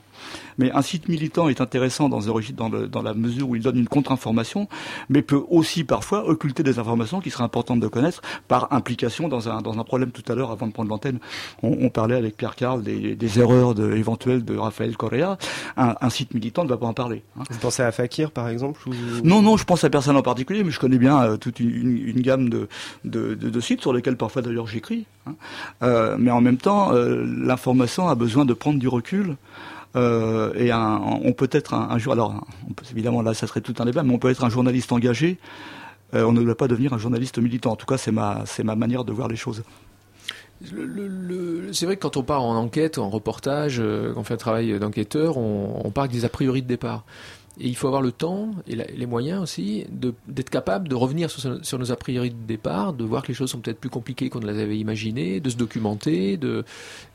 Mais 0.59 0.71
un 0.73 0.83
site 0.83 1.09
militant 1.09 1.49
est 1.49 1.61
intéressant 1.61 2.09
dans, 2.09 2.29
un 2.29 2.33
registre- 2.33 2.57
dans, 2.57 2.69
le- 2.69 2.89
dans 2.89 3.03
la 3.03 3.15
mesure 3.15 3.49
où 3.49 3.57
il 3.57 3.63
donne 3.63 3.79
une 3.79 3.89
contre-information, 3.89 4.69
mais 5.09 5.23
peut 5.23 5.43
aussi 5.51 5.85
parfois 5.85 6.29
occulter 6.29 6.63
des 6.63 6.79
informations 6.79 7.21
qui 7.21 7.31
seraient 7.31 7.45
importantes 7.45 7.81
de 7.81 7.89
connaître 7.89 8.21
par 8.49 8.73
implication 8.73 9.29
dans 9.29 9.49
un, 9.49 9.63
dans 9.63 9.79
un 9.79 9.85
problème. 9.85 10.11
Tout 10.11 10.31
à 10.31 10.35
l'heure, 10.35 10.51
avant 10.51 10.67
de 10.67 10.73
prendre 10.73 10.91
l'antenne, 10.91 11.19
on, 11.63 11.77
on 11.81 11.89
parlait 11.91 12.17
avec 12.17 12.37
Pierre 12.37 12.55
Carl 12.57 12.83
des, 12.83 13.15
des 13.15 13.39
erreurs 13.41 13.75
de, 13.75 13.93
éventuelles 13.95 14.45
de 14.45 14.57
Raphaël 14.57 14.97
Correa. 14.97 15.39
Un, 15.77 15.95
un 16.01 16.11
site 16.11 16.35
militant 16.35 16.65
ne 16.65 16.69
va 16.69 16.77
pas 16.77 16.87
en 16.87 16.95
parler. 16.95 17.23
hein. 17.39 17.43
Vous 17.51 17.59
pensez 17.59 17.83
à 17.83 17.91
Fakir 17.93 18.31
par 18.31 18.49
exemple 18.49 18.81
ou... 18.89 18.93
Non, 19.25 19.43
non, 19.43 19.57
je 19.57 19.65
pense 19.65 19.85
à 19.85 19.91
personne 19.91 20.17
en 20.17 20.23
particulier, 20.23 20.65
mais 20.65 20.71
je 20.71 20.79
connais 20.81 20.99
bien 20.99 21.21
euh, 21.23 21.37
toute 21.37 21.61
une, 21.61 21.71
une- 21.71 22.09
une 22.09 22.21
gamme 22.21 22.49
de, 22.49 22.69
de, 23.05 23.35
de- 23.35 23.51
de 23.51 23.61
sites 23.61 23.81
sur 23.81 23.93
lesquels 23.93 24.17
parfois 24.17 24.43
d'ailleurs 24.43 24.67
j'écris. 24.67 25.07
hein. 25.27 25.35
Euh, 25.83 26.17
mais 26.19 26.31
en 26.31 26.41
même 26.41 26.59
temps, 26.59 26.93
euh, 26.93 27.25
l'information 27.27 28.09
a 28.09 28.15
besoin 28.15 28.45
de 28.45 28.53
prendre 28.55 28.79
du 28.79 28.89
recul. 28.89 29.37
Euh, 29.95 30.55
et 30.55 30.73
on 30.73 31.33
peut 31.33 31.49
être 31.53 31.75
un, 31.75 31.99
jour, 31.99 32.13
alors 32.13 32.47
on 32.69 32.73
peut, 32.73 32.85
évidemment 32.91 33.23
là 33.23 33.35
ça 33.35 33.47
serait 33.47 33.61
tout 33.61 33.75
un 33.79 33.85
débat, 33.85 34.03
mais 34.03 34.15
on 34.15 34.19
peut 34.19 34.31
être 34.31 34.45
un 34.45 34.49
journaliste 34.49 34.93
engagé. 34.93 35.39
euh, 36.15 36.25
on 36.25 36.33
ne 36.33 36.43
doit 36.43 36.57
pas 36.57 36.69
devenir 36.69 36.93
un 36.93 36.99
journaliste 36.99 37.39
militant. 37.39 37.73
En 37.73 37.77
tout 37.77 37.87
cas, 37.87 37.99
c'est 37.99 38.13
ma, 38.13 38.43
c'est 38.47 38.65
ma 38.65 38.77
manière 38.77 39.05
de 39.05 39.13
voir 39.13 39.29
les 39.29 39.37
choses. 39.37 39.63
C'est 40.65 41.87
vrai 41.87 41.97
que 41.97 42.03
quand 42.03 42.17
on 42.17 42.23
part 42.23 42.43
en 42.43 42.55
enquête, 42.57 42.99
en 42.99 43.11
reportage, 43.11 43.81
euh, 43.81 44.13
quand 44.13 44.21
on 44.21 44.25
fait 44.25 44.35
un 44.35 44.39
travail 44.39 44.79
d'enquêteur, 44.79 45.37
on, 45.37 45.83
on 45.85 45.91
part 45.91 46.05
avec 46.05 46.13
des 46.13 46.25
a 46.25 46.29
priori 46.29 46.63
de 46.63 46.69
départ. 46.69 47.05
Et 47.61 47.69
il 47.69 47.77
faut 47.77 47.87
avoir 47.87 48.01
le 48.01 48.13
temps 48.13 48.51
et 48.67 48.75
les 48.75 49.07
moyens 49.07 49.43
aussi 49.43 49.85
d'être 49.91 50.49
capable 50.49 50.89
de 50.89 50.95
revenir 50.95 51.31
sur, 51.31 51.79
nos 51.79 51.93
a 51.93 51.97
priori 51.97 52.31
de 52.31 52.47
départ, 52.47 52.95
de 52.95 53.05
voir 53.05 53.23
que 53.23 53.29
les 53.29 53.35
choses 53.35 53.51
sont 53.51 53.61
peut-être 53.61 53.79
plus 53.79 53.91
compliquées 53.91 54.31
qu'on 54.31 54.41
ne 54.41 54.51
les 54.51 54.59
avait 54.59 54.79
imaginées, 54.79 55.39
de 55.39 55.51
se 55.51 55.57
documenter. 55.57 56.39
De... 56.39 56.65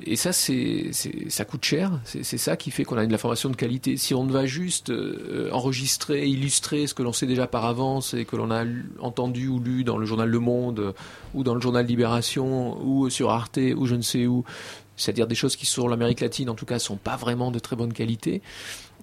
Et 0.06 0.16
ça, 0.16 0.34
c'est, 0.34 0.92
ça 1.30 1.44
coûte 1.44 1.66
cher. 1.66 2.00
C'est, 2.04 2.24
ça 2.38 2.56
qui 2.56 2.70
fait 2.70 2.84
qu'on 2.84 2.98
a 2.98 3.06
de 3.06 3.12
la 3.12 3.18
formation 3.18 3.50
de 3.50 3.56
qualité. 3.56 3.98
Si 3.98 4.14
on 4.14 4.26
va 4.28 4.46
juste 4.46 4.92
euh, 4.92 5.50
enregistrer, 5.52 6.28
illustrer 6.28 6.86
ce 6.86 6.94
que 6.94 7.02
l'on 7.02 7.14
sait 7.14 7.26
déjà 7.26 7.48
par 7.48 7.66
avance 7.66 8.14
et 8.14 8.26
que 8.26 8.36
l'on 8.36 8.52
a 8.52 8.64
entendu 9.00 9.48
ou 9.48 9.60
lu 9.60 9.84
dans 9.84 9.98
le 9.98 10.06
journal 10.06 10.30
Le 10.30 10.40
Monde 10.40 10.94
ou 11.34 11.44
dans 11.44 11.56
le 11.56 11.62
journal 11.62 11.86
Libération 11.86 12.78
ou 12.86 13.10
sur 13.10 13.32
Arte 13.32 13.60
ou 13.76 13.86
je 13.88 13.96
ne 13.96 14.02
sais 14.02 14.28
où, 14.28 14.44
c'est-à-dire 14.96 15.28
des 15.28 15.36
choses 15.36 15.56
qui 15.56 15.66
sur 15.66 15.88
l'Amérique 15.88 16.22
latine 16.22 16.50
en 16.50 16.56
tout 16.56 16.66
cas 16.66 16.80
sont 16.80 16.98
pas 16.98 17.16
vraiment 17.16 17.52
de 17.52 17.60
très 17.60 17.76
bonne 17.76 17.94
qualité. 17.94 18.42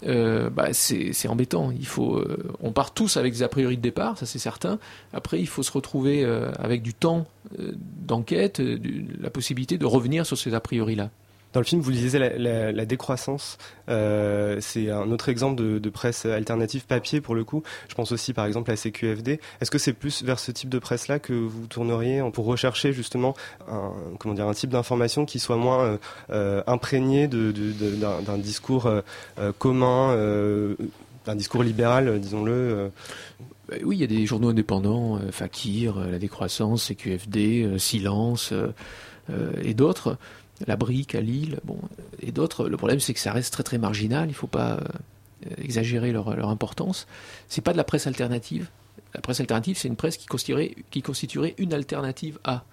Euh, 0.07 0.51
bah, 0.51 0.69
c'est 0.73 1.29
embêtant. 1.29 1.71
Il 1.71 1.87
faut, 1.87 2.17
euh, 2.17 2.53
on 2.61 2.73
part 2.73 2.93
tous 2.93 3.17
avec 3.17 3.33
des 3.33 3.43
a 3.43 3.49
priori 3.49 3.77
de 3.77 3.83
départ, 3.83 4.19
ça 4.19 4.27
c'est 4.27 4.39
certain. 4.39 4.79
Après, 5.13 5.41
il 5.41 5.47
faut 5.47 5.63
se 5.63 5.73
retrouver 5.73 6.25
euh, 6.25 6.51
avec 6.59 6.83
du 6.83 6.95
temps 6.95 7.27
d'enquête, 7.59 8.61
la 9.21 9.31
possibilité 9.31 9.79
de 9.79 9.87
revenir 9.87 10.27
sur 10.27 10.37
ces 10.37 10.55
a 10.55 10.61
priori 10.61 10.95
là. 10.95 11.11
Dans 11.55 11.61
le 11.61 11.65
film, 11.65 11.81
vous 11.81 11.93
disiez 11.93 12.19
la, 12.19 12.85
décroissance. 12.85 13.59
Euh, 13.89 14.59
c'est 14.61 14.91
un 14.91 15.13
autre 15.13 15.29
exemple 15.29 15.79
de, 15.79 15.89
presse 15.89 16.27
alternative 16.27 16.85
papier 16.85 17.21
pour 17.21 17.37
le 17.37 17.45
coup. 17.45 17.63
Je 17.89 17.95
pense 17.95 18.11
aussi 18.11 18.33
par 18.33 18.45
exemple 18.45 18.73
à 18.73 18.77
CQFD. 18.77 19.41
Est-ce 19.61 19.71
que 19.71 19.79
c'est 19.79 19.93
plus 19.93 20.25
vers 20.25 20.41
ce 20.41 20.51
type 20.51 20.69
de 20.69 20.81
presse-là 20.81 21.21
que 21.21 21.33
vous 21.33 21.69
tourneriez 21.69 22.21
pour 22.33 22.47
rechercher 22.47 22.93
justement 22.93 23.37
un, 23.71 23.93
comment 24.19 24.35
dire, 24.35 24.49
un 24.49 24.53
type 24.53 24.71
d'information 24.71 25.27
qui 25.27 25.39
soit 25.39 25.57
moins 25.57 25.85
euh, 25.85 25.97
euh, 26.31 26.63
imprégné 26.67 27.29
d'un, 27.29 28.39
discours 28.39 28.91
commun, 29.59 30.17
d'un 31.25 31.37
discours 31.37 31.63
libéral, 31.63 32.19
disons-le. 32.19 32.91
Bah 33.69 33.77
oui, 33.85 33.97
il 33.97 34.01
y 34.01 34.05
a 34.05 34.09
des 34.09 34.27
journaux 34.27 34.49
indépendants, 34.49 35.21
Fakir, 35.31 36.01
La 36.01 36.19
Décroissance, 36.19 36.89
CQFD, 36.89 37.79
Silence 37.79 38.53
et 39.63 39.73
d'autres. 39.73 40.19
La 40.67 40.77
Brique 40.77 41.15
à 41.15 41.21
Lille, 41.21 41.61
bon, 41.65 41.79
et 42.21 42.33
d'autres. 42.33 42.69
Le 42.69 42.77
problème, 42.77 43.01
c'est 43.01 43.15
que 43.15 43.21
ça 43.21 43.33
reste 43.33 43.53
très 43.53 43.63
très 43.63 43.79
marginal. 43.79 44.27
Il 44.27 44.33
ne 44.33 44.35
faut 44.35 44.47
pas 44.47 44.79
euh, 44.79 45.51
exagérer 45.59 46.13
leur, 46.13 46.37
leur 46.37 46.49
importance. 46.49 47.07
C'est 47.49 47.61
pas 47.61 47.73
de 47.73 47.77
la 47.77 47.85
presse 47.85 48.07
alternative. 48.07 48.69
La 49.15 49.21
presse 49.21 49.41
alternative, 49.41 49.77
c'est 49.77 49.89
une 49.89 49.97
presse 49.97 50.17
qui 50.17 50.27
constituerait, 50.27 50.75
qui 50.91 51.03
constituerait 51.03 51.55
une 51.59 51.73
alternative 51.73 52.39
à. 52.45 52.65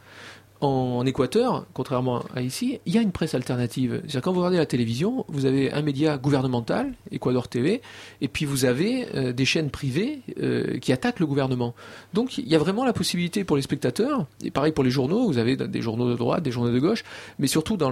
En 0.62 1.04
Équateur, 1.08 1.65
contrairement 1.74 2.24
à 2.36 2.43
ici, 2.43 2.80
il 2.86 2.93
y 2.93 3.00
a 3.00 3.02
une 3.02 3.12
presse 3.12 3.34
alternative. 3.34 4.00
C'est-à-dire 4.02 4.21
quand 4.21 4.32
vous 4.32 4.41
regardez 4.41 4.58
la 4.58 4.67
télévision, 4.67 5.26
vous 5.28 5.45
avez 5.47 5.71
un 5.71 5.82
média 5.82 6.19
gouvernemental, 6.19 6.93
Ecuador 7.12 7.47
TV, 7.47 7.82
et 8.21 8.28
puis 8.28 8.45
vous 8.45 8.65
avez 8.65 9.08
euh, 9.15 9.34
des 9.34 9.45
chaînes 9.45 9.71
privées 9.71 10.21
euh, 10.39 10.78
qui 10.78 10.93
attaquent 10.93 11.19
le 11.19 11.26
gouvernement. 11.26 11.74
Donc 12.13 12.38
il 12.38 12.47
y 12.47 12.56
a 12.56 12.60
vraiment 12.60 12.86
la 12.86 12.93
possibilité 12.93 13.43
pour 13.43 13.56
les 13.56 13.63
spectateurs, 13.63 14.28
et 14.43 14.52
pareil 14.52 14.71
pour 14.71 14.84
les 14.84 14.91
journaux, 14.91 15.26
vous 15.26 15.39
avez 15.39 15.56
des 15.56 15.82
journaux 15.82 16.12
de 16.12 16.15
droite, 16.15 16.43
des 16.43 16.52
journaux 16.52 16.71
de 16.71 16.80
gauche, 16.80 17.04
mais 17.39 17.47
surtout 17.47 17.76
dans 17.76 17.91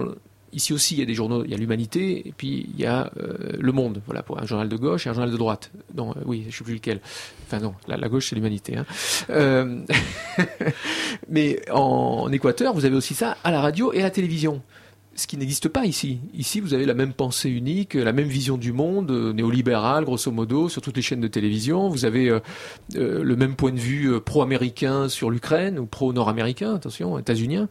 Ici 0.52 0.72
aussi, 0.72 0.94
il 0.94 1.00
y 1.00 1.02
a 1.02 1.06
des 1.06 1.14
journaux, 1.14 1.44
il 1.44 1.50
y 1.50 1.54
a 1.54 1.56
l'Humanité, 1.56 2.26
et 2.26 2.32
puis 2.36 2.68
il 2.72 2.80
y 2.80 2.86
a 2.86 3.12
euh, 3.18 3.52
Le 3.58 3.72
Monde, 3.72 4.02
voilà, 4.06 4.22
pour 4.22 4.40
un 4.40 4.46
journal 4.46 4.68
de 4.68 4.76
gauche 4.76 5.06
et 5.06 5.10
un 5.10 5.12
journal 5.12 5.30
de 5.30 5.36
droite. 5.36 5.70
Non, 5.94 6.10
euh, 6.10 6.22
oui, 6.26 6.42
je 6.42 6.46
ne 6.46 6.52
sais 6.52 6.64
plus 6.64 6.74
lequel. 6.74 7.00
Enfin 7.46 7.60
non, 7.60 7.74
la, 7.86 8.08
gauche, 8.08 8.30
c'est 8.30 8.34
l'Humanité. 8.34 8.76
Hein. 8.76 8.86
Euh, 9.30 9.80
mais 11.28 11.60
en 11.70 12.30
Équateur, 12.32 12.74
vous 12.74 12.84
avez 12.84 12.96
aussi 12.96 13.14
ça 13.14 13.36
à 13.44 13.52
la 13.52 13.60
radio 13.60 13.92
et 13.92 14.00
à 14.00 14.04
la 14.04 14.10
télévision. 14.10 14.60
Ce 15.16 15.26
qui 15.26 15.36
n'existe 15.36 15.68
pas 15.68 15.86
ici. 15.86 16.20
Ici, 16.34 16.60
vous 16.60 16.72
avez 16.72 16.86
la 16.86 16.94
même 16.94 17.12
pensée 17.12 17.50
unique, 17.50 17.94
la 17.94 18.12
même 18.12 18.28
vision 18.28 18.56
du 18.56 18.72
monde, 18.72 19.10
euh, 19.10 19.32
néolibérale, 19.32 20.04
grosso 20.04 20.30
modo, 20.30 20.68
sur 20.68 20.82
toutes 20.82 20.96
les 20.96 21.02
chaînes 21.02 21.20
de 21.20 21.28
télévision. 21.28 21.88
Vous 21.88 22.04
avez 22.04 22.30
euh, 22.30 22.38
euh, 22.94 23.20
le 23.22 23.36
même 23.36 23.56
point 23.56 23.72
de 23.72 23.78
vue 23.78 24.20
pro-américain 24.20 25.08
sur 25.08 25.30
l'Ukraine, 25.30 25.80
ou 25.80 25.86
pro-nord-américain, 25.86 26.76
attention, 26.76 27.18
états-unien. 27.18 27.68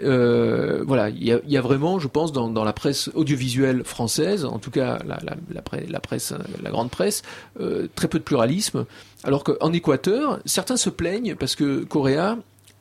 Voilà, 0.00 1.10
il 1.10 1.22
y 1.22 1.32
a, 1.32 1.40
y 1.46 1.58
a 1.58 1.60
vraiment, 1.60 1.98
je 1.98 2.08
pense, 2.08 2.32
dans, 2.32 2.64
la 2.64 2.72
presse 2.72 3.10
audiovisuelle 3.14 3.84
française, 3.84 4.44
en 4.46 4.58
tout 4.58 4.70
cas 4.70 4.98
la, 5.06 6.00
presse, 6.00 6.32
la, 6.62 6.70
grande 6.70 6.90
presse, 6.90 7.22
très 7.94 8.08
peu 8.08 8.18
de 8.18 8.24
pluralisme. 8.24 8.86
Alors 9.22 9.44
qu'en 9.44 9.72
Équateur, 9.72 10.40
certains 10.46 10.76
se 10.76 10.90
plaignent 10.90 11.36
parce 11.36 11.54
que 11.54 11.84
Corée, 11.84 12.16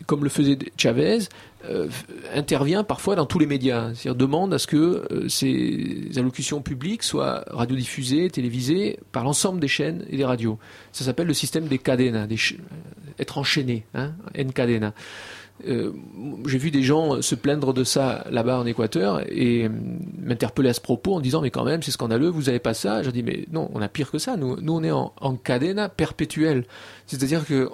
comme 0.06 0.24
le 0.24 0.30
faisait 0.30 0.58
Chavez, 0.78 1.20
euh, 1.66 1.88
intervient 2.34 2.84
parfois 2.84 3.16
dans 3.16 3.26
tous 3.26 3.38
les 3.40 3.46
médias, 3.46 3.94
c'est-à-dire 3.94 4.16
demande 4.16 4.54
à 4.54 4.60
ce 4.60 4.66
que 4.68 5.06
euh, 5.12 5.28
ces 5.28 6.10
allocutions 6.18 6.62
publiques 6.62 7.04
soient 7.04 7.44
radiodiffusées, 7.48 8.30
télévisées 8.30 8.98
par 9.12 9.24
l'ensemble 9.24 9.60
des 9.60 9.68
chaînes 9.68 10.06
et 10.10 10.18
des 10.18 10.26
radios. 10.26 10.58
Ça 10.94 11.04
s'appelle 11.04 11.28
le 11.28 11.34
système 11.34 11.68
des 11.68 11.78
cadena, 11.78 12.28
des 12.28 12.38
ch- 12.38 12.56
être 13.20 13.38
enchaîné, 13.38 13.86
hein, 13.94 14.14
encadena. 14.40 14.94
Euh, 15.68 15.92
j'ai 16.48 16.58
vu 16.58 16.72
des 16.72 16.84
gens 16.84 17.22
se 17.22 17.36
plaindre 17.36 17.74
de 17.74 17.84
ça 17.84 18.26
là-bas 18.32 18.60
en 18.60 18.66
Équateur 18.66 19.22
et 19.30 19.66
euh, 19.66 19.70
m'interpeller 20.22 20.70
à 20.70 20.74
ce 20.74 20.82
propos 20.82 21.16
en 21.16 21.20
disant 21.20 21.42
mais 21.42 21.52
quand 21.52 21.66
même 21.66 21.84
c'est 21.84 21.92
scandaleux, 21.92 22.30
vous 22.30 22.50
avez 22.50 22.60
pas 22.60 22.74
ça. 22.74 23.04
J'ai 23.04 23.12
dit 23.12 23.24
mais 23.24 23.46
non, 23.52 23.70
on 23.74 23.82
a 23.82 23.90
pire 23.90 24.12
que 24.12 24.18
ça. 24.18 24.38
Nous, 24.38 24.58
nous 24.62 24.74
on 24.74 24.84
est 24.84 24.92
en, 24.92 25.14
en 25.20 25.36
cadena 25.36 25.90
perpétuelle. 25.90 26.66
C'est-à-dire 27.08 27.46
que 27.46 27.70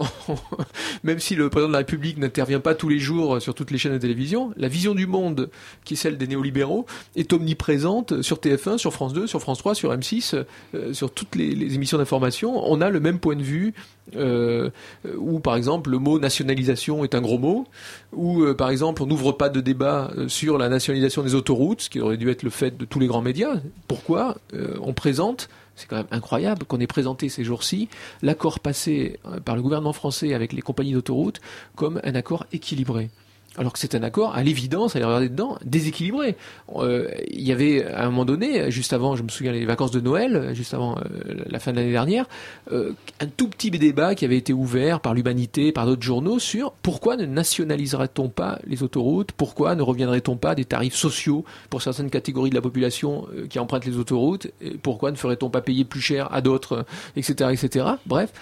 même 1.03 1.19
si 1.19 1.35
le 1.35 1.49
président 1.49 1.67
de 1.67 1.73
la 1.73 1.79
République 1.79 2.17
n'intervient 2.17 2.59
pas 2.59 2.73
tous 2.73 2.89
les 2.89 2.99
jours 2.99 3.41
sur 3.41 3.53
toutes 3.53 3.71
les 3.71 3.77
chaînes 3.77 3.93
de 3.93 3.97
télévision, 3.97 4.51
la 4.57 4.67
vision 4.67 4.95
du 4.95 5.07
monde 5.07 5.49
qui 5.83 5.93
est 5.93 5.97
celle 5.97 6.17
des 6.17 6.27
néolibéraux 6.27 6.85
est 7.15 7.33
omniprésente 7.33 8.21
sur 8.21 8.37
TF1, 8.37 8.77
sur 8.77 8.93
France 8.93 9.13
2, 9.13 9.27
sur 9.27 9.41
France 9.41 9.59
3, 9.59 9.75
sur 9.75 9.93
M6, 9.93 10.43
euh, 10.73 10.93
sur 10.93 11.11
toutes 11.11 11.35
les 11.35 11.75
émissions 11.75 11.97
d'information. 11.97 12.61
On 12.65 12.81
a 12.81 12.89
le 12.89 12.99
même 12.99 13.19
point 13.19 13.35
de 13.35 13.43
vue 13.43 13.73
euh, 14.15 14.69
où 15.17 15.39
par 15.39 15.55
exemple 15.55 15.89
le 15.89 15.97
mot 15.97 16.19
nationalisation 16.19 17.03
est 17.03 17.15
un 17.15 17.21
gros 17.21 17.37
mot, 17.37 17.65
où 18.13 18.43
euh, 18.43 18.53
par 18.53 18.69
exemple 18.69 19.01
on 19.03 19.05
n'ouvre 19.05 19.31
pas 19.31 19.49
de 19.49 19.61
débat 19.61 20.11
euh, 20.17 20.27
sur 20.27 20.57
la 20.57 20.69
nationalisation 20.69 21.23
des 21.23 21.35
autoroutes, 21.35 21.81
ce 21.81 21.89
qui 21.89 21.99
aurait 21.99 22.17
dû 22.17 22.29
être 22.29 22.43
le 22.43 22.49
fait 22.49 22.77
de 22.77 22.85
tous 22.85 22.99
les 22.99 23.07
grands 23.07 23.21
médias. 23.21 23.55
Pourquoi 23.87 24.37
Euh, 24.53 24.77
on 24.81 24.93
présente 24.93 25.49
c'est 25.75 25.87
quand 25.89 25.97
même 25.97 26.07
incroyable 26.11 26.63
qu'on 26.65 26.79
ait 26.79 26.87
présenté 26.87 27.27
ces 27.27 27.43
jours-ci 27.43 27.89
l'accord 28.21 28.61
passé 28.61 29.19
par 29.43 29.57
le 29.57 29.61
gouvernement 29.61 29.91
français 29.91 30.33
avec 30.33 30.53
les 30.53 30.61
compagnies 30.61 30.93
d'autoroutes 30.93 31.41
comme 31.75 31.99
un 32.05 32.15
accord 32.15 32.45
équilibré. 32.53 33.09
Alors 33.57 33.71
que 33.71 33.79
c'est 33.79 33.95
un 33.95 34.03
accord, 34.03 34.35
à 34.35 34.43
l'évidence, 34.43 34.95
allez 34.95 35.05
regarder 35.05 35.29
dedans, 35.29 35.57
déséquilibré. 35.63 36.35
Euh, 36.75 37.09
Il 37.29 37.41
y 37.41 37.53
avait 37.53 37.85
à 37.85 38.03
un 38.03 38.09
moment 38.09 38.25
donné, 38.25 38.69
juste 38.69 38.91
avant, 38.91 39.15
je 39.15 39.23
me 39.23 39.29
souviens, 39.29 39.53
les 39.53 39.65
vacances 39.65 39.91
de 39.91 40.01
Noël, 40.01 40.51
juste 40.53 40.73
avant 40.73 40.97
euh, 40.97 41.43
la 41.45 41.59
fin 41.59 41.71
de 41.71 41.77
l'année 41.77 41.91
dernière, 41.91 42.25
euh, 42.71 42.91
un 43.21 43.27
tout 43.27 43.47
petit 43.47 43.71
débat 43.71 44.13
qui 44.13 44.25
avait 44.25 44.37
été 44.37 44.51
ouvert 44.51 44.99
par 44.99 45.13
l'Humanité, 45.13 45.71
par 45.71 45.85
d'autres 45.85 46.01
journaux, 46.01 46.37
sur 46.37 46.73
pourquoi 46.81 47.15
ne 47.15 47.25
nationaliserait-on 47.25 48.27
pas 48.27 48.59
les 48.65 48.83
autoroutes, 48.83 49.31
pourquoi 49.31 49.75
ne 49.75 49.81
reviendrait-on 49.81 50.35
pas 50.35 50.53
des 50.53 50.65
tarifs 50.65 50.95
sociaux 50.95 51.45
pour 51.69 51.81
certaines 51.81 52.09
catégories 52.09 52.49
de 52.49 52.55
la 52.55 52.61
population 52.61 53.27
qui 53.49 53.59
empruntent 53.59 53.85
les 53.85 53.97
autoroutes, 53.97 54.47
et 54.59 54.71
pourquoi 54.71 55.11
ne 55.11 55.15
ferait-on 55.15 55.49
pas 55.49 55.61
payer 55.61 55.85
plus 55.85 56.01
cher 56.01 56.33
à 56.33 56.41
d'autres, 56.41 56.85
etc., 57.15 57.51
etc. 57.53 57.85
Bref, 58.05 58.33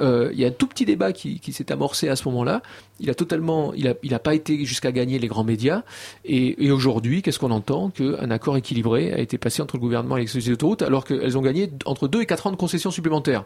euh, 0.00 0.30
il 0.32 0.40
y 0.40 0.44
a 0.44 0.48
un 0.48 0.52
tout 0.52 0.66
petit 0.66 0.84
débat 0.84 1.12
qui, 1.12 1.40
s'est 1.52 1.70
amorcé 1.72 2.08
à 2.08 2.16
ce 2.16 2.28
moment-là. 2.28 2.62
Il 3.00 3.10
a 3.10 3.14
totalement, 3.14 3.72
il 3.74 3.86
a, 3.88 4.18
pas 4.18 4.34
été 4.34 4.64
jusqu'à 4.64 4.92
gagner 4.92 5.18
les 5.18 5.28
grands 5.28 5.44
médias. 5.44 5.82
Et, 6.24 6.70
aujourd'hui, 6.70 7.22
qu'est-ce 7.22 7.38
qu'on 7.38 7.50
entend 7.50 7.90
Qu'un 7.90 8.30
accord 8.30 8.56
équilibré 8.56 9.12
a 9.12 9.18
été 9.18 9.38
passé 9.38 9.62
entre 9.62 9.76
le 9.76 9.80
gouvernement 9.80 10.16
et 10.16 10.22
les 10.22 10.26
sociétés 10.26 10.50
d'autoroutes, 10.52 10.82
alors 10.82 11.04
qu'elles 11.04 11.36
ont 11.36 11.42
gagné 11.42 11.70
entre 11.84 12.08
2 12.08 12.22
et 12.22 12.26
4 12.26 12.46
ans 12.46 12.50
de 12.52 12.56
concessions 12.56 12.90
supplémentaires. 12.90 13.44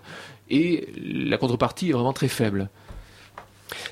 Et 0.51 0.89
la 0.97 1.39
contrepartie 1.39 1.91
est 1.91 1.93
vraiment 1.93 2.13
très 2.13 2.29
faible. 2.29 2.71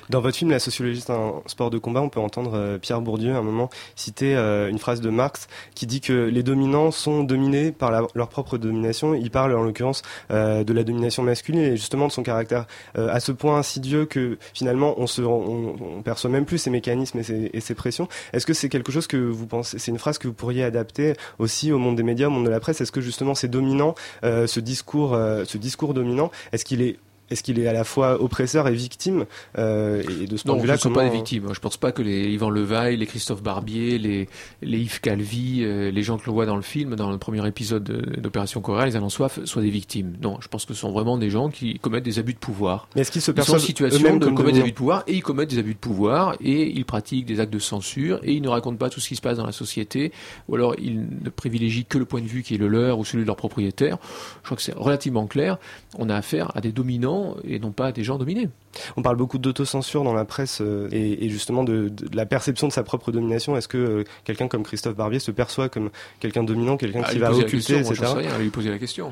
Dans 0.09 0.21
votre 0.21 0.37
film 0.37 0.51
La 0.51 0.59
sociologie 0.59 1.01
c'est 1.01 1.11
un 1.11 1.41
sport 1.47 1.69
de 1.69 1.77
combat, 1.77 2.01
on 2.01 2.09
peut 2.09 2.19
entendre 2.19 2.51
euh, 2.55 2.77
Pierre 2.77 3.01
Bourdieu 3.01 3.33
à 3.33 3.37
un 3.37 3.41
moment 3.41 3.69
citer 3.95 4.35
euh, 4.35 4.69
une 4.69 4.79
phrase 4.79 5.01
de 5.01 5.09
Marx 5.09 5.47
qui 5.73 5.87
dit 5.87 6.01
que 6.01 6.13
les 6.13 6.43
dominants 6.43 6.91
sont 6.91 7.23
dominés 7.23 7.71
par 7.71 7.91
leur 8.13 8.29
propre 8.29 8.57
domination. 8.57 9.13
Il 9.13 9.31
parle 9.31 9.55
en 9.55 9.63
l'occurrence 9.63 10.01
euh, 10.31 10.63
de 10.63 10.73
la 10.73 10.83
domination 10.83 11.23
masculine 11.23 11.61
et 11.61 11.77
justement 11.77 12.07
de 12.07 12.11
son 12.11 12.23
caractère 12.23 12.65
à 12.95 13.19
ce 13.19 13.31
point 13.31 13.57
insidieux 13.57 14.05
que 14.05 14.37
finalement 14.53 14.95
on 14.97 15.07
se 15.07 15.21
on, 15.21 16.01
perçoit 16.03 16.29
même 16.29 16.45
plus 16.45 16.57
ces 16.57 16.69
mécanismes 16.69 17.19
et 17.19 17.23
ces, 17.23 17.49
et 17.53 17.59
ces 17.59 17.75
pressions. 17.75 18.07
Est-ce 18.33 18.45
que 18.45 18.53
c'est 18.53 18.69
quelque 18.69 18.91
chose 18.91 19.07
que 19.07 19.17
vous 19.17 19.47
pensez 19.47 19.79
C'est 19.79 19.91
une 19.91 19.99
phrase 19.99 20.17
que 20.17 20.27
vous 20.27 20.33
pourriez 20.33 20.63
adapter 20.63 21.13
aussi 21.39 21.71
au 21.71 21.77
monde 21.77 21.95
des 21.95 22.03
médias, 22.03 22.27
au 22.27 22.31
monde 22.31 22.45
de 22.45 22.49
la 22.49 22.59
presse? 22.59 22.81
Est-ce 22.81 22.91
que 22.91 23.01
justement 23.01 23.35
ces 23.35 23.47
dominants, 23.47 23.95
ce 24.23 24.59
discours, 24.59 25.17
ce 25.45 25.57
discours 25.57 25.93
dominant, 25.93 26.31
est-ce 26.51 26.65
qu'il 26.65 26.81
est 26.81 26.97
est-ce 27.29 27.41
qu'il 27.43 27.59
est 27.59 27.67
à 27.67 27.73
la 27.73 27.83
fois 27.83 28.21
oppresseur 28.21 28.67
et 28.67 28.73
victime 28.73 29.25
euh, 29.57 30.03
Et 30.21 30.27
de 30.27 30.37
ce 30.37 30.43
point 30.43 30.53
Non, 30.53 30.57
de 30.57 30.61
vue-là, 30.61 30.77
comment 30.77 30.95
pas 30.95 31.03
des 31.05 31.15
victimes. 31.15 31.47
Je 31.53 31.59
pense 31.59 31.77
pas 31.77 31.91
que 31.91 32.01
les 32.01 32.29
Yvan 32.31 32.49
Levaille, 32.49 32.97
les 32.97 33.05
Christophe 33.07 33.41
Barbier, 33.41 33.97
les, 33.97 34.29
les 34.61 34.77
Yves 34.79 35.01
Calvi, 35.01 35.61
euh, 35.63 35.91
les 35.91 36.03
gens 36.03 36.17
que 36.17 36.25
l'on 36.27 36.33
voit 36.33 36.45
dans 36.45 36.55
le 36.55 36.61
film, 36.61 36.95
dans 36.95 37.09
le 37.11 37.17
premier 37.17 37.45
épisode 37.47 37.83
de- 37.83 38.19
d'Opération 38.19 38.61
Coréa, 38.61 38.85
les 38.85 38.95
Allons 38.95 39.09
Soif, 39.09 39.39
soient 39.45 39.61
des 39.61 39.69
victimes. 39.69 40.13
Non, 40.21 40.37
je 40.41 40.47
pense 40.47 40.65
que 40.65 40.73
ce 40.73 40.79
sont 40.81 40.91
vraiment 40.91 41.17
des 41.17 41.29
gens 41.29 41.49
qui 41.49 41.79
commettent 41.79 42.03
des 42.03 42.19
abus 42.19 42.33
de 42.33 42.39
pouvoir. 42.39 42.87
Mais 42.95 43.01
est-ce 43.01 43.11
qu'ils 43.11 43.21
se 43.21 43.31
Ils 43.31 43.33
sont 43.35 43.41
en 43.41 43.43
perçoivent 43.53 43.61
situation 43.61 44.17
de 44.17 44.25
comme 44.25 44.35
commettre 44.35 44.55
des 44.55 44.61
abus 44.61 44.71
de 44.71 44.75
pouvoir 44.75 45.03
et 45.07 45.13
ils 45.13 45.23
commettent 45.23 45.49
des 45.49 45.59
abus 45.59 45.73
de 45.73 45.79
pouvoir 45.79 46.35
et 46.41 46.69
ils 46.69 46.85
pratiquent 46.85 47.25
des 47.25 47.39
actes 47.39 47.53
de 47.53 47.59
censure 47.59 48.19
et 48.23 48.33
ils 48.33 48.41
ne 48.41 48.49
racontent 48.49 48.77
pas 48.77 48.89
tout 48.89 48.99
ce 48.99 49.07
qui 49.07 49.15
se 49.15 49.21
passe 49.21 49.37
dans 49.37 49.45
la 49.45 49.51
société 49.51 50.11
ou 50.47 50.55
alors 50.55 50.75
ils 50.79 50.99
ne 51.23 51.29
privilégient 51.29 51.85
que 51.85 51.97
le 51.97 52.05
point 52.05 52.21
de 52.21 52.27
vue 52.27 52.43
qui 52.43 52.55
est 52.55 52.57
le 52.57 52.67
leur 52.67 52.99
ou 52.99 53.05
celui 53.05 53.23
de 53.23 53.27
leur 53.27 53.35
propriétaire. 53.35 53.97
Je 54.41 54.45
crois 54.47 54.57
que 54.57 54.63
c'est 54.63 54.75
relativement 54.75 55.27
clair. 55.27 55.57
On 55.97 56.09
a 56.09 56.15
affaire 56.15 56.51
à 56.55 56.61
des 56.61 56.71
dominants 56.71 57.14
et 57.43 57.59
non 57.59 57.71
pas 57.71 57.87
à 57.87 57.91
des 57.91 58.03
gens 58.03 58.17
dominés. 58.17 58.49
On 58.97 59.01
parle 59.01 59.15
beaucoup 59.15 59.37
d'autocensure 59.37 60.03
dans 60.03 60.13
la 60.13 60.25
presse 60.25 60.59
euh, 60.61 60.87
et, 60.91 61.25
et 61.25 61.29
justement 61.29 61.63
de, 61.63 61.91
la 62.13 62.25
perception 62.25 62.67
de 62.67 62.73
sa 62.73 62.83
propre 62.83 63.11
domination. 63.11 63.55
Est-ce 63.57 63.67
que 63.67 63.77
euh, 63.77 64.03
quelqu'un 64.23 64.47
comme 64.47 64.63
Christophe 64.63 64.95
Barbier 64.95 65.19
se 65.19 65.31
perçoit 65.31 65.69
comme 65.69 65.89
quelqu'un 66.19 66.43
dominant, 66.43 66.77
quelqu'un 66.77 67.01
Ah, 67.03 67.11
qui 67.11 67.19
va 67.19 67.31
occulter, 67.31 67.75
question, 67.75 67.79
etc. 67.79 68.13
rien, 68.17 68.37
lui 68.37 68.49
poser 68.49 68.69
la 68.69 68.79
question. 68.79 69.11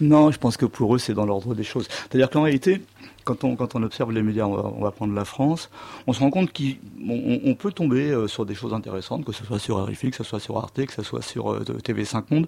Non, 0.00 0.30
je 0.30 0.38
pense 0.38 0.56
que 0.56 0.66
pour 0.66 0.94
eux, 0.94 0.98
c'est 0.98 1.14
dans 1.14 1.26
l'ordre 1.26 1.54
des 1.54 1.64
choses. 1.64 1.88
C'est-à-dire 1.88 2.30
qu'en 2.30 2.42
réalité, 2.42 2.80
quand 3.24 3.44
on, 3.44 3.56
quand 3.56 3.74
on 3.74 3.82
observe 3.82 4.12
les 4.12 4.22
médias, 4.22 4.46
on 4.46 4.54
va, 4.54 4.72
on 4.76 4.82
va 4.82 4.90
prendre 4.90 5.14
la 5.14 5.24
France, 5.24 5.70
on 6.06 6.12
se 6.12 6.20
rend 6.20 6.30
compte 6.30 6.50
qu'on 6.52 6.74
on, 7.08 7.40
on 7.44 7.54
peut 7.54 7.72
tomber 7.72 8.10
euh, 8.10 8.26
sur 8.26 8.46
des 8.46 8.54
choses 8.54 8.72
intéressantes, 8.72 9.24
que 9.24 9.32
ce 9.32 9.44
soit 9.44 9.58
sur 9.58 9.84
RFI, 9.84 10.10
que 10.10 10.16
ce 10.16 10.24
soit 10.24 10.40
sur 10.40 10.56
Arte, 10.56 10.86
que 10.86 10.92
ce 10.92 11.02
soit 11.02 11.22
sur 11.22 11.52
euh, 11.52 11.60
TV5 11.60 12.24
Monde, 12.30 12.46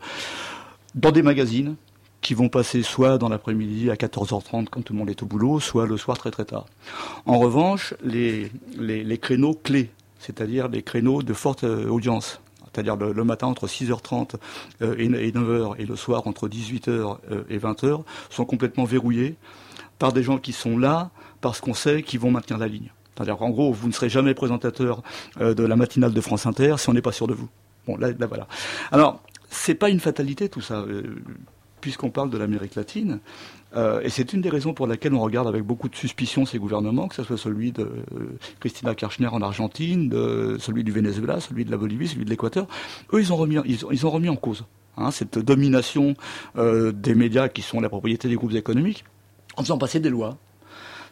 dans 0.94 1.12
des 1.12 1.22
magazines 1.22 1.76
qui 2.20 2.34
vont 2.34 2.48
passer 2.48 2.82
soit 2.82 3.18
dans 3.18 3.28
l'après-midi 3.28 3.90
à 3.90 3.94
14h30 3.94 4.66
quand 4.70 4.82
tout 4.82 4.92
le 4.92 4.98
monde 4.98 5.10
est 5.10 5.22
au 5.22 5.26
boulot, 5.26 5.60
soit 5.60 5.86
le 5.86 5.96
soir 5.96 6.18
très 6.18 6.30
très 6.30 6.44
tard. 6.44 6.66
En 7.26 7.38
revanche, 7.38 7.94
les, 8.02 8.50
les, 8.78 9.18
créneaux 9.18 9.54
clés, 9.54 9.90
c'est-à-dire 10.18 10.68
les 10.68 10.82
créneaux 10.82 11.22
de 11.22 11.32
forte 11.32 11.64
euh, 11.64 11.88
audience, 11.88 12.40
c'est-à-dire 12.72 12.96
le, 12.96 13.24
matin 13.24 13.46
entre 13.46 13.66
6h30 13.66 14.34
euh, 14.82 14.94
et, 14.98 15.06
et 15.06 15.32
9h 15.32 15.76
et 15.78 15.86
le 15.86 15.96
soir 15.96 16.26
entre 16.26 16.48
18h 16.48 16.88
euh, 17.30 17.42
et 17.48 17.58
20h, 17.58 18.02
sont 18.28 18.44
complètement 18.44 18.84
verrouillés 18.84 19.36
par 19.98 20.12
des 20.12 20.22
gens 20.22 20.38
qui 20.38 20.52
sont 20.52 20.78
là 20.78 21.10
parce 21.40 21.60
qu'on 21.60 21.74
sait 21.74 22.02
qu'ils 22.02 22.20
vont 22.20 22.30
maintenir 22.30 22.58
la 22.58 22.68
ligne. 22.68 22.90
C'est-à-dire 23.14 23.36
qu'en 23.38 23.50
gros, 23.50 23.72
vous 23.72 23.88
ne 23.88 23.92
serez 23.92 24.08
jamais 24.08 24.32
présentateur 24.32 25.02
de 25.38 25.62
la 25.62 25.76
matinale 25.76 26.14
de 26.14 26.20
France 26.22 26.46
Inter 26.46 26.76
si 26.78 26.88
on 26.88 26.94
n'est 26.94 27.02
pas 27.02 27.12
sûr 27.12 27.26
de 27.26 27.34
vous. 27.34 27.48
Bon, 27.86 27.98
là, 27.98 28.12
là 28.18 28.26
voilà. 28.26 28.46
Alors, 28.92 29.20
c'est 29.50 29.74
pas 29.74 29.90
une 29.90 30.00
fatalité 30.00 30.48
tout 30.48 30.62
ça, 30.62 30.86
puisqu'on 31.80 32.10
parle 32.10 32.30
de 32.30 32.38
l'Amérique 32.38 32.74
latine. 32.74 33.20
Euh, 33.76 34.00
et 34.00 34.08
c'est 34.08 34.32
une 34.32 34.40
des 34.40 34.48
raisons 34.48 34.74
pour 34.74 34.86
laquelle 34.86 35.14
on 35.14 35.20
regarde 35.20 35.46
avec 35.46 35.62
beaucoup 35.62 35.88
de 35.88 35.94
suspicion 35.94 36.44
ces 36.44 36.58
gouvernements, 36.58 37.08
que 37.08 37.14
ce 37.14 37.22
soit 37.22 37.38
celui 37.38 37.72
de 37.72 37.82
euh, 37.82 38.38
Christina 38.58 38.94
Kirchner 38.94 39.28
en 39.28 39.42
Argentine, 39.42 40.10
celui 40.58 40.82
du 40.82 40.92
Venezuela, 40.92 41.40
celui 41.40 41.64
de 41.64 41.70
la 41.70 41.76
Bolivie, 41.76 42.08
celui 42.08 42.24
de 42.24 42.30
l'Équateur. 42.30 42.66
Eux, 43.12 43.20
ils 43.20 43.32
ont 43.32 43.36
remis, 43.36 44.28
en 44.28 44.36
cause 44.36 44.64
hein, 44.96 45.10
cette 45.10 45.38
domination 45.38 46.14
euh, 46.58 46.92
des 46.92 47.14
médias 47.14 47.48
qui 47.48 47.62
sont 47.62 47.80
la 47.80 47.88
propriété 47.88 48.28
des 48.28 48.34
groupes 48.34 48.54
économiques, 48.54 49.04
en 49.56 49.62
faisant 49.62 49.78
passer 49.78 50.00
des 50.00 50.10
lois. 50.10 50.36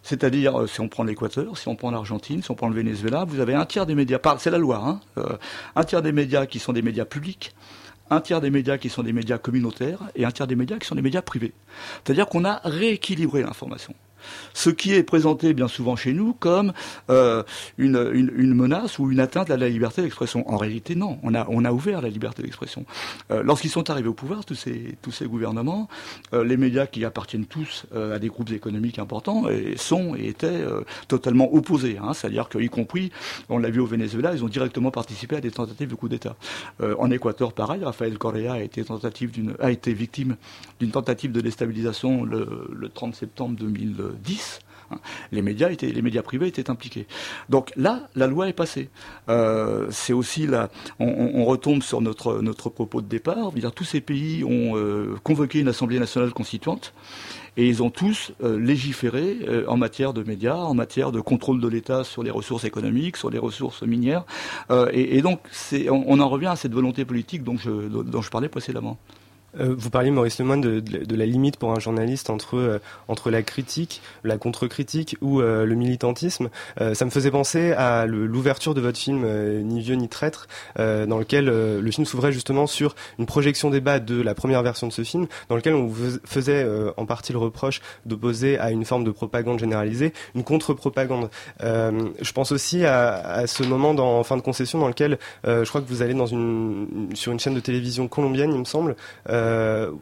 C'est-à-dire, 0.02 0.68
si 0.68 0.80
on 0.80 0.88
prend 0.88 1.02
l'Équateur, 1.02 1.58
si 1.58 1.68
on 1.68 1.76
prend 1.76 1.90
l'Argentine, 1.90 2.42
si 2.42 2.50
on 2.50 2.54
prend 2.54 2.68
le 2.68 2.74
Venezuela, 2.74 3.24
vous 3.24 3.40
avez 3.40 3.54
un 3.54 3.66
tiers 3.66 3.84
des 3.84 3.96
médias, 3.96 4.18
c'est 4.38 4.50
la 4.50 4.58
loi, 4.58 4.80
hein, 4.84 5.00
un 5.74 5.84
tiers 5.84 6.02
des 6.02 6.12
médias 6.12 6.46
qui 6.46 6.60
sont 6.60 6.72
des 6.72 6.82
médias 6.82 7.04
publics, 7.04 7.52
un 8.10 8.20
tiers 8.20 8.40
des 8.40 8.50
médias 8.50 8.78
qui 8.78 8.88
sont 8.88 9.02
des 9.02 9.12
médias 9.12 9.38
communautaires 9.38 10.00
et 10.14 10.24
un 10.24 10.30
tiers 10.30 10.46
des 10.46 10.56
médias 10.56 10.78
qui 10.78 10.86
sont 10.86 10.94
des 10.94 11.02
médias 11.02 11.22
privés. 11.22 11.52
C'est-à-dire 12.04 12.26
qu'on 12.26 12.44
a 12.44 12.60
rééquilibré 12.64 13.42
l'information. 13.42 13.94
Ce 14.54 14.70
qui 14.70 14.92
est 14.94 15.02
présenté 15.02 15.54
bien 15.54 15.68
souvent 15.68 15.96
chez 15.96 16.12
nous 16.12 16.32
comme 16.32 16.72
euh, 17.10 17.42
une, 17.76 18.54
menace 18.54 18.98
ou 18.98 19.10
une 19.10 19.20
atteinte 19.20 19.50
à 19.50 19.56
la 19.56 19.68
liberté 19.68 20.02
d'expression. 20.02 20.48
En 20.50 20.56
réalité, 20.56 20.94
non. 20.94 21.18
On 21.22 21.34
a, 21.34 21.72
ouvert 21.72 22.00
la 22.00 22.08
liberté 22.08 22.42
d'expression. 22.42 22.84
Euh, 23.30 23.42
lorsqu'ils 23.42 23.70
sont 23.70 23.90
arrivés 23.90 24.08
au 24.08 24.14
pouvoir, 24.14 24.44
tous 24.44 24.54
ces, 24.54 25.26
gouvernements, 25.26 25.88
euh, 26.32 26.44
les 26.44 26.56
médias 26.56 26.86
qui 26.86 27.04
appartiennent 27.04 27.46
tous 27.46 27.86
à 27.94 28.18
des 28.18 28.28
groupes 28.28 28.50
économiques 28.50 28.98
importants 28.98 29.44
sont 29.76 30.14
et 30.16 30.28
étaient 30.28 30.64
totalement 31.08 31.52
opposés. 31.52 31.98
Hein. 32.02 32.14
C'est-à-dire 32.14 32.48
qu'y 32.48 32.68
compris, 32.68 33.10
on 33.48 33.58
l'a 33.58 33.70
vu 33.70 33.80
au 33.80 33.86
Venezuela, 33.86 34.32
ils 34.34 34.44
ont 34.44 34.48
directement 34.48 34.90
participé 34.90 35.36
à 35.36 35.40
des 35.40 35.50
tentatives 35.50 35.88
de 35.88 35.94
coup 35.94 36.08
d'État. 36.08 36.36
en 36.80 37.10
Équateur, 37.10 37.52
pareil, 37.52 37.84
Rafael 37.84 38.18
Correa 38.18 38.54
a 38.54 39.70
été, 39.70 39.92
victime 39.92 40.36
d'une 40.80 40.90
tentative 40.90 41.32
de 41.32 41.40
déstabilisation 41.40 42.24
le, 42.24 42.88
30 42.92 43.14
septembre 43.14 43.56
2000. 43.58 43.96
Hein, 44.90 44.96
les 45.32 45.42
médias, 45.42 45.70
étaient, 45.70 45.90
les 45.90 46.02
médias 46.02 46.22
privés 46.22 46.46
étaient 46.46 46.70
impliqués. 46.70 47.06
Donc 47.48 47.72
là, 47.76 48.08
la 48.14 48.26
loi 48.26 48.48
est 48.48 48.52
passée. 48.52 48.88
Euh, 49.28 49.86
c'est 49.90 50.12
aussi 50.12 50.46
là, 50.46 50.70
on, 50.98 51.44
retombe 51.44 51.82
sur 51.82 52.00
notre, 52.00 52.70
propos 52.70 53.00
de 53.00 53.06
départ. 53.06 53.52
Tous 53.74 53.84
ces 53.84 54.00
pays 54.00 54.44
ont 54.44 54.76
euh, 54.76 55.16
convoqué 55.22 55.60
une 55.60 55.68
assemblée 55.68 55.98
nationale 55.98 56.32
constituante 56.32 56.94
et 57.56 57.66
ils 57.66 57.82
ont 57.82 57.90
tous 57.90 58.32
euh, 58.42 58.58
légiféré 58.58 59.38
en 59.66 59.76
matière 59.76 60.12
de 60.12 60.22
médias, 60.22 60.56
en 60.56 60.74
matière 60.74 61.12
de 61.12 61.20
contrôle 61.20 61.60
de 61.60 61.68
l'État 61.68 62.04
sur 62.04 62.22
les 62.22 62.30
ressources 62.30 62.64
économiques, 62.64 63.16
sur 63.16 63.30
les 63.30 63.38
ressources 63.38 63.82
minières. 63.82 64.24
Et, 64.92 65.22
donc, 65.22 65.40
on, 65.90 66.20
en 66.20 66.28
revient 66.28 66.46
à 66.46 66.56
cette 66.56 66.72
volonté 66.72 67.04
politique 67.04 67.42
dont 67.42 67.56
je 67.56 68.30
parlais 68.30 68.48
précédemment. 68.48 68.98
Euh, 69.58 69.74
vous 69.76 69.90
parliez, 69.90 70.10
Maurice 70.10 70.38
Lemoine, 70.38 70.60
de, 70.60 70.80
de, 70.80 71.16
la 71.16 71.26
limite 71.26 71.56
pour 71.56 71.72
un 71.72 71.80
journaliste 71.80 72.30
entre, 72.30 72.56
euh, 72.56 72.78
entre 73.08 73.30
la 73.30 73.42
critique, 73.42 74.02
la 74.24 74.36
contre-critique 74.38 75.16
ou 75.20 75.40
euh, 75.40 75.64
le 75.64 75.74
militantisme. 75.74 76.50
Ça 76.94 77.04
me 77.04 77.10
faisait 77.10 77.30
penser 77.30 77.72
à 77.72 78.06
l'ouverture 78.06 78.74
de 78.74 78.80
votre 78.80 78.98
film 78.98 79.26
Ni 79.62 79.80
vieux 79.80 79.94
ni 79.94 80.08
traître, 80.08 80.46
dans 80.76 81.18
lequel 81.18 81.46
le 81.46 81.90
film 81.90 82.06
s'ouvrait 82.06 82.32
justement 82.32 82.66
sur 82.66 82.94
une 83.18 83.26
projection 83.26 83.70
débat 83.70 83.98
de 83.98 84.20
la 84.20 84.34
première 84.34 84.62
version 84.62 84.86
de 84.86 84.92
ce 84.92 85.02
film, 85.02 85.26
dans 85.48 85.56
lequel 85.56 85.74
on 85.74 85.86
vous 85.86 86.18
faisait 86.24 86.66
en 86.96 87.06
partie 87.06 87.32
le 87.32 87.38
reproche 87.38 87.80
d'opposer 88.06 88.58
à 88.58 88.70
une 88.70 88.84
forme 88.84 89.04
de 89.04 89.10
propagande 89.10 89.58
généralisée 89.58 90.12
une 90.34 90.44
contre-propagande. 90.44 91.30
Je 91.60 92.32
pense 92.32 92.52
aussi 92.52 92.84
à, 92.84 93.46
ce 93.46 93.62
moment 93.64 93.94
dans 93.94 94.18
en 94.18 94.24
fin 94.24 94.36
de 94.36 94.42
concession 94.42 94.78
dans 94.78 94.88
lequel 94.88 95.18
je 95.44 95.68
crois 95.68 95.80
que 95.80 95.88
vous 95.88 96.02
allez 96.02 96.14
dans 96.14 96.26
une, 96.26 97.10
sur 97.14 97.32
une 97.32 97.40
chaîne 97.40 97.54
de 97.54 97.60
télévision 97.60 98.08
colombienne, 98.08 98.52
il 98.52 98.60
me 98.60 98.64
semble, 98.64 98.96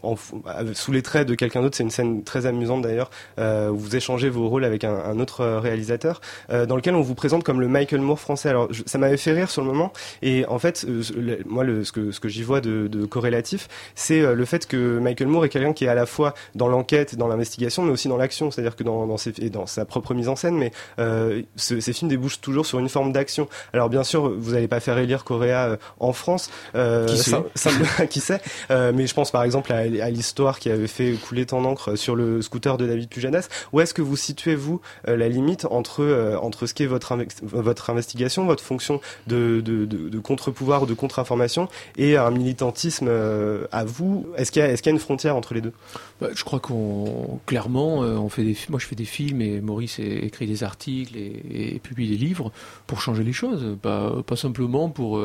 en 0.03 0.15
f- 0.15 0.33
avec- 0.47 0.77
sous 0.77 0.93
les 0.93 1.03
traits 1.03 1.27
de 1.29 1.35
quelqu'un 1.35 1.63
d'autre. 1.63 1.77
C'est 1.77 1.83
une 1.83 1.91
scène 1.91 2.23
très 2.25 2.47
amusante 2.47 2.83
d'ailleurs, 2.83 3.11
euh, 3.39 3.71
où 3.71 3.77
vous 3.79 3.97
échangez 3.97 4.29
vos 4.29 4.49
rôles 4.49 4.65
avec 4.65 4.85
un, 4.85 4.95
un 4.95 5.19
autre 5.21 5.41
euh, 5.43 5.61
réalisateur, 5.61 6.21
euh, 6.51 6.67
dans 6.67 6.77
lequel 6.77 6.95
on 6.95 7.03
vous 7.03 7.15
présente 7.15 7.45
comme 7.45 7.61
le 7.61 7.69
Michael 7.69 8.01
Moore 8.01 8.19
français. 8.21 8.49
Alors 8.49 8.73
je- 8.73 8.83
ça 8.87 8.99
m'avait 8.99 9.17
fait 9.17 9.33
rire 9.33 9.51
sur 9.51 9.63
le 9.63 9.69
moment, 9.69 9.93
et 10.23 10.45
en 10.47 10.59
fait, 10.59 10.85
euh, 10.89 11.03
le- 11.17 11.39
moi, 11.47 11.65
le, 11.65 11.85
ce 11.85 11.93
que, 11.93 12.11
ce 12.13 12.21
que 12.21 12.29
j'y 12.29 12.43
vois 12.43 12.61
de, 12.61 12.87
de 12.89 13.05
corrélatif, 13.07 13.69
c'est 13.95 14.21
euh, 14.21 14.35
le 14.35 14.45
fait 14.45 14.67
que 14.67 14.99
Michael 14.99 15.29
Moore 15.29 15.45
est 15.45 15.49
quelqu'un 15.49 15.73
qui 15.73 15.85
est 15.85 15.89
à 15.89 15.95
la 15.95 16.07
fois 16.07 16.35
dans 16.55 16.69
l'enquête, 16.69 17.17
dans 17.17 17.29
l'investigation, 17.29 17.83
mais 17.83 17.93
aussi 17.93 18.09
dans 18.09 18.17
l'action. 18.17 18.51
C'est-à-dire 18.51 18.77
que 18.77 18.85
dans, 18.85 19.07
dans, 19.07 19.17
ses, 19.17 19.33
et 19.39 19.51
dans 19.51 19.67
sa 19.67 19.85
propre 19.85 20.15
mise 20.15 20.29
en 20.29 20.37
scène, 20.37 20.57
mais 20.57 20.71
euh, 20.99 21.43
ce- 21.57 21.81
ces 21.81 21.93
films 21.93 22.09
débouchent 22.11 22.41
toujours 22.41 22.67
sur 22.67 22.79
une 22.79 22.89
forme 22.89 23.13
d'action. 23.13 23.49
Alors 23.73 23.89
bien 23.89 24.05
sûr, 24.05 24.31
vous 24.31 24.53
n'allez 24.53 24.69
pas 24.69 24.81
faire 24.81 24.99
élire 24.99 25.25
Correa 25.25 25.69
euh, 25.71 25.77
en 26.01 26.13
France, 26.13 26.51
euh, 26.75 27.07
Qui 27.07 27.19
sait? 27.19 27.31
ça- 27.31 27.45
ça- 27.55 28.07
qui 28.07 28.21
sait, 28.21 28.41
Euh, 28.71 28.93
mais 28.95 29.07
je 29.07 29.15
pense 29.15 29.26
par 29.31 29.45
exemple 29.45 29.73
à, 29.73 30.11
l'histoire 30.11 30.59
qui 30.59 30.71
avait 30.71 30.87
fait 30.87 31.13
couler 31.13 31.47
tant 31.47 31.63
d'encre 31.63 31.97
sur 31.97 32.17
le 32.17 32.43
scooter 32.43 32.77
de 32.77 32.87
David 32.87 33.09
Pujadas. 33.09 33.49
Où 33.73 33.81
est-ce 33.81 33.95
que 33.95 34.03
vous 34.03 34.17
situez 34.17 34.55
vous 34.55 34.81
euh, 35.09 35.17
la 35.17 35.29
limite 35.29 35.67
entre 35.71 36.03
euh, 36.03 36.37
entre 36.39 36.67
ce 36.67 36.75
qui 36.75 36.83
est 36.83 36.87
votre 36.87 37.17
votre 37.43 37.91
investigation, 37.91 38.47
votre 38.47 38.63
fonction 38.63 39.01
de 39.27 39.61
de, 39.61 40.19
contre-pouvoir 40.19 40.83
ou 40.83 40.87
de 40.87 40.95
contre-information 40.95 41.69
et 41.97 42.17
un 42.17 42.31
militantisme 42.31 43.07
euh, 43.09 43.67
à 43.73 43.85
vous? 43.85 44.27
Est-ce 44.37 44.53
qu'il 44.53 44.63
y 44.63 44.89
a 44.89 44.91
une 44.91 44.99
frontière 44.99 45.37
entre 45.37 45.55
les 45.55 45.61
deux? 45.61 45.73
Bah, 46.21 46.29
je 46.35 46.45
crois 46.45 46.61
qu'on 46.61 47.41
clairement, 47.47 47.99
on 47.99 48.29
fait 48.29 48.45
des, 48.45 48.57
moi 48.69 48.79
je 48.79 48.87
fais 48.87 48.97
des 48.97 49.05
films 49.05 49.41
et 49.43 49.61
Maurice 49.61 49.99
écrit 49.99 50.47
des 50.47 50.65
articles 50.65 51.17
et, 51.17 51.81
publie 51.83 52.09
des 52.09 52.17
livres 52.17 52.53
pour 52.87 53.01
changer 53.01 53.23
les 53.23 53.33
choses, 53.33 53.77
pas, 53.83 54.13
simplement 54.37 54.89
pour 54.89 55.21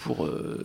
pour 0.00 0.24
euh, 0.24 0.58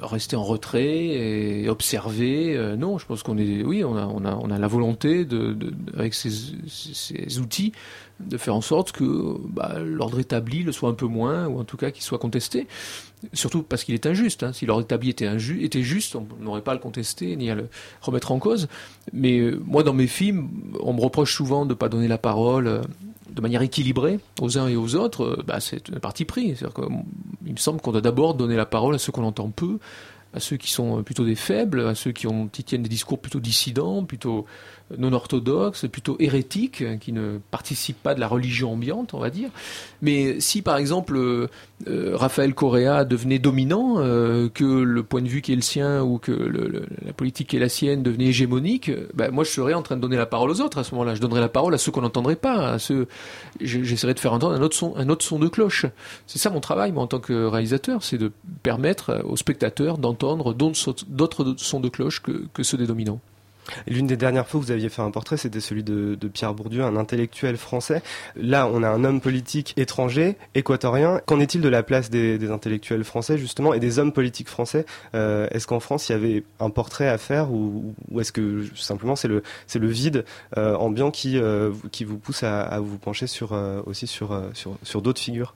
rester 0.00 0.36
en 0.36 0.42
retrait 0.42 0.88
et 0.88 1.68
observer. 1.68 2.56
Euh, 2.56 2.76
non, 2.76 2.98
je 2.98 3.06
pense 3.06 3.22
qu'on 3.22 3.36
est, 3.36 3.62
oui, 3.62 3.84
on 3.84 3.96
a 3.96 4.06
on 4.06 4.24
a 4.24 4.34
on 4.34 4.50
a 4.50 4.58
la 4.58 4.66
volonté 4.66 5.24
de, 5.24 5.56
avec 5.96 6.14
ces, 6.14 7.38
outils 7.38 7.72
de 8.20 8.36
faire 8.36 8.54
en 8.54 8.60
sorte 8.60 8.92
que 8.92 9.36
bah, 9.48 9.76
l'ordre 9.78 10.18
établi 10.18 10.62
le 10.62 10.72
soit 10.72 10.88
un 10.88 10.94
peu 10.94 11.06
moins 11.06 11.46
ou 11.46 11.58
en 11.58 11.64
tout 11.64 11.76
cas 11.76 11.90
qu'il 11.90 12.02
soit 12.02 12.18
contesté. 12.18 12.66
Surtout 13.34 13.62
parce 13.62 13.84
qu'il 13.84 13.94
est 13.94 14.06
injuste. 14.06 14.42
Hein. 14.42 14.52
Si 14.54 14.64
l'ordre 14.64 14.84
établi 14.84 15.10
était, 15.10 15.82
juste, 15.82 16.16
on 16.16 16.26
n'aurait 16.40 16.62
pas 16.62 16.72
à 16.72 16.74
le 16.74 16.80
contester 16.80 17.36
ni 17.36 17.50
à 17.50 17.54
le 17.54 17.68
remettre 18.00 18.32
en 18.32 18.38
cause. 18.38 18.66
Mais 19.12 19.38
euh, 19.38 19.60
moi, 19.66 19.82
dans 19.82 19.92
mes 19.92 20.06
films, 20.06 20.48
on 20.80 20.94
me 20.94 21.00
reproche 21.00 21.34
souvent 21.34 21.66
de 21.66 21.70
ne 21.70 21.74
pas 21.74 21.90
donner 21.90 22.08
la 22.08 22.18
parole 22.18 22.80
de 23.34 23.40
manière 23.40 23.62
équilibrée 23.62 24.20
aux 24.40 24.58
uns 24.58 24.68
et 24.68 24.76
aux 24.76 24.94
autres. 24.94 25.24
Euh, 25.24 25.42
bah, 25.46 25.60
c'est 25.60 25.94
un 25.94 26.00
parti 26.00 26.24
pris. 26.24 26.54
Il 27.46 27.52
me 27.52 27.58
semble 27.58 27.80
qu'on 27.80 27.92
doit 27.92 28.00
d'abord 28.00 28.34
donner 28.34 28.56
la 28.56 28.66
parole 28.66 28.94
à 28.94 28.98
ceux 28.98 29.12
qu'on 29.12 29.24
entend 29.24 29.50
peu, 29.50 29.78
à 30.34 30.40
ceux 30.40 30.56
qui 30.56 30.70
sont 30.70 31.02
plutôt 31.02 31.24
des 31.24 31.34
faibles, 31.34 31.80
à 31.80 31.94
ceux 31.94 32.12
qui, 32.12 32.26
ont, 32.26 32.48
qui 32.48 32.64
tiennent 32.64 32.82
des 32.82 32.88
discours 32.88 33.18
plutôt 33.18 33.40
dissidents, 33.40 34.04
plutôt 34.04 34.46
non 34.98 35.12
orthodoxes, 35.12 35.86
plutôt 35.88 36.16
hérétiques, 36.18 36.82
qui 37.00 37.12
ne 37.12 37.38
participent 37.50 38.02
pas 38.02 38.14
de 38.14 38.20
la 38.20 38.28
religion 38.28 38.72
ambiante, 38.72 39.14
on 39.14 39.18
va 39.18 39.30
dire. 39.30 39.50
Mais 40.02 40.40
si 40.40 40.62
par 40.62 40.76
exemple 40.76 41.16
euh, 41.16 41.46
euh, 41.88 42.16
Raphaël 42.16 42.54
Correa 42.54 43.04
devenait 43.04 43.38
dominant, 43.38 43.94
euh, 43.98 44.48
que 44.48 44.64
le 44.64 45.02
point 45.02 45.22
de 45.22 45.28
vue 45.28 45.42
qui 45.42 45.52
est 45.52 45.56
le 45.56 45.62
sien 45.62 46.02
ou 46.02 46.18
que 46.18 46.32
la 46.32 47.12
politique 47.12 47.48
qui 47.48 47.56
est 47.56 47.60
la 47.60 47.68
sienne 47.68 48.02
devenait 48.02 48.26
hégémonique, 48.26 48.90
ben, 49.14 49.30
moi 49.30 49.44
je 49.44 49.50
serais 49.50 49.74
en 49.74 49.82
train 49.82 49.96
de 49.96 50.00
donner 50.00 50.16
la 50.16 50.26
parole 50.26 50.50
aux 50.50 50.60
autres 50.60 50.78
à 50.78 50.84
ce 50.84 50.92
moment-là. 50.94 51.14
Je 51.14 51.20
donnerais 51.20 51.40
la 51.40 51.48
parole 51.48 51.74
à 51.74 51.78
ceux 51.78 51.92
qu'on 51.92 52.02
n'entendrait 52.02 52.36
pas, 52.36 52.72
à 52.72 52.78
ceux. 52.78 53.06
je- 53.60 53.82
J'essaierais 53.82 54.14
de 54.14 54.20
faire 54.20 54.32
entendre 54.32 54.54
un 54.54 54.62
autre 54.62 54.76
son, 54.76 54.94
un 54.96 55.08
autre 55.08 55.24
son 55.24 55.38
de 55.38 55.48
cloche. 55.48 55.86
C'est 56.26 56.38
ça 56.38 56.50
mon 56.50 56.60
travail, 56.60 56.92
moi 56.92 57.02
en 57.02 57.06
tant 57.06 57.20
que 57.20 57.46
réalisateur, 57.46 58.02
c'est 58.02 58.18
de 58.18 58.32
permettre 58.62 59.22
aux 59.24 59.36
spectateurs 59.36 59.98
d'entendre 59.98 60.52
d'autres 60.54 61.54
sons 61.58 61.80
de 61.80 61.88
cloche 61.88 62.20
que 62.22 62.62
ceux 62.62 62.76
des 62.78 62.86
dominants. 62.86 63.20
L'une 63.86 64.06
des 64.06 64.16
dernières 64.16 64.46
fois 64.46 64.60
où 64.60 64.62
vous 64.62 64.70
aviez 64.70 64.88
fait 64.88 65.02
un 65.02 65.10
portrait, 65.10 65.36
c'était 65.36 65.60
celui 65.60 65.82
de, 65.82 66.16
Pierre 66.32 66.54
Bourdieu, 66.54 66.82
un 66.82 66.96
intellectuel 66.96 67.56
français. 67.56 68.02
Là, 68.36 68.68
on 68.72 68.82
a 68.82 68.88
un 68.88 69.04
homme 69.04 69.20
politique 69.20 69.74
étranger, 69.76 70.36
équatorien. 70.54 71.20
Qu'en 71.26 71.40
est-il 71.40 71.60
de 71.60 71.68
la 71.68 71.82
place 71.82 72.10
des, 72.10 72.50
intellectuels 72.50 73.04
français, 73.04 73.38
justement, 73.38 73.74
et 73.74 73.80
des 73.80 73.98
hommes 73.98 74.12
politiques 74.12 74.48
français? 74.48 74.86
Euh, 75.14 75.48
Est-ce 75.50 75.66
qu'en 75.66 75.80
France, 75.80 76.08
il 76.08 76.12
y 76.12 76.14
avait 76.14 76.44
un 76.58 76.70
portrait 76.70 77.08
à 77.08 77.18
faire, 77.18 77.52
ou, 77.52 77.94
est-ce 78.18 78.32
que 78.32 78.64
simplement 78.74 79.16
c'est 79.16 79.28
le, 79.28 79.42
vide 79.74 80.24
euh, 80.56 80.74
ambiant 80.76 81.10
qui, 81.10 81.38
euh, 81.38 81.70
vous- 81.72 81.88
qui 81.88 82.04
vous 82.04 82.18
pousse 82.18 82.42
à, 82.42 82.78
vous 82.80 82.98
pencher 82.98 83.26
aussi 83.86 84.06
sur, 84.06 85.00
d'autres 85.02 85.20
figures? 85.20 85.54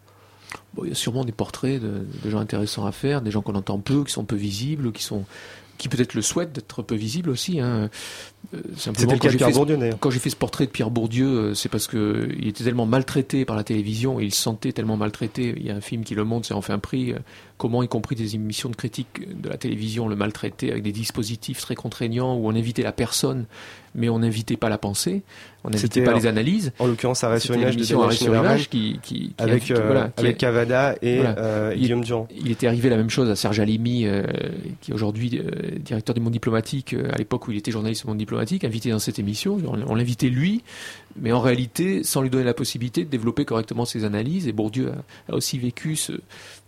Il 0.82 0.88
y 0.88 0.92
a 0.92 0.94
sûrement 0.94 1.24
des 1.24 1.32
portraits 1.32 1.80
de 1.80 2.30
gens 2.30 2.38
intéressants 2.38 2.86
à 2.86 2.92
faire, 2.92 3.22
des 3.22 3.30
gens 3.30 3.42
qu'on 3.42 3.54
entend 3.54 3.78
peu, 3.80 4.04
qui 4.04 4.12
sont 4.12 4.24
peu 4.24 4.36
visibles, 4.36 4.92
qui 4.92 5.02
sont 5.02 5.24
qui 5.78 5.88
peut-être 5.88 6.14
le 6.14 6.22
souhaitent 6.22 6.52
d'être 6.52 6.82
peu 6.82 6.94
visibles 6.94 7.30
aussi. 7.30 7.60
Hein. 7.60 7.90
Euh, 8.52 8.58
C'était 8.76 9.02
le 9.06 9.18
cas 9.18 9.28
de 9.28 9.32
j'ai 9.32 9.36
Pierre 9.38 9.48
fait 9.48 9.52
ce- 9.52 9.58
Bourdieu, 9.58 9.76
d'ailleurs. 9.76 9.98
Quand 10.00 10.10
j'ai 10.10 10.18
fait 10.18 10.30
ce 10.30 10.36
portrait 10.36 10.66
de 10.66 10.70
Pierre 10.70 10.90
Bourdieu, 10.90 11.26
euh, 11.26 11.54
c'est 11.54 11.68
parce 11.68 11.86
que 11.86 12.28
il 12.38 12.48
était 12.48 12.64
tellement 12.64 12.86
maltraité 12.86 13.44
par 13.44 13.56
la 13.56 13.64
télévision 13.64 14.20
et 14.20 14.24
il 14.24 14.34
se 14.34 14.42
sentait 14.42 14.72
tellement 14.72 14.96
maltraité. 14.96 15.54
Il 15.56 15.64
y 15.66 15.70
a 15.70 15.74
un 15.74 15.80
film 15.80 16.04
qui 16.04 16.14
le 16.14 16.24
montre, 16.24 16.46
c'est 16.46 16.54
enfin 16.54 16.78
pris. 16.78 17.12
euh, 17.12 17.18
comment, 17.56 17.84
y 17.84 17.88
compris 17.88 18.16
des 18.16 18.34
émissions 18.34 18.68
de 18.68 18.74
critique 18.74 19.40
de 19.40 19.48
la 19.48 19.56
télévision, 19.56 20.08
le 20.08 20.16
maltraitaient 20.16 20.72
avec 20.72 20.82
des 20.82 20.90
dispositifs 20.90 21.60
très 21.60 21.76
contraignants 21.76 22.34
où 22.36 22.48
on 22.48 22.50
invitait 22.56 22.82
la 22.82 22.90
personne, 22.90 23.44
mais 23.94 24.08
on 24.08 24.18
n'invitait 24.18 24.56
pas 24.56 24.68
la 24.68 24.76
pensée, 24.76 25.22
on 25.62 25.70
n'invitait 25.70 26.02
pas 26.02 26.12
en- 26.12 26.16
les 26.16 26.26
analyses. 26.26 26.72
En 26.80 26.86
l'occurrence, 26.88 27.22
Arrêt 27.22 27.38
sur 27.38 27.54
image 27.54 27.76
de 27.76 27.94
Arrêt 27.94 28.16
sur 28.16 28.34
image 28.34 28.68
qui, 28.68 28.98
qui, 29.04 29.14
qui 29.28 29.34
avec, 29.38 29.62
invite- 29.62 29.78
euh, 29.78 29.86
voilà, 29.86 30.08
qui 30.16 30.20
avec 30.24 30.34
a- 30.34 30.38
Cavada 30.38 30.96
et 31.00 31.18
voilà. 31.18 31.38
euh, 31.38 31.72
Il- 31.76 31.82
Guillaume 31.82 32.02
Durand. 32.02 32.26
il 32.36 32.50
était 32.50 32.66
arrivé 32.66 32.90
la 32.90 32.96
même 32.96 33.08
chose 33.08 33.30
à 33.30 33.36
Serge 33.36 33.60
Alimi, 33.60 34.04
euh, 34.04 34.24
qui 34.80 34.90
est 34.90 34.94
aujourd'hui 34.94 35.40
directeur 35.78 36.12
du 36.12 36.20
Monde 36.20 36.32
Diplomatique, 36.32 36.96
à 37.12 37.16
l'époque 37.16 37.46
où 37.46 37.52
il 37.52 37.56
était 37.58 37.70
journaliste 37.70 38.04
au 38.04 38.08
Monde 38.08 38.18
Diplomatique, 38.18 38.33
invité 38.38 38.90
dans 38.90 38.98
cette 38.98 39.18
émission. 39.18 39.58
On, 39.86 39.94
l'invitait 39.94 40.28
lui, 40.28 40.62
mais 41.16 41.32
en 41.32 41.40
réalité, 41.40 42.02
sans 42.02 42.22
lui 42.22 42.30
donner 42.30 42.44
la 42.44 42.54
possibilité 42.54 43.04
de 43.04 43.10
développer 43.10 43.44
correctement 43.44 43.84
ses 43.84 44.04
analyses. 44.04 44.46
Et 44.48 44.52
Bourdieu 44.52 44.92
a 45.28 45.34
aussi 45.34 45.58
vécu 45.58 45.96
ce- 45.96 46.20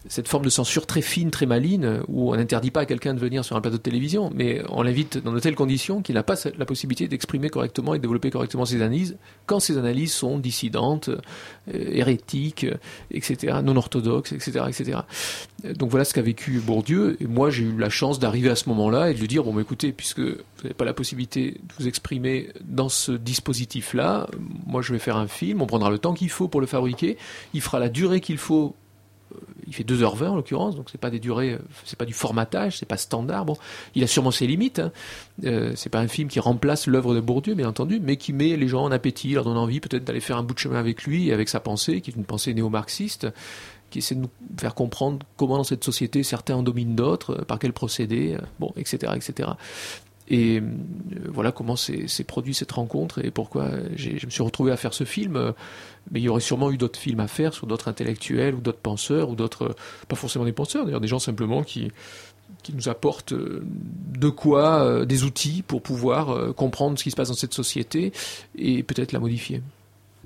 cette 0.09 0.29
forme 0.29 0.45
de 0.45 0.51
censure 0.51 0.87
très 0.87 1.03
fine, 1.03 1.31
très 1.31 1.47
maligne, 1.47 2.01
où 2.09 2.33
on 2.33 2.37
n'interdit 2.37 2.71
pas 2.71 2.81
à 2.81 2.87
quelqu'un 2.87 3.15
de 3.15 3.21
venir 3.21 3.45
sur 3.45 3.57
un 3.57 3.61
plateau 3.61 3.77
de 3.77 3.83
télévision, 3.83 4.31
mais 4.35 4.63
on 4.69 4.83
l'invite 4.83 5.19
dans 5.19 5.33
de 5.33 5.41
telles 5.41 5.55
conditions 5.55 6.03
qu'il 6.03 6.15
n'a 6.15 6.23
pas 6.23 6.37
la 6.59 6.65
possibilité 6.65 7.09
d'exprimer 7.09 7.49
correctement 7.49 7.95
et 7.95 7.99
de 7.99 8.03
développer 8.03 8.31
correctement 8.31 8.65
ses 8.65 8.77
analyses, 8.77 9.17
quand 9.47 9.61
ces 9.61 9.79
analyses 9.79 10.13
sont 10.13 10.39
dissidentes, 10.39 11.09
euh, 11.09 11.19
hérétiques, 11.69 12.67
etc., 13.11 13.59
non 13.63 13.77
orthodoxes, 13.77 14.33
etc., 14.33 14.65
etc. 14.69 14.99
Donc 15.75 15.91
voilà 15.91 16.05
ce 16.05 16.15
qu'a 16.15 16.23
vécu 16.23 16.61
Bourdieu. 16.61 17.17
Et 17.21 17.27
moi, 17.27 17.51
j'ai 17.51 17.65
eu 17.65 17.77
la 17.77 17.91
chance 17.91 18.19
d'arriver 18.19 18.51
à 18.51 18.57
ce 18.57 18.69
moment-là 18.69 19.11
et 19.11 19.15
de 19.15 19.19
lui 19.19 19.29
dire 19.29 19.45
bon, 19.45 19.53
bah, 19.53 19.61
écoutez, 19.61 19.93
puisque 19.93 20.21
vous 20.21 20.63
n'avez 20.63 20.75
pas 20.75 20.85
la 20.85 20.95
possibilité 20.95 21.53
de 21.53 21.73
vous 21.79 21.89
exprimer 21.89 22.51
dans 22.65 22.89
ce 22.89 23.13
dispositif-là, 23.13 24.29
moi, 24.67 24.83
je 24.83 24.93
vais 24.93 24.99
faire 24.99 25.17
un 25.17 25.29
film. 25.29 25.63
On 25.63 25.67
prendra 25.67 25.91
le 25.91 25.99
temps 25.99 26.15
qu'il 26.15 26.31
faut 26.31 26.49
pour 26.49 26.61
le 26.61 26.67
fabriquer. 26.67 27.17
Il 27.55 27.61
fera 27.61 27.79
la 27.79 27.89
durée 27.89 28.21
qu'il 28.21 28.39
faut. 28.39 28.75
Il 29.67 29.75
fait 29.75 29.85
2h20 29.85 30.29
en 30.29 30.37
l'occurrence, 30.37 30.77
donc 30.77 30.91
c'est 30.91 31.01
pas 31.01 31.11
des 31.11 31.19
durées, 31.19 31.59
c'est 31.85 31.99
pas 31.99 32.05
du 32.05 32.13
formatage, 32.13 32.79
c'est 32.79 32.87
pas 32.87 32.97
standard. 32.97 33.45
Bon, 33.45 33.57
il 33.95 34.05
a 34.05 34.07
sûrement 34.07 34.31
ses 34.31 34.47
limites. 34.47 34.79
Hein. 34.79 34.93
Euh, 35.45 35.73
c'est 35.77 35.91
pas 35.91 36.01
un 36.01 36.09
film 36.09 36.29
qui 36.29 36.41
remplace 36.41 36.87
l'œuvre 36.87 37.15
de 37.15 37.21
Bourdieu, 37.21 37.55
bien 37.55 37.69
entendu, 37.69 38.01
mais 38.01 38.17
qui 38.17 38.33
met 38.33 38.57
les 38.57 38.69
gens 38.69 38.85
en 38.85 38.93
appétit, 38.93 39.33
leur 39.33 39.45
donne 39.45 39.57
envie 39.57 39.81
peut-être 39.81 40.05
d'aller 40.05 40.21
faire 40.21 40.37
un 40.37 40.43
bout 40.43 40.55
de 40.55 40.59
chemin 40.59 40.79
avec 40.79 41.05
lui 41.05 41.29
et 41.29 41.33
avec 41.33 41.49
sa 41.49 41.61
pensée, 41.61 42.01
qui 42.01 42.11
est 42.11 42.15
une 42.15 42.25
pensée 42.25 42.55
néo-marxiste, 42.55 43.27
qui 43.91 43.99
essaie 43.99 44.15
de 44.15 44.21
nous 44.21 44.31
faire 44.59 44.75
comprendre 44.75 45.27
comment 45.37 45.59
dans 45.59 45.65
cette 45.65 45.85
société 45.85 46.23
certains 46.23 46.57
en 46.57 46.63
dominent 46.63 46.97
d'autres, 46.97 47.45
par 47.45 47.59
quel 47.59 47.73
procédé, 47.73 48.35
euh, 48.35 48.45
bon, 48.59 48.73
etc., 48.77 49.13
etc. 49.15 49.51
Et 50.29 50.61
euh, 50.61 50.63
voilà 51.29 51.53
comment 51.53 51.77
s'est 51.77 52.25
produit 52.27 52.55
cette 52.55 52.73
rencontre 52.73 53.25
et 53.25 53.31
pourquoi 53.31 53.71
je 53.95 54.27
me 54.27 54.31
suis 54.31 54.43
retrouvé 54.43 54.73
à 54.73 54.77
faire 54.77 54.95
ce 54.95 55.05
film. 55.05 55.55
Mais 56.11 56.21
il 56.21 56.25
y 56.25 56.29
aurait 56.29 56.41
sûrement 56.41 56.71
eu 56.71 56.79
d'autres 56.79 56.99
films 56.99 57.21
à 57.21 57.29
faire 57.29 57.55
sur 57.55 57.67
d'autres 57.67 57.89
intellectuels 57.89 58.55
ou 58.55 58.61
d'autres 58.61 58.79
penseurs 58.79 59.31
ou 59.31 59.35
d'autres, 59.35 59.75
pas 60.09 60.17
forcément 60.17 60.45
des 60.45 60.53
penseurs, 60.53 60.85
d'ailleurs 60.85 61.01
des 61.01 61.09
gens 61.09 61.19
simplement 61.19 61.63
qui 61.63 61.91
qui 62.63 62.75
nous 62.75 62.89
apportent 62.89 63.33
euh, 63.33 63.65
de 64.19 64.29
quoi, 64.29 64.83
euh, 64.83 65.05
des 65.05 65.23
outils 65.23 65.63
pour 65.63 65.83
pouvoir 65.83 66.55
comprendre 66.55 66.99
ce 66.99 67.05
qui 67.05 67.11
se 67.11 67.17
passe 67.17 67.29
dans 67.29 67.35
cette 67.35 67.55
société 67.55 68.13
et 68.57 68.83
peut-être 68.83 69.13
la 69.13 69.21
modifier. 69.21 69.63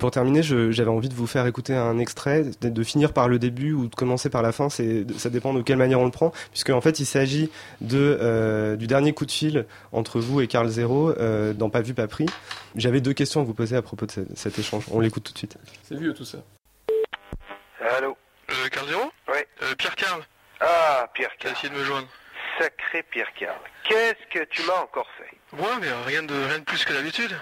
Pour 0.01 0.11
terminer, 0.11 0.43
j'avais 0.43 0.89
envie 0.89 1.11
de 1.11 1.15
vous 1.15 1.27
faire 1.27 1.47
écouter 1.47 1.75
un 1.75 1.99
extrait, 1.99 2.45
de, 2.63 2.71
de 2.71 2.83
finir 2.83 3.13
par 3.13 3.29
le 3.29 3.39
début 3.39 3.75
ou 3.75 3.87
de 3.87 3.95
commencer 3.95 4.31
par 4.31 4.41
la 4.41 4.51
fin. 4.51 4.71
C'est, 4.71 5.05
ça 5.19 5.29
dépend 5.29 5.53
de 5.53 5.61
quelle 5.61 5.77
manière 5.77 6.01
on 6.01 6.07
le 6.07 6.11
prend, 6.11 6.33
puisque 6.51 6.71
en 6.71 6.81
fait, 6.81 7.01
il 7.01 7.05
s'agit 7.05 7.51
de 7.83 8.19
euh, 8.19 8.77
du 8.77 8.87
dernier 8.87 9.13
coup 9.13 9.27
de 9.27 9.31
fil 9.31 9.67
entre 9.93 10.19
vous 10.19 10.41
et 10.41 10.47
Carl 10.47 10.67
Zero 10.69 11.11
euh, 11.11 11.53
dans 11.53 11.69
Pas 11.69 11.83
vu, 11.83 11.93
pas 11.93 12.09
pris. 12.09 12.25
J'avais 12.77 13.03
deux 13.03 13.13
questions 13.13 13.43
à 13.43 13.45
vous 13.45 13.53
poser 13.53 13.77
à 13.77 13.83
propos 13.83 14.07
de 14.07 14.11
ce- 14.11 14.21
cet 14.37 14.59
échange. 14.59 14.85
On 14.91 15.01
l'écoute 15.01 15.25
tout 15.25 15.33
de 15.35 15.39
suite. 15.39 15.59
C'est 15.83 15.97
vieux 15.99 16.15
tout 16.15 16.25
ça. 16.25 16.39
Allô 17.99 18.17
Euh, 18.51 18.69
Carl 18.73 18.89
Zéro 18.89 19.03
Ouais. 19.29 19.47
Euh, 19.63 19.75
Pierre 19.77 19.97
Carl, 19.97 20.23
Ah, 20.61 21.11
Pierre 21.13 21.31
t'as 21.39 21.45
Carl. 21.51 21.57
essayé 21.59 21.75
de 21.75 21.79
me 21.79 21.85
joindre. 21.85 22.09
Sacré 22.59 23.03
Pierre 23.11 23.29
Carl. 23.39 23.61
Qu'est-ce 23.87 24.39
que 24.39 24.45
tu 24.47 24.63
m'as 24.67 24.81
encore 24.83 25.07
fait? 25.19 25.37
Ouais, 25.53 25.69
mais 25.81 25.89
rien 26.07 26.23
de, 26.23 26.35
rien 26.35 26.59
de 26.61 26.65
plus 26.65 26.85
que 26.85 26.93
d'habitude. 26.93 27.37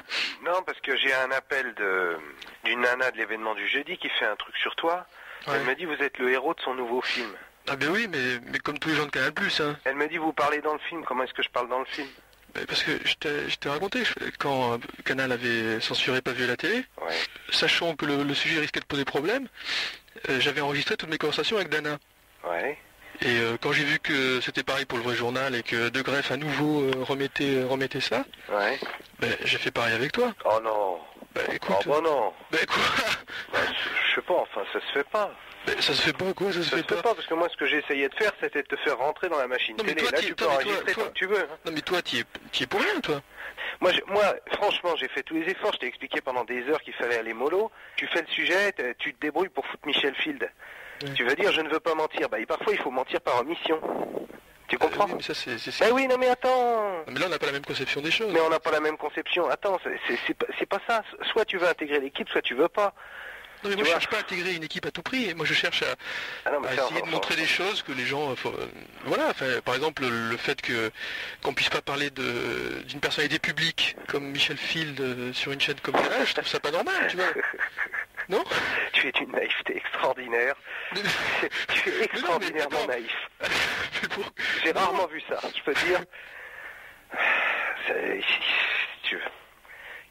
Non, 0.44 0.62
parce 0.64 0.80
que 0.80 0.96
j'ai 0.96 1.12
un 1.14 1.30
appel 1.30 1.74
de 1.74 2.16
d'une 2.64 2.80
nana 2.80 3.10
de 3.10 3.16
l'événement 3.18 3.54
du 3.54 3.66
jeudi 3.68 3.98
qui 3.98 4.08
fait 4.08 4.24
un 4.24 4.36
truc 4.36 4.56
sur 4.56 4.74
toi. 4.76 5.06
Elle 5.46 5.62
me 5.64 5.74
dit 5.74 5.84
vous 5.84 6.02
êtes 6.02 6.18
le 6.18 6.30
héros 6.30 6.54
de 6.54 6.60
son 6.60 6.74
nouveau 6.74 7.00
film. 7.02 7.30
Ah 7.68 7.76
ben 7.76 7.88
oui, 7.90 8.06
mais, 8.08 8.40
mais 8.50 8.58
comme 8.58 8.78
tous 8.78 8.88
les 8.88 8.94
gens 8.96 9.04
de 9.06 9.10
Canal+, 9.10 9.32
hein. 9.60 9.76
Elle 9.84 9.96
me 9.96 10.08
dit 10.08 10.16
vous 10.16 10.32
parlez 10.32 10.60
dans 10.62 10.72
le 10.72 10.78
film. 10.80 11.04
Comment 11.04 11.24
est-ce 11.24 11.34
que 11.34 11.42
je 11.42 11.50
parle 11.50 11.68
dans 11.68 11.78
le 11.80 11.84
film? 11.84 12.08
Ben, 12.54 12.64
Parce 12.66 12.82
que 12.82 12.92
je 13.04 13.14
t'ai 13.56 13.68
raconté, 13.68 14.02
quand 14.38 14.72
euh, 14.74 14.78
Canal 15.04 15.32
avait 15.32 15.78
censuré 15.80 16.22
Pas 16.22 16.32
vu 16.32 16.46
la 16.46 16.56
télé, 16.56 16.84
sachant 17.50 17.94
que 17.94 18.06
le, 18.06 18.24
le 18.24 18.34
sujet 18.34 18.58
risquait 18.60 18.80
de 18.80 18.86
poser 18.86 19.04
problème, 19.04 19.48
euh, 20.30 20.40
j'avais 20.40 20.62
enregistré 20.62 20.96
toutes 20.96 21.10
mes 21.10 21.18
conversations 21.18 21.56
avec 21.56 21.68
Dana. 21.68 21.98
Ouais. 22.44 22.78
Et 23.22 23.38
euh, 23.40 23.56
quand 23.60 23.72
j'ai 23.72 23.84
vu 23.84 23.98
que 23.98 24.40
c'était 24.40 24.62
pareil 24.62 24.84
pour 24.84 24.98
le 24.98 25.04
vrai 25.04 25.16
journal 25.16 25.54
et 25.54 25.62
que 25.62 25.88
De 25.88 26.02
Greff 26.02 26.30
à 26.30 26.36
nouveau 26.36 26.82
euh, 26.82 26.92
remettait, 27.02 27.62
remettait 27.64 28.00
ça, 28.00 28.24
Ouais. 28.48 28.78
ben, 29.18 29.32
j'ai 29.44 29.58
fait 29.58 29.70
pareil 29.72 29.94
avec 29.94 30.12
toi. 30.12 30.32
Oh 30.44 30.60
non. 30.62 31.00
Ben 31.34 31.44
écoute. 31.52 31.76
Oh 31.86 31.88
bah 31.88 32.00
non. 32.02 32.32
Ben 32.52 32.64
quoi? 32.66 32.82
Bah, 33.52 33.58
je 34.08 34.14
sais 34.14 34.22
pas. 34.22 34.34
Enfin, 34.40 34.62
ça 34.72 34.80
se 34.80 34.92
fait 34.92 35.08
pas. 35.08 35.30
Ça 35.80 35.92
se 35.94 36.00
fait 36.00 36.12
pas 36.16 36.32
quoi, 36.32 36.46
ça 36.52 36.62
se 36.62 36.70
Ça 36.70 36.76
fait 36.76 36.82
se 36.88 36.94
fait 36.94 37.02
pas 37.02 37.14
parce 37.14 37.26
que 37.26 37.34
moi, 37.34 37.48
ce 37.50 37.56
que 37.56 37.66
j'ai 37.66 37.78
essayé 37.78 38.08
de 38.08 38.14
faire, 38.14 38.32
c'était 38.40 38.62
de 38.62 38.68
te 38.68 38.76
faire 38.76 38.96
rentrer 38.96 39.28
dans 39.28 39.36
la 39.38 39.48
machine 39.48 39.76
Non, 39.76 39.84
mais 39.84 39.94
télé. 39.94 40.06
toi, 40.08 40.16
Là, 40.18 40.22
tu 40.26 40.34
peux 40.34 40.46
enregistrer 40.46 40.92
toi- 40.92 41.04
tant 41.04 41.08
que 41.10 41.14
tu 41.14 41.26
veux. 41.26 41.40
hein. 41.42 41.58
Non 41.66 41.72
mais 41.72 41.80
toi, 41.82 42.00
t'y 42.00 42.18
es, 42.20 42.24
es 42.62 42.66
pour 42.66 42.80
rien, 42.80 43.00
toi. 43.00 43.20
Moi, 43.80 43.92
je- 43.92 44.00
moi, 44.12 44.34
franchement, 44.52 44.94
j'ai 44.96 45.08
fait 45.08 45.22
tous 45.24 45.34
les 45.34 45.50
efforts. 45.50 45.72
Je 45.74 45.78
t'ai 45.80 45.86
expliqué 45.86 46.20
pendant 46.20 46.44
des 46.44 46.62
heures 46.68 46.80
qu'il 46.80 46.94
fallait 46.94 47.18
aller 47.18 47.34
mollo. 47.34 47.70
Tu 47.96 48.06
fais 48.06 48.22
le 48.22 48.28
sujet, 48.28 48.72
tu 48.98 49.12
te 49.14 49.20
débrouilles 49.20 49.50
pour 49.50 49.66
foutre 49.66 49.84
Michel 49.86 50.14
Field. 50.14 50.48
Tu 51.14 51.24
veux 51.24 51.34
dire, 51.36 51.52
je 51.52 51.60
ne 51.60 51.68
veux 51.68 51.80
pas 51.80 51.94
mentir. 51.94 52.28
Bah, 52.28 52.38
et 52.40 52.46
parfois, 52.46 52.72
il 52.72 52.78
faut 52.78 52.90
mentir 52.90 53.20
par 53.20 53.40
omission. 53.40 53.80
Tu 54.68 54.76
comprends 54.76 55.06
Oui, 55.06 55.12
mais 55.16 55.22
ça 55.22 55.32
c'est... 55.34 55.56
c'est- 55.58 55.80
Bah 55.80 55.86
oui, 55.92 56.06
non, 56.06 56.16
mais 56.18 56.28
attends. 56.28 57.04
Mais 57.08 57.18
là, 57.18 57.26
on 57.26 57.30
n'a 57.30 57.38
pas 57.38 57.46
la 57.46 57.52
même 57.52 57.64
conception 57.64 58.00
des 58.02 58.10
choses. 58.10 58.30
Mais 58.32 58.40
on 58.40 58.50
n'a 58.50 58.60
pas 58.60 58.70
la 58.70 58.80
même 58.80 58.98
conception. 58.98 59.48
Attends, 59.48 59.78
c'est- 59.82 60.34
pas, 60.34 60.46
c'est 60.58 60.66
pas 60.66 60.80
ça. 60.86 61.02
Soit 61.32 61.44
tu 61.46 61.56
veux 61.56 61.66
intégrer 61.66 62.00
l'équipe, 62.00 62.28
soit 62.28 62.42
tu 62.42 62.54
veux 62.54 62.68
pas. 62.68 62.92
Non 63.64 63.70
mais 63.70 63.74
Tu 63.74 63.76
moi 63.78 63.86
je 63.86 63.90
vois 63.90 64.00
cherche 64.00 64.10
pas 64.12 64.18
à 64.18 64.20
intégrer 64.20 64.54
une 64.54 64.62
équipe 64.62 64.86
à 64.86 64.92
tout 64.92 65.02
prix. 65.02 65.34
Moi 65.34 65.44
je 65.44 65.52
cherche 65.52 65.82
à, 65.82 65.86
Ah 66.44 66.50
non, 66.52 66.62
à 66.62 66.74
essayer 66.74 67.00
de 67.00 67.02
enfin, 67.06 67.10
montrer 67.10 67.34
des 67.34 67.44
choses 67.46 67.82
que 67.82 67.90
les 67.90 68.04
gens, 68.06 68.30
euh, 68.30 68.36
faut- 68.36 68.50
euh, 68.50 68.66
voilà. 69.06 69.30
enfin, 69.30 69.46
par 69.64 69.74
exemple 69.74 70.02
le, 70.02 70.30
le 70.30 70.36
fait 70.36 70.62
que 70.62 70.92
qu'on 71.42 71.52
puisse 71.54 71.68
pas 71.68 71.80
parler 71.82 72.10
de 72.10 72.82
d'une 72.86 73.00
personnalité 73.00 73.40
publique 73.40 73.96
comme 74.06 74.26
Michel 74.30 74.58
Field 74.58 75.00
euh, 75.00 75.32
sur 75.32 75.50
une 75.50 75.60
chaîne 75.60 75.80
comme 75.80 75.96
ça, 75.96 76.24
je 76.24 76.34
trouve 76.34 76.46
ça 76.46 76.60
pas 76.60 76.70
normal, 76.70 77.08
tu 77.10 77.16
vois. 77.16 77.26
Non 78.28 78.44
Tu 78.92 79.08
es 79.08 79.12
d'une 79.12 79.30
naïveté 79.32 79.76
extraordinaire. 79.76 80.54
tu 81.72 81.88
es 81.90 82.02
extraordinairement 82.04 82.86
naïf. 82.86 83.16
J'ai 84.64 84.72
rarement 84.72 85.06
vu 85.06 85.20
ça, 85.28 85.38
je 85.56 85.62
peux 85.62 85.74
dire. 85.74 86.00
Si 87.86 89.00
tu 89.02 89.16
veux. 89.16 89.22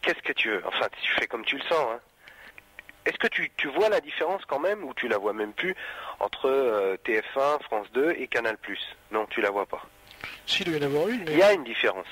Qu'est-ce 0.01 0.21
que 0.21 0.33
tu 0.33 0.49
veux? 0.49 0.63
Enfin, 0.65 0.87
tu 1.01 1.11
fais 1.13 1.27
comme 1.27 1.45
tu 1.45 1.57
le 1.57 1.63
sens. 1.63 1.87
Hein. 1.91 1.99
Est-ce 3.05 3.17
que 3.17 3.27
tu, 3.27 3.51
tu 3.57 3.67
vois 3.69 3.89
la 3.89 4.01
différence 4.01 4.43
quand 4.45 4.59
même, 4.59 4.83
ou 4.83 4.93
tu 4.93 5.07
la 5.07 5.17
vois 5.17 5.33
même 5.33 5.53
plus, 5.53 5.75
entre 6.19 6.47
euh, 6.49 6.97
TF1, 7.05 7.61
France 7.63 7.87
2 7.93 8.11
et 8.17 8.27
Canal+. 8.27 8.57
Non, 9.11 9.25
tu 9.27 9.41
la 9.41 9.49
vois 9.51 9.65
pas. 9.65 9.81
Si, 10.45 10.63
il 10.63 10.69
doit 10.71 10.79
y 10.79 10.83
en 10.83 10.87
avoir 10.87 11.07
une. 11.09 11.23
mais- 11.23 11.31
Il 11.33 11.37
y 11.37 11.43
a 11.43 11.53
une 11.53 11.63
différence. 11.63 12.07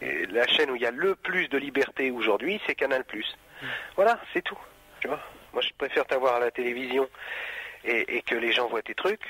Et 0.00 0.26
la 0.26 0.46
chaîne 0.46 0.70
où 0.70 0.76
il 0.76 0.82
y 0.82 0.86
a 0.86 0.90
le 0.90 1.14
plus 1.16 1.48
de 1.48 1.58
liberté 1.58 2.10
aujourd'hui, 2.10 2.60
c'est 2.66 2.74
Canal+. 2.74 3.04
Voilà, 3.96 4.18
c'est 4.32 4.42
tout. 4.42 4.58
Tu 5.00 5.08
vois? 5.08 5.20
Moi, 5.52 5.62
je 5.62 5.70
préfère 5.76 6.06
t'avoir 6.06 6.36
à 6.36 6.40
la 6.40 6.50
télévision 6.50 7.08
et, 7.84 8.16
et 8.16 8.22
que 8.22 8.34
les 8.34 8.52
gens 8.52 8.68
voient 8.68 8.82
tes 8.82 8.94
trucs, 8.94 9.24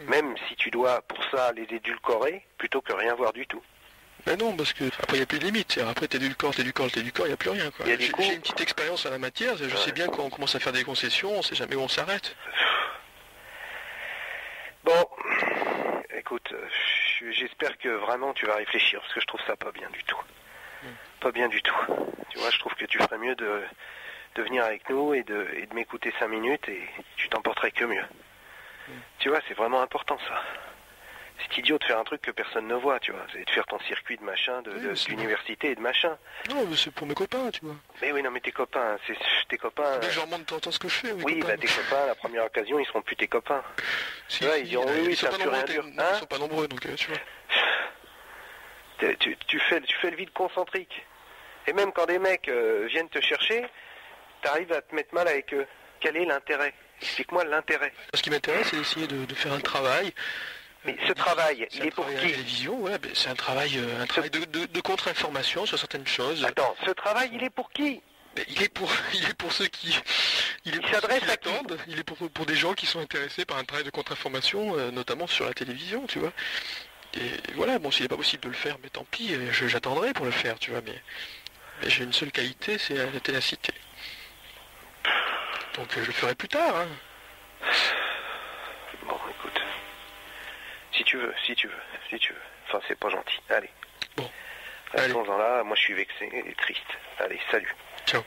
même 0.00 0.34
si 0.48 0.56
tu 0.56 0.70
dois 0.70 1.02
pour 1.02 1.22
ça 1.30 1.52
les 1.52 1.62
édulcorer, 1.74 2.44
plutôt 2.58 2.80
que 2.80 2.92
rien 2.92 3.14
voir 3.14 3.32
du 3.32 3.46
tout. 3.46 3.62
Mais 4.26 4.36
non, 4.36 4.56
parce 4.56 4.72
que 4.72 4.84
après 4.84 5.16
il 5.16 5.20
n'y 5.20 5.22
a 5.22 5.26
plus 5.26 5.38
de 5.38 5.44
limite. 5.44 5.78
Après 5.88 6.08
t'édulcores, 6.08 6.54
t'édulcores, 6.54 6.90
t'édulcores, 6.90 7.26
il 7.26 7.30
n'y 7.30 7.34
a 7.34 7.36
plus 7.36 7.50
rien. 7.50 7.70
quoi. 7.70 7.86
Il 7.86 7.92
y 7.92 7.94
a 7.94 7.98
J'ai 7.98 8.10
coups. 8.10 8.26
j'ai 8.26 8.34
une 8.34 8.40
petite 8.40 8.60
expérience 8.60 9.06
en 9.06 9.10
la 9.10 9.18
matière. 9.18 9.56
Je 9.56 9.76
sais 9.76 9.92
bien 9.92 10.08
quand 10.08 10.22
on 10.24 10.30
commence 10.30 10.54
à 10.56 10.60
faire 10.60 10.72
des 10.72 10.82
concessions, 10.84 11.30
on 11.38 11.42
sait 11.42 11.54
jamais 11.54 11.76
où 11.76 11.80
on 11.80 11.88
s'arrête. 11.88 12.34
Bon, 14.84 15.08
écoute, 16.16 16.52
je- 17.20 17.30
j'espère 17.32 17.76
que 17.78 17.88
vraiment 17.88 18.32
tu 18.34 18.46
vas 18.46 18.54
réfléchir, 18.56 19.00
parce 19.00 19.14
que 19.14 19.20
je 19.20 19.26
trouve 19.26 19.40
ça 19.46 19.56
pas 19.56 19.72
bien 19.72 19.88
du 19.90 20.02
tout. 20.04 20.20
Pas 21.20 21.32
bien 21.32 21.48
du 21.48 21.60
tout. 21.62 21.74
Tu 22.30 22.38
vois, 22.38 22.50
je 22.50 22.58
trouve 22.58 22.74
que 22.74 22.84
tu 22.84 22.98
ferais 22.98 23.18
mieux 23.18 23.34
de, 23.34 23.62
de 24.36 24.42
venir 24.42 24.64
avec 24.64 24.88
nous 24.90 25.14
et 25.14 25.22
de, 25.22 25.48
et 25.56 25.66
de 25.66 25.74
m'écouter 25.74 26.12
cinq 26.18 26.28
minutes 26.28 26.68
et 26.68 26.80
tu 27.16 27.28
t'en 27.28 27.40
porterais 27.42 27.70
que 27.70 27.84
mieux. 27.84 28.04
Tu 29.18 29.28
vois, 29.30 29.40
c'est 29.48 29.54
vraiment 29.54 29.80
important 29.82 30.18
ça. 30.28 30.40
C'est 31.40 31.58
idiot 31.58 31.76
de 31.78 31.84
faire 31.84 31.98
un 31.98 32.04
truc 32.04 32.22
que 32.22 32.30
personne 32.30 32.66
ne 32.66 32.74
voit, 32.74 32.98
tu 33.00 33.12
vois. 33.12 33.26
C'est 33.32 33.44
de 33.44 33.50
faire 33.50 33.66
ton 33.66 33.78
circuit 33.80 34.16
de 34.16 34.22
machin, 34.22 34.62
de, 34.62 34.70
de- 34.72 34.92
d'université 35.06 35.70
et 35.72 35.74
de 35.74 35.80
machin. 35.80 36.16
Non, 36.48 36.64
mais 36.68 36.76
c'est 36.76 36.90
pour 36.92 37.06
mes 37.06 37.14
copains, 37.14 37.50
tu 37.50 37.60
vois. 37.64 37.74
Mais 38.00 38.10
oui, 38.12 38.22
non, 38.22 38.30
mais 38.30 38.40
tes 38.40 38.52
copains, 38.52 38.96
c'est 39.06 39.16
tes 39.48 39.58
copains. 39.58 39.98
Dès 39.98 40.06
que 40.06 40.12
je 40.14 40.18
leur 40.20 40.28
montre 40.28 40.58
temps 40.60 40.70
ce 40.70 40.78
que 40.78 40.88
je 40.88 40.94
fais, 40.94 41.12
mes 41.12 41.22
Oui, 41.24 41.40
copains. 41.40 41.54
bah 41.54 41.58
tes 41.60 41.66
copains, 41.66 42.02
à 42.04 42.06
la 42.06 42.14
première 42.14 42.44
occasion, 42.46 42.78
ils 42.78 42.86
seront 42.86 43.02
plus 43.02 43.16
tes 43.16 43.28
copains. 43.28 43.62
Si, 44.28 44.38
tu 44.40 44.44
vois, 44.46 44.54
si, 44.54 44.60
ils 44.62 44.68
diront 44.68 44.86
oui, 44.86 45.02
oui, 45.08 45.16
ça 45.16 45.28
plus 45.30 45.48
rien 45.48 45.64
dur. 45.64 45.84
Hein 45.98 46.04
ils 46.14 46.18
sont 46.20 46.26
pas 46.26 46.38
nombreux, 46.38 46.68
donc 46.68 46.84
euh, 46.86 46.94
tu 46.94 47.08
vois. 47.10 47.18
Tu, 48.98 49.16
tu- 49.18 49.36
tu 49.46 49.60
fais, 49.60 49.80
tu 49.82 49.96
fais 49.98 50.10
le 50.10 50.16
vide 50.16 50.32
concentrique. 50.32 51.04
Et 51.66 51.72
même 51.74 51.92
quand 51.92 52.06
des 52.06 52.18
mecs 52.18 52.48
euh, 52.48 52.86
viennent 52.88 53.08
te 53.10 53.20
chercher, 53.20 53.66
t'arrives 54.46 54.72
à 54.72 54.80
te 54.82 54.94
mettre 54.94 55.12
mal 55.14 55.26
avec 55.28 55.52
eux. 55.54 55.66
Quel 56.00 56.16
est 56.16 56.24
l'intérêt? 56.24 56.72
Explique-moi 57.02 57.44
l'intérêt. 57.44 57.92
Ce 58.14 58.22
qui 58.22 58.30
m'intéresse, 58.30 58.68
c'est 58.70 58.76
d'essayer 58.76 59.06
de, 59.06 59.24
de 59.24 59.34
faire 59.34 59.52
un 59.52 59.60
travail. 59.60 60.12
Mais 60.84 60.96
ce 61.06 61.12
travail, 61.12 61.66
il 61.72 61.84
est 61.86 61.90
pour 61.90 62.06
qui? 62.06 62.14
télévision, 62.14 62.80
ouais, 62.80 62.96
ben, 62.98 63.10
c'est 63.14 63.28
un 63.28 63.34
travail, 63.34 63.76
euh, 63.76 64.02
un 64.02 64.06
travail 64.06 64.30
de, 64.30 64.44
de- 64.44 64.66
de 64.66 64.80
contre-information 64.80 65.66
sur 65.66 65.78
certaines 65.78 66.06
choses. 66.06 66.44
Attends, 66.44 66.76
ce 66.86 66.92
travail, 66.92 67.30
il 67.32 67.42
est 67.42 67.50
pour 67.50 67.70
qui? 67.72 68.00
Ben, 68.36 68.44
il 68.48 68.62
est 68.62 68.68
pour, 68.68 68.88
il 69.14 69.24
est 69.24 69.34
pour 69.34 69.52
ceux 69.52 69.66
qui, 69.66 69.98
il 70.64 70.76
est 70.76 70.78
pour 70.80 70.88
ceux 70.88 70.94
s'adresse 70.94 71.18
qui 71.24 71.30
à 71.30 71.36
qui? 71.36 71.48
l'attendent. 71.48 71.78
Il 71.88 71.98
est 71.98 72.04
pour, 72.04 72.16
pour 72.30 72.46
des 72.46 72.54
gens 72.54 72.74
qui 72.74 72.86
sont 72.86 73.00
intéressés 73.00 73.44
par 73.44 73.56
un 73.58 73.64
travail 73.64 73.84
de 73.84 73.90
contre-information, 73.90 74.78
euh, 74.78 74.90
notamment 74.92 75.26
sur 75.26 75.44
la 75.44 75.54
télévision, 75.54 76.06
tu 76.06 76.20
vois. 76.20 76.32
Et 77.14 77.30
voilà, 77.54 77.78
bon, 77.80 77.90
s'il 77.90 78.02
n'est 78.02 78.08
pas 78.08 78.16
possible 78.16 78.44
de 78.44 78.48
le 78.48 78.54
faire, 78.54 78.76
mais 78.82 78.90
tant 78.90 79.04
pis, 79.10 79.34
euh, 79.34 79.50
j'attendrai 79.52 80.12
pour 80.12 80.24
le 80.24 80.30
faire, 80.30 80.56
tu 80.60 80.70
vois. 80.70 80.82
Mais, 80.86 81.02
mais 81.82 81.90
j'ai 81.90 82.04
une 82.04 82.12
seule 82.12 82.30
qualité, 82.30 82.78
c'est 82.78 82.94
la 82.94 83.20
ténacité. 83.20 83.72
Donc 85.76 85.96
euh, 85.96 86.02
je 86.02 86.06
le 86.06 86.12
ferai 86.12 86.34
plus 86.34 86.48
tard. 86.48 86.76
Hein. 86.76 86.88
Bon, 89.06 89.18
écoute. 89.30 89.60
Si 90.92 91.04
tu 91.04 91.18
veux, 91.18 91.34
si 91.44 91.54
tu 91.54 91.68
veux, 91.68 91.82
si 92.08 92.18
tu 92.18 92.32
veux. 92.32 92.40
Enfin, 92.66 92.80
c'est 92.88 92.98
pas 92.98 93.10
gentil. 93.10 93.38
Allez. 93.50 93.70
Bon. 94.16 94.30
Restons-en 94.92 95.36
là. 95.36 95.62
Moi, 95.64 95.76
je 95.76 95.82
suis 95.82 95.94
vexé 95.94 96.30
et 96.32 96.54
triste. 96.54 96.80
Allez, 97.18 97.40
salut. 97.50 97.74
Ciao. 98.06 98.22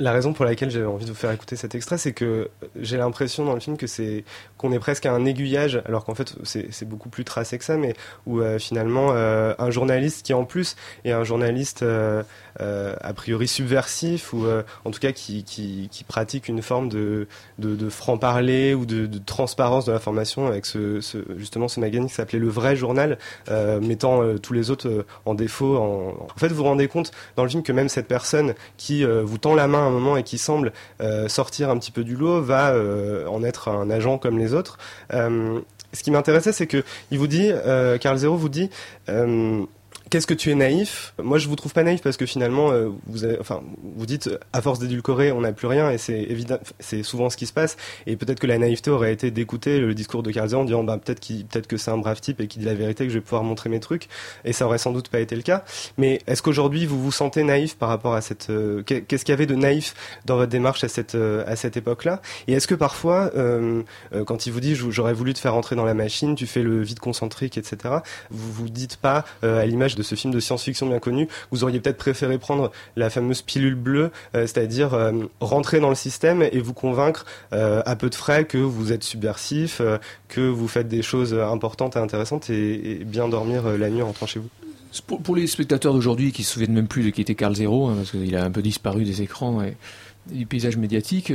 La 0.00 0.12
raison 0.12 0.32
pour 0.32 0.44
laquelle 0.44 0.70
j'avais 0.70 0.86
envie 0.86 1.06
de 1.06 1.10
vous 1.10 1.16
faire 1.16 1.32
écouter 1.32 1.56
cet 1.56 1.74
extrait, 1.74 1.98
c'est 1.98 2.12
que 2.12 2.50
j'ai 2.80 2.96
l'impression 2.96 3.44
dans 3.44 3.54
le 3.54 3.58
film 3.58 3.76
que 3.76 3.88
c'est 3.88 4.24
qu'on 4.56 4.70
est 4.70 4.78
presque 4.78 5.06
à 5.06 5.12
un 5.12 5.24
aiguillage, 5.24 5.82
alors 5.86 6.04
qu'en 6.04 6.14
fait 6.14 6.34
c'est 6.44 6.88
beaucoup 6.88 7.08
plus 7.08 7.24
tracé 7.24 7.58
que 7.58 7.64
ça, 7.64 7.76
mais 7.76 7.94
où 8.24 8.40
euh, 8.40 8.60
finalement 8.60 9.08
euh, 9.10 9.54
un 9.58 9.70
journaliste 9.70 10.24
qui 10.24 10.34
en 10.34 10.44
plus 10.44 10.76
est 11.04 11.10
un 11.10 11.24
journaliste 11.24 11.82
euh, 11.82 12.22
euh, 12.60 12.94
a 13.00 13.12
priori 13.12 13.48
subversif 13.48 14.32
ou 14.32 14.46
euh, 14.46 14.62
en 14.84 14.92
tout 14.92 15.00
cas 15.00 15.10
qui, 15.10 15.42
qui, 15.42 15.88
qui 15.90 16.04
pratique 16.04 16.46
une 16.46 16.62
forme 16.62 16.88
de, 16.88 17.26
de, 17.58 17.74
de 17.74 17.88
franc 17.88 18.18
parler 18.18 18.74
ou 18.74 18.86
de, 18.86 19.06
de 19.06 19.18
transparence 19.18 19.84
de 19.84 19.92
l'information 19.92 20.46
avec 20.46 20.64
ce, 20.66 21.00
ce 21.00 21.18
justement 21.36 21.66
ce 21.66 21.80
magazine 21.80 22.06
qui 22.06 22.14
s'appelait 22.14 22.38
le 22.38 22.48
vrai 22.48 22.76
journal, 22.76 23.18
euh, 23.48 23.80
mettant 23.80 24.36
tous 24.38 24.52
les 24.52 24.70
autres 24.70 25.04
en 25.24 25.34
défaut. 25.34 25.76
En... 25.76 26.28
en 26.32 26.38
fait, 26.38 26.48
vous 26.48 26.56
vous 26.56 26.64
rendez 26.64 26.86
compte 26.86 27.10
dans 27.34 27.42
le 27.42 27.48
film 27.48 27.64
que 27.64 27.72
même 27.72 27.88
cette 27.88 28.06
personne 28.06 28.54
qui 28.76 29.04
vous 29.04 29.38
tend 29.38 29.54
la 29.54 29.66
main 29.66 29.87
un 29.88 29.90
moment 29.90 30.16
et 30.16 30.22
qui 30.22 30.38
semble 30.38 30.72
euh, 31.00 31.28
sortir 31.28 31.70
un 31.70 31.78
petit 31.78 31.90
peu 31.90 32.04
du 32.04 32.16
lot 32.16 32.40
va 32.40 32.70
euh, 32.70 33.26
en 33.26 33.42
être 33.42 33.68
un 33.68 33.90
agent 33.90 34.18
comme 34.18 34.38
les 34.38 34.54
autres. 34.54 34.78
Euh, 35.12 35.60
ce 35.92 36.02
qui 36.02 36.10
m'intéressait, 36.10 36.52
c'est 36.52 36.66
que 36.66 36.84
il 37.10 37.18
vous 37.18 37.26
dit, 37.26 37.50
Carl 38.00 38.18
Zero 38.18 38.36
vous 38.36 38.50
dit. 38.50 38.68
Qu'est-ce 40.10 40.26
que 40.26 40.34
tu 40.34 40.50
es 40.50 40.54
naïf? 40.54 41.12
Moi, 41.22 41.38
je 41.38 41.48
vous 41.48 41.56
trouve 41.56 41.72
pas 41.72 41.82
naïf 41.82 42.00
parce 42.02 42.16
que 42.16 42.24
finalement, 42.24 42.70
euh, 42.70 42.88
vous, 43.08 43.24
avez, 43.24 43.38
enfin, 43.40 43.62
vous 43.96 44.06
dites 44.06 44.30
à 44.52 44.62
force 44.62 44.78
d'édulcorer, 44.78 45.32
on 45.32 45.40
n'a 45.42 45.52
plus 45.52 45.66
rien, 45.66 45.90
et 45.90 45.98
c'est 45.98 46.18
évident, 46.22 46.58
c'est 46.78 47.02
souvent 47.02 47.28
ce 47.30 47.36
qui 47.36 47.46
se 47.46 47.52
passe. 47.52 47.76
Et 48.06 48.16
peut-être 48.16 48.40
que 48.40 48.46
la 48.46 48.56
naïveté 48.58 48.90
aurait 48.90 49.12
été 49.12 49.30
d'écouter 49.30 49.78
le 49.80 49.94
discours 49.94 50.22
de 50.22 50.30
Carl 50.30 50.48
Zero 50.48 50.62
en 50.62 50.64
disant, 50.64 50.82
bah, 50.84 50.98
peut-être 50.98 51.20
qu'il, 51.20 51.44
peut-être 51.44 51.66
que 51.66 51.76
c'est 51.76 51.90
un 51.90 51.98
brave 51.98 52.20
type 52.20 52.40
et 52.40 52.46
qu'il 52.46 52.60
dit 52.62 52.66
la 52.66 52.74
vérité, 52.74 53.04
que 53.04 53.10
je 53.10 53.18
vais 53.18 53.20
pouvoir 53.22 53.42
montrer 53.42 53.68
mes 53.68 53.80
trucs. 53.80 54.08
Et 54.44 54.52
ça 54.54 54.64
aurait 54.66 54.78
sans 54.78 54.92
doute 54.92 55.08
pas 55.08 55.20
été 55.20 55.36
le 55.36 55.42
cas. 55.42 55.64
Mais 55.98 56.20
est-ce 56.26 56.40
qu'aujourd'hui, 56.42 56.86
vous 56.86 57.02
vous 57.02 57.12
sentez 57.12 57.42
naïf 57.42 57.76
par 57.76 57.88
rapport 57.90 58.14
à 58.14 58.20
cette 58.22 58.48
euh, 58.50 58.82
qu'est- 58.82 59.02
Qu'est-ce 59.02 59.24
qu'il 59.24 59.32
y 59.32 59.34
avait 59.34 59.46
de 59.46 59.56
naïf 59.56 59.94
dans 60.24 60.36
votre 60.36 60.50
démarche 60.50 60.84
à 60.84 60.88
cette 60.88 61.16
euh, 61.16 61.44
à 61.46 61.54
cette 61.56 61.76
époque-là? 61.76 62.22
Et 62.46 62.52
est-ce 62.54 62.66
que 62.66 62.74
parfois, 62.74 63.30
euh, 63.36 63.82
euh, 64.14 64.24
quand 64.24 64.46
il 64.46 64.52
vous 64.52 64.60
dit, 64.60 64.74
j'aurais 64.74 65.12
voulu 65.12 65.34
te 65.34 65.38
faire 65.38 65.54
entrer 65.54 65.76
dans 65.76 65.84
la 65.84 65.94
machine, 65.94 66.34
tu 66.34 66.46
fais 66.46 66.62
le 66.62 66.82
vide 66.82 66.98
concentrique, 67.00 67.58
etc. 67.58 67.96
Vous 68.30 68.52
vous 68.52 68.68
dites 68.68 68.96
pas, 68.96 69.24
à 69.42 69.66
l'image 69.66 69.96
de 69.98 70.02
ce 70.02 70.14
film 70.14 70.32
de 70.32 70.40
science-fiction 70.40 70.86
bien 70.86 71.00
connu, 71.00 71.28
vous 71.50 71.64
auriez 71.64 71.80
peut-être 71.80 71.98
préféré 71.98 72.38
prendre 72.38 72.70
la 72.96 73.10
fameuse 73.10 73.42
pilule 73.42 73.74
bleue, 73.74 74.10
euh, 74.34 74.46
c'est-à-dire 74.46 74.94
euh, 74.94 75.12
rentrer 75.40 75.80
dans 75.80 75.88
le 75.88 75.94
système 75.94 76.42
et 76.42 76.60
vous 76.60 76.72
convaincre 76.72 77.26
euh, 77.52 77.82
à 77.84 77.96
peu 77.96 78.08
de 78.08 78.14
frais 78.14 78.44
que 78.44 78.58
vous 78.58 78.92
êtes 78.92 79.02
subversif, 79.02 79.82
que 80.28 80.40
vous 80.40 80.68
faites 80.68 80.88
des 80.88 81.02
choses 81.02 81.34
importantes 81.34 81.96
et 81.96 81.98
intéressantes 81.98 82.48
et, 82.50 83.00
bien 83.04 83.28
dormir 83.28 83.64
la 83.76 83.90
nuit 83.90 84.02
en 84.02 84.06
rentrant 84.06 84.26
chez 84.26 84.40
vous. 84.40 84.48
Pour, 85.06 85.36
les 85.36 85.46
spectateurs 85.46 85.92
d'aujourd'hui 85.92 86.32
qui 86.32 86.44
se 86.44 86.52
souviennent 86.52 86.72
même 86.72 86.88
plus 86.88 87.02
de 87.02 87.10
qui 87.10 87.20
était 87.20 87.34
Carl 87.34 87.54
Zero, 87.54 87.88
hein, 87.88 87.94
parce 87.96 88.12
qu'il 88.12 88.34
a 88.36 88.44
un 88.44 88.50
peu 88.50 88.62
disparu 88.62 89.04
des 89.04 89.22
écrans 89.22 89.62
et, 89.62 89.76
du 90.30 90.44
paysage 90.44 90.76
médiatique, 90.76 91.32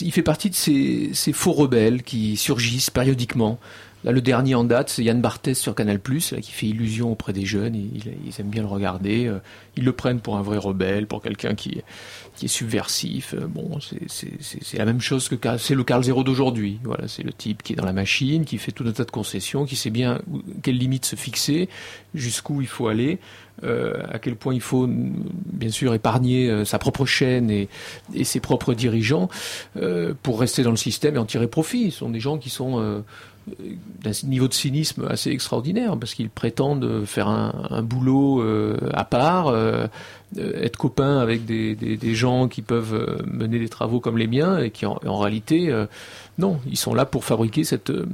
il 0.00 0.12
fait 0.12 0.22
partie 0.22 0.48
de 0.48 0.54
ces 0.54 1.32
faux 1.32 1.50
rebelles 1.50 2.04
qui 2.04 2.36
surgissent 2.36 2.90
périodiquement. 2.90 3.58
Là, 4.04 4.12
le 4.12 4.20
dernier 4.20 4.54
en 4.54 4.62
date, 4.62 4.90
c'est 4.90 5.02
Yann 5.02 5.20
Barthès 5.20 5.58
sur 5.58 5.74
Canal+, 5.74 5.98
là, 6.32 6.40
qui 6.40 6.52
fait 6.52 6.66
illusion 6.66 7.10
auprès 7.10 7.32
des 7.32 7.44
jeunes. 7.44 7.74
Ils, 7.74 8.00
aiment 8.38 8.48
bien 8.48 8.62
le 8.62 8.68
regarder. 8.68 9.26
euh, 9.26 9.38
Ils 9.76 9.84
le 9.84 9.92
prennent 9.92 10.20
pour 10.20 10.36
un 10.36 10.42
vrai 10.42 10.56
rebelle, 10.56 11.08
pour 11.08 11.20
quelqu'un 11.20 11.56
qui, 11.56 11.82
qui 12.36 12.44
est 12.44 12.48
subversif. 12.48 13.34
Euh, 13.34 13.46
Bon, 13.48 13.78
c'est- 13.80 14.78
la 14.78 14.84
même 14.84 15.00
chose 15.00 15.28
que 15.28 15.34
c'est 15.58 15.74
le 15.74 15.82
Carl 15.82 16.04
Zero 16.04 16.22
d'aujourd'hui. 16.22 16.78
Voilà, 16.84 17.08
c'est 17.08 17.24
le 17.24 17.32
type 17.32 17.64
qui 17.64 17.72
est 17.72 17.76
dans 17.76 17.84
la 17.84 17.92
machine, 17.92 18.44
qui 18.44 18.58
fait 18.58 18.70
tout 18.70 18.84
un 18.86 18.92
tas 18.92 19.04
de 19.04 19.10
concessions, 19.10 19.64
qui 19.66 19.74
sait 19.74 19.90
bien 19.90 20.20
quelles 20.62 20.78
limites 20.78 21.04
se 21.04 21.16
fixer, 21.16 21.68
jusqu'où 22.14 22.60
il 22.60 22.68
faut 22.68 22.86
aller, 22.86 23.18
euh, 23.64 23.94
à 24.12 24.20
quel 24.20 24.36
point 24.36 24.54
il 24.54 24.60
faut 24.60 24.86
bien 24.88 25.70
sûr 25.70 25.92
épargner 25.92 26.64
sa 26.64 26.78
propre 26.78 27.04
chaîne 27.04 27.50
et, 27.50 27.68
et 28.14 28.22
ses 28.22 28.38
propres 28.38 28.74
dirigeants 28.74 29.28
pour 30.22 30.38
rester 30.38 30.62
dans 30.62 30.70
le 30.70 30.76
système 30.76 31.16
et 31.16 31.18
en 31.18 31.24
tirer 31.26 31.48
profit. 31.48 31.90
Ce 31.90 31.98
sont 31.98 32.10
des 32.10 32.20
gens 32.20 32.38
qui 32.38 32.50
sont 32.50 33.02
d'un 34.02 34.10
niveau 34.24 34.48
de 34.48 34.54
cynisme 34.54 35.06
assez 35.08 35.30
extraordinaire 35.30 35.96
parce 35.98 36.14
qu'ils 36.14 36.30
prétendent 36.30 37.04
faire 37.04 37.28
un, 37.28 37.82
boulot 37.82 38.42
euh, 38.42 38.76
à 38.92 39.04
part, 39.04 39.48
euh, 39.48 39.86
euh, 40.38 40.62
être 40.62 40.76
copains 40.76 41.18
avec 41.18 41.44
des, 41.44 42.14
gens 42.14 42.48
qui 42.48 42.62
peuvent 42.62 42.94
euh, 42.94 43.18
mener 43.26 43.58
des 43.58 43.68
travaux 43.68 44.00
comme 44.00 44.18
les 44.18 44.26
miens 44.26 44.58
et 44.58 44.70
qui 44.70 44.86
en, 44.86 45.18
réalité 45.18 45.70
euh, 45.70 45.86
non, 46.38 46.60
ils 46.70 46.76
sont 46.78 46.94
là 46.94 47.04
pour 47.04 47.24
fabriquer 47.24 47.64
cette, 47.64 47.90
euh, 47.90 48.06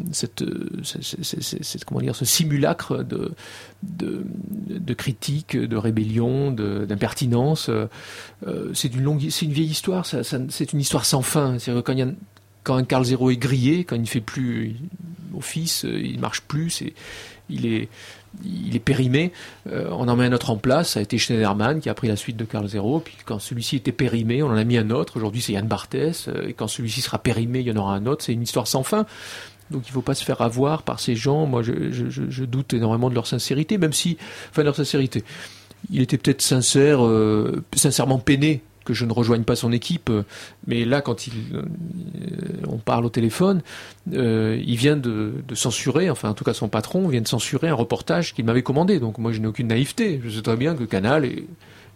comment 1.87 2.01
dire, 2.01 2.16
ce 2.16 2.24
simulacre 2.24 3.05
de, 3.05 3.32
de, 3.82 4.24
de 4.70 4.95
critique, 4.95 5.57
de 5.57 5.76
rébellion, 5.76 6.51
d'impertinence. 6.51 7.68
Euh, 7.68 7.87
euh, 8.47 8.70
c'est 8.72 8.95
une 8.95 9.03
longue, 9.03 9.26
c'est 9.28 9.45
une 9.45 9.53
vieille 9.53 9.68
histoire. 9.68 10.07
C'est 10.07 10.72
une 10.72 10.80
histoire 10.80 11.05
sans 11.05 11.20
fin. 11.20 11.59
Que 11.59 11.80
quand 11.80 11.95
quand 12.65 12.75
un 12.75 12.85
Carl 12.85 13.05
Zero 13.05 13.31
est 13.31 13.37
grillé, 13.37 13.85
quand 13.85 13.95
il 13.95 14.03
ne 14.03 14.07
fait 14.07 14.21
plus 14.21 14.77
office, 15.37 15.85
euh, 15.85 16.01
il 16.01 16.19
marche 16.19 16.41
plus, 16.41 16.83
il 17.51 17.67
est, 17.67 17.89
périmé. 18.81 19.33
euh, 19.69 19.89
on 19.93 20.09
en 20.09 20.17
met 20.17 20.25
un 20.25 20.33
autre 20.33 20.51
en 20.51 20.57
place. 20.57 20.93
Ça 20.93 21.01
a 21.01 21.03
été 21.03 21.19
Schneiderman 21.19 21.81
qui 21.81 21.89
a 21.89 21.95
pris 21.95 22.09
la 22.09 22.17
suite 22.17 22.37
de 22.37 22.45
Carl 22.45 22.67
Zero. 22.67 23.01
Puis 23.01 23.17
quand 23.25 23.39
celui-ci 23.39 23.77
était 23.77 23.93
périmé, 23.93 24.43
on 24.43 24.49
en 24.49 24.57
a 24.57 24.65
mis 24.65 24.79
un 24.79 24.91
autre. 24.91 25.17
Aujourd'hui, 25.17 25.43
c'est 25.43 25.53
Yann 25.53 25.69
Barthès. 25.69 26.29
euh, 26.29 26.49
et 26.49 26.53
quand 26.55 26.67
celui-ci 26.67 27.03
sera 27.03 27.19
périmé, 27.19 27.61
il 27.61 27.67
y 27.67 27.71
en 27.71 27.77
aura 27.77 27.95
un 27.95 28.07
autre. 28.07 28.25
C'est 28.25 28.33
une 28.33 28.43
histoire 28.43 28.67
sans 28.67 28.83
fin. 28.83 29.07
Donc 29.71 29.83
il 29.87 29.91
ne 29.91 29.95
faut 29.95 30.03
pas 30.03 30.15
se 30.15 30.25
faire 30.25 30.41
avoir 30.41 30.83
par 30.83 31.01
ces 31.01 31.15
gens. 31.15 31.47
Moi, 31.47 31.62
je, 31.62 32.45
doute 32.45 32.75
énormément 32.75 33.11
de 33.11 33.15
leur 33.15 33.27
sincérité, 33.27 33.79
même 33.79 33.93
si, 33.93 34.17
enfin, 34.51 34.62
leur 34.62 34.77
sincérité. 34.77 35.25
Il 35.91 36.01
était 36.01 36.19
peut-être 36.19 36.43
sincère, 36.43 37.05
euh, 37.05 37.62
sincèrement 37.75 38.19
peiné 38.19 38.62
que 38.85 38.95
je 38.95 39.05
ne 39.05 39.12
rejoigne 39.12 39.45
pas 39.45 39.57
son 39.57 39.72
équipe, 39.72 40.11
euh, 40.11 40.22
mais 40.66 40.85
là, 40.85 41.01
quand 41.01 41.26
il, 41.26 41.32
euh, 41.55 41.62
on 42.68 42.78
parle 42.78 43.05
au 43.05 43.11
téléphone, 43.11 43.62
euh, 44.12 44.61
il 44.64 44.76
vient 44.76 44.97
de, 44.97 45.35
censurer, 45.55 46.11
enfin 46.11 46.30
en 46.30 46.35
tout 46.35 46.45
cas 46.45 46.55
son 46.55 46.68
patron 46.68 47.07
vient 47.09 47.20
de 47.20 47.28
censurer 47.28 47.68
un 47.68 47.74
reportage 47.74 48.35
qu'il 48.35 48.45
m'avait 48.45 48.62
commandé. 48.62 49.01
Donc 49.01 49.18
moi, 49.18 49.32
je 49.32 49.41
n'ai 49.41 49.47
aucune 49.47 49.68
naïveté. 49.68 50.20
Je 50.24 50.30
sais 50.30 50.43
très 50.43 50.57
bien 50.57 50.74
que 50.74 50.85
Canal 50.85 51.24
est 51.24 51.45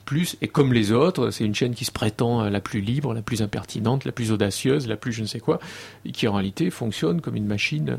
plus, 0.05 0.37
et 0.41 0.49
comme 0.49 0.73
les 0.73 0.93
autres, 0.93 1.31
c'est 1.31 1.45
une 1.45 1.55
chaîne 1.55 1.75
qui 1.75 1.85
se 1.85 1.93
prétend 1.93 2.49
la 2.49 2.61
plus 2.61 2.81
libre, 2.81 3.13
la 3.13 3.21
plus 3.21 3.43
impertinente, 3.43 4.07
la 4.07 4.13
plus 4.13 4.33
audacieuse, 4.33 4.89
la 4.89 4.97
plus 4.97 5.13
je 5.13 5.21
ne 5.21 5.27
sais 5.27 5.41
quoi, 5.41 5.59
et 6.07 6.13
qui 6.13 6.27
en 6.27 6.33
réalité 6.33 6.71
fonctionne 6.71 7.21
comme 7.21 7.37
une 7.37 7.47
machine 7.47 7.99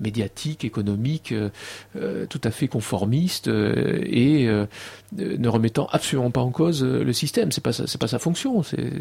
médiatique, 0.00 0.64
économique, 0.64 1.32
euh, 1.32 1.50
euh, 1.96 2.26
tout 2.26 2.40
à 2.44 2.50
fait 2.50 2.68
conformiste 2.68 3.48
euh, 3.48 4.00
et 4.04 4.48
euh, 4.48 4.66
euh, 5.18 5.36
ne 5.38 5.48
remettant 5.48 5.86
absolument 5.92 6.30
pas 6.30 6.40
en 6.40 6.50
cause 6.50 6.82
euh, 6.82 7.04
le 7.04 7.12
système. 7.12 7.52
C'est 7.52 7.62
pas 7.62 7.72
c'est 7.72 7.98
pas 8.00 8.08
sa 8.08 8.18
fonction. 8.18 8.62
C'est 8.62 8.92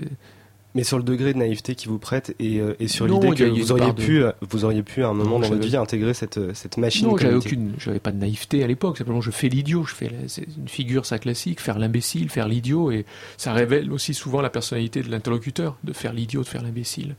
Mais 0.75 0.84
sur 0.84 0.97
le 0.97 1.03
degré 1.03 1.34
de 1.34 1.39
naïveté 1.39 1.73
qui 1.73 1.88
vous 1.88 1.97
prête 1.97 2.36
et, 2.39 2.59
euh, 2.59 2.75
et 2.80 2.88
sur 2.88 3.07
l'idée 3.07 3.32
que 3.32 3.43
vous 3.43 3.71
auriez 3.71 3.88
de- 3.91 3.91
pu, 4.05 4.23
euh, 4.23 4.32
vous 4.41 4.65
auriez 4.65 4.84
pu 4.84 5.03
à 5.03 5.07
un 5.07 5.13
moment 5.13 5.39
Non, 5.39 5.39
dans 5.39 5.47
votre 5.55 5.67
vie 5.67 5.75
intégrer 5.75 6.13
cette 6.13 6.38
euh, 6.38 6.51
cette 6.53 6.77
machine. 6.77 7.07
non, 7.07 7.17
j'avais 7.17 7.34
aucune, 7.36 7.73
j'avais 7.80 7.99
pas 7.99 8.11
de 8.11 8.17
naïveté 8.17 8.63
à 8.63 8.67
l'époque. 8.67 8.97
Simplement, 8.99 9.21
je 9.21 9.32
fais 9.32 9.49
l'idiot. 9.49 9.84
Je 9.86 9.95
fais 9.95 10.11
c'est 10.27 10.45
une 10.57 10.67
figure 10.67 11.05
ça 11.07 11.17
classique, 11.17 11.59
faire 11.59 11.80
l'imbécile, 11.80 12.30
faire 12.30 12.47
l'idiot, 12.47 12.91
et 12.91 13.05
ça 13.38 13.51
révèle 13.53 13.91
aussi 13.91 14.13
souvent 14.13 14.41
la 14.41 14.49
personnalité 14.51 15.01
de 15.01 15.09
l'interlocuteur, 15.09 15.75
de 15.84 15.91
faire 15.93 16.13
l'idiot, 16.13 16.43
de 16.43 16.47
faire 16.47 16.61
l'imbécile. 16.61 17.15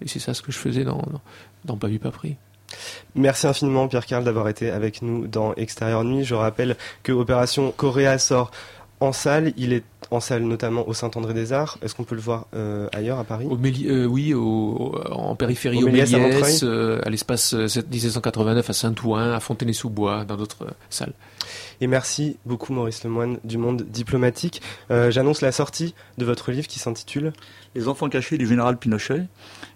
Et 0.00 0.08
c'est 0.08 0.18
ça 0.20 0.32
ce 0.34 0.42
que 0.42 0.52
je 0.52 0.58
faisais 0.58 0.84
dans 0.84 0.98
dans, 0.98 1.20
dans 1.64 1.76
Pas 1.76 1.88
vu 1.88 1.98
pas 1.98 2.10
pris. 2.12 2.36
Merci 3.14 3.46
infiniment 3.46 3.88
Pierre 3.88 4.06
Carl 4.06 4.24
d'avoir 4.24 4.48
été 4.48 4.70
avec 4.70 5.02
nous 5.02 5.26
dans 5.26 5.54
Extérieur 5.54 6.04
Nuit. 6.04 6.24
Je 6.24 6.34
rappelle 6.34 6.76
que 7.02 7.12
Opération 7.12 7.72
Coréa 7.76 8.18
sort 8.18 8.50
en 9.00 9.12
salle. 9.12 9.52
Il 9.56 9.72
est 9.72 9.82
en 10.10 10.20
salle 10.20 10.42
notamment 10.42 10.86
au 10.88 10.92
Saint-André-des-Arts. 10.94 11.78
Est-ce 11.82 11.94
qu'on 11.94 12.04
peut 12.04 12.14
le 12.14 12.20
voir 12.20 12.46
euh, 12.54 12.86
ailleurs 12.92 13.18
à 13.18 13.24
Paris? 13.24 13.46
Au 13.50 13.56
Méli- 13.56 13.88
euh, 13.88 14.04
oui, 14.06 14.32
au- 14.34 14.94
en 15.10 15.34
périphérie 15.34 15.78
Au 15.82 15.86
au 15.88 15.90
Méliès, 15.90 16.12
à 16.14 16.18
euh, 16.64 17.00
à 17.04 17.10
l'espace 17.10 17.54
euh, 17.54 17.66
1789 17.90 18.68
à 18.68 18.72
Saint-Ouen, 18.72 19.32
à 19.32 19.40
Fontenay-sous-Bois, 19.40 20.24
dans 20.24 20.36
d'autres 20.36 20.64
euh, 20.66 20.70
salles. 20.90 21.12
Et 21.80 21.86
merci 21.88 22.36
beaucoup 22.46 22.72
Maurice 22.72 23.02
Lemoine 23.04 23.38
du 23.42 23.58
Monde 23.58 23.82
Diplomatique. 23.88 24.62
Euh, 24.90 25.10
J'annonce 25.10 25.40
la 25.40 25.50
sortie 25.50 25.94
de 26.18 26.24
votre 26.24 26.52
livre 26.52 26.68
qui 26.68 26.78
s'intitule 26.78 27.32
Les 27.74 27.88
enfants 27.88 28.08
cachés 28.08 28.38
du 28.38 28.46
général 28.46 28.76
Pinochet, 28.76 29.22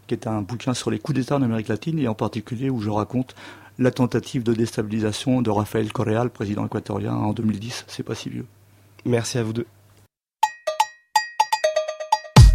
qui 0.06 0.14
est 0.14 0.26
un 0.26 0.42
bouquin 0.42 0.74
sur 0.74 0.90
les 0.90 0.98
coups 0.98 1.18
d'État 1.18 1.36
en 1.36 1.42
Amérique 1.42 1.68
latine 1.68 1.98
et 1.98 2.08
en 2.08 2.14
particulier 2.14 2.70
où 2.70 2.80
je 2.80 2.90
raconte 2.90 3.34
la 3.78 3.90
tentative 3.90 4.42
de 4.42 4.54
déstabilisation 4.54 5.42
de 5.42 5.50
Rafael 5.50 5.92
Correa, 5.92 6.24
le 6.24 6.30
président 6.30 6.66
équatorien, 6.66 7.12
en 7.12 7.32
2010. 7.32 7.84
C'est 7.88 8.02
pas 8.02 8.14
si 8.14 8.30
vieux. 8.30 8.46
Merci 9.04 9.38
à 9.38 9.42
vous 9.42 9.52
deux. 9.52 9.66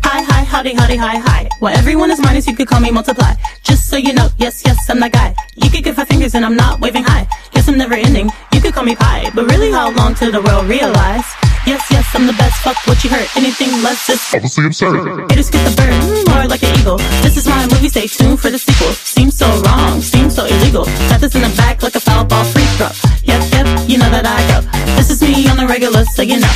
Hi, 0.03 0.23
hi, 0.23 0.43
howdy, 0.51 0.75
howdy, 0.75 0.97
hi, 0.97 1.17
hi. 1.17 1.47
Well, 1.61 1.77
everyone 1.77 2.11
is 2.11 2.19
minus, 2.19 2.47
you 2.47 2.55
could 2.55 2.67
call 2.67 2.81
me 2.81 2.91
multiply. 2.91 3.33
Just 3.63 3.89
so 3.89 3.97
you 3.97 4.13
know, 4.13 4.27
yes, 4.39 4.63
yes, 4.65 4.89
I'm 4.89 4.99
that 4.99 5.11
guy. 5.13 5.33
You 5.55 5.69
could 5.69 5.83
give 5.83 5.95
five 5.95 6.07
fingers 6.07 6.35
and 6.35 6.43
I'm 6.43 6.55
not 6.55 6.81
waving 6.81 7.03
high. 7.03 7.27
Yes, 7.53 7.69
I'm 7.69 7.77
never 7.77 7.93
ending, 7.93 8.29
you 8.51 8.59
could 8.59 8.73
call 8.73 8.83
me 8.83 8.95
pie. 8.95 9.31
But 9.33 9.49
really, 9.49 9.71
how 9.71 9.91
long 9.91 10.15
till 10.15 10.31
the 10.31 10.41
world 10.41 10.67
realize? 10.67 11.50
Yes, 11.65 11.85
yes, 11.91 12.05
I'm 12.15 12.25
the 12.25 12.33
best, 12.33 12.61
fuck 12.63 12.75
what 12.87 13.03
you 13.03 13.09
heard. 13.09 13.27
Anything 13.35 13.69
less 13.83 14.09
is 14.09 14.21
Obviously 14.33 14.65
absurd. 14.65 15.29
Haters 15.29 15.49
get 15.49 15.61
the 15.69 15.75
bird, 15.77 15.93
mm, 15.93 16.27
more 16.33 16.47
like 16.47 16.63
an 16.63 16.73
eagle. 16.79 16.97
This 17.21 17.37
is 17.37 17.47
my 17.47 17.61
movie, 17.67 17.89
stay 17.89 18.07
tuned 18.07 18.39
for 18.39 18.49
the 18.49 18.57
sequel. 18.57 18.91
Seems 18.93 19.37
so 19.37 19.45
wrong, 19.61 20.01
seems 20.01 20.35
so 20.35 20.45
illegal. 20.45 20.85
This 21.21 21.35
in 21.35 21.41
the 21.41 21.53
back 21.55 21.83
like 21.83 21.93
a 21.93 21.99
foul 21.99 22.25
ball 22.25 22.43
free 22.45 22.65
throw. 22.81 22.89
Yep, 23.21 23.41
yep, 23.53 23.89
you 23.89 23.99
know 23.99 24.09
that 24.09 24.25
I 24.25 24.41
go. 24.49 24.65
This 24.97 25.11
is 25.11 25.21
me 25.21 25.47
on 25.49 25.57
the 25.57 25.67
regular, 25.67 26.03
so 26.05 26.23
you 26.23 26.39
know. 26.39 26.55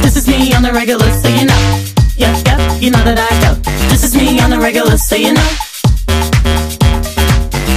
This 0.00 0.16
is 0.16 0.26
me 0.26 0.54
on 0.54 0.62
the 0.62 0.72
regular, 0.72 1.04
so 1.20 1.28
you 1.28 1.44
know. 1.44 1.84
Yep, 2.16 2.46
yep, 2.46 2.82
you 2.82 2.90
know 2.90 3.04
that 3.04 3.18
I 3.20 3.32
go. 3.44 3.60
This 3.90 4.04
is 4.04 4.16
me 4.16 4.40
on 4.40 4.48
the 4.48 4.58
regular, 4.58 4.96
so 4.96 5.16
you 5.16 5.34
know. 5.34 5.50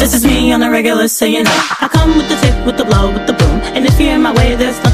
This 0.04 0.14
is 0.14 0.26
me 0.26 0.52
on 0.52 0.60
the 0.60 0.70
regular, 0.70 1.08
so 1.08 1.24
you 1.24 1.44
know. 1.44 1.60
I 1.80 1.88
come 1.88 2.18
with 2.18 2.28
the 2.28 2.36
tip, 2.36 2.66
with 2.66 2.76
the 2.78 2.84
blow, 2.84 3.12
with 3.12 3.26
the 3.26 3.32
boom. 3.34 3.60
And 3.74 3.86
if 3.86 3.98
you're 3.98 4.12
in 4.12 4.22
my 4.22 4.34
way, 4.34 4.54
there's 4.54 4.76
nothing 4.84 4.93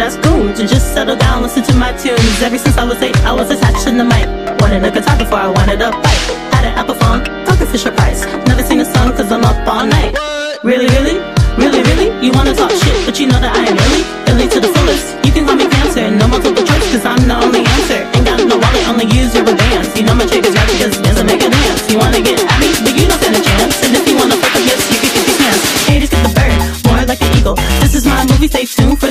ass 0.00 0.16
goons. 0.16 0.58
And 0.58 0.68
just 0.68 0.92
settle 0.94 1.16
down, 1.16 1.42
listen 1.42 1.62
to 1.64 1.74
my 1.76 1.92
tunes. 1.92 2.42
Ever 2.42 2.58
since 2.58 2.76
I 2.76 2.84
was 2.84 3.00
eight, 3.02 3.16
I 3.24 3.32
was 3.32 3.50
attached 3.50 3.84
to 3.84 3.90
the 3.92 4.04
mic. 4.04 4.26
Wanted 4.60 4.84
a 4.84 4.90
guitar 4.90 5.16
before 5.16 5.38
I 5.38 5.48
wanted 5.48 5.80
a 5.80 5.90
bike. 5.92 6.24
Had 6.56 6.64
an 6.64 6.74
Apple 6.80 6.96
phone, 6.96 7.24
talking 7.44 7.66
Fisher 7.68 7.92
Price. 7.92 8.24
Never 8.48 8.62
seen 8.62 8.80
a 8.80 8.84
song 8.84 9.12
cause 9.12 9.30
I'm 9.30 9.44
up 9.44 9.56
all 9.68 9.86
night. 9.86 10.16
Really, 10.64 10.88
really? 10.96 11.20
Really, 11.56 11.82
really? 11.84 12.08
You 12.24 12.32
wanna 12.32 12.54
talk 12.54 12.70
shit, 12.72 12.96
but 13.04 13.20
you 13.20 13.26
know 13.28 13.40
that 13.40 13.52
I 13.52 13.68
am 13.68 13.76
really, 13.76 14.02
really 14.28 14.46
to 14.48 14.60
the 14.60 14.72
fullest. 14.72 15.20
You 15.24 15.32
can 15.32 15.44
call 15.44 15.56
me 15.56 15.68
cancer, 15.68 16.08
no 16.08 16.28
multiple 16.28 16.64
choice, 16.64 16.86
cause 16.92 17.04
I'm 17.04 17.20
the 17.28 17.36
only 17.36 17.64
answer. 17.64 18.00
Ain't 18.16 18.24
got 18.24 18.40
no 18.40 18.56
wallet, 18.56 18.84
only 18.88 19.06
use 19.12 19.34
your 19.34 19.44
bands. 19.44 19.92
You 19.96 20.04
know 20.08 20.14
my 20.14 20.24
chick 20.24 20.44
is 20.46 20.54
right 20.56 20.68
because 20.68 20.96
doesn't 21.00 21.26
make 21.26 21.42
a 21.44 21.50
dance. 21.50 21.84
You 21.90 21.98
wanna 21.98 22.20
get 22.20 22.40
at 22.40 22.58
me, 22.60 22.72
but 22.84 22.92
you 22.96 23.04
don't 23.08 23.20
stand 23.20 23.36
a 23.36 23.42
chance. 23.42 23.76
And 23.84 23.92
if 23.92 24.04
you 24.08 24.16
wanna 24.16 24.36
fuck 24.40 24.56
up, 24.56 24.64
yes, 24.64 24.80
you 24.88 24.96
can 25.02 25.10
kick 25.10 25.24
these 25.26 25.40
hands. 25.42 25.60
Haters 25.84 26.10
get 26.12 26.22
the 26.24 26.32
bird, 26.32 26.54
more 26.86 27.02
like 27.04 27.20
an 27.20 27.30
eagle. 27.36 27.56
This 27.82 27.92
is 27.98 28.04
my 28.06 28.22
movie, 28.30 28.48
stay 28.48 28.64
tuned 28.64 29.00
for 29.00 29.09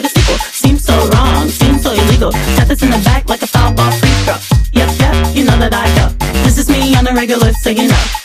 in 2.90 3.00
the 3.00 3.06
back 3.06 3.30
like 3.30 3.42
a 3.42 3.48
foul 3.48 3.74
ball 3.74 3.92
free 3.92 4.10
throw. 4.26 4.36
Yep, 4.74 5.00
yep, 5.00 5.36
you 5.36 5.44
know 5.46 5.58
that 5.60 5.74
I 5.74 5.88
go. 5.98 6.44
This 6.44 6.58
is 6.58 6.70
me 6.70 6.96
on 6.96 7.04
the 7.04 7.14
regular, 7.14 7.54
so 7.54 7.70
you 7.70 7.88
know. 7.88 8.19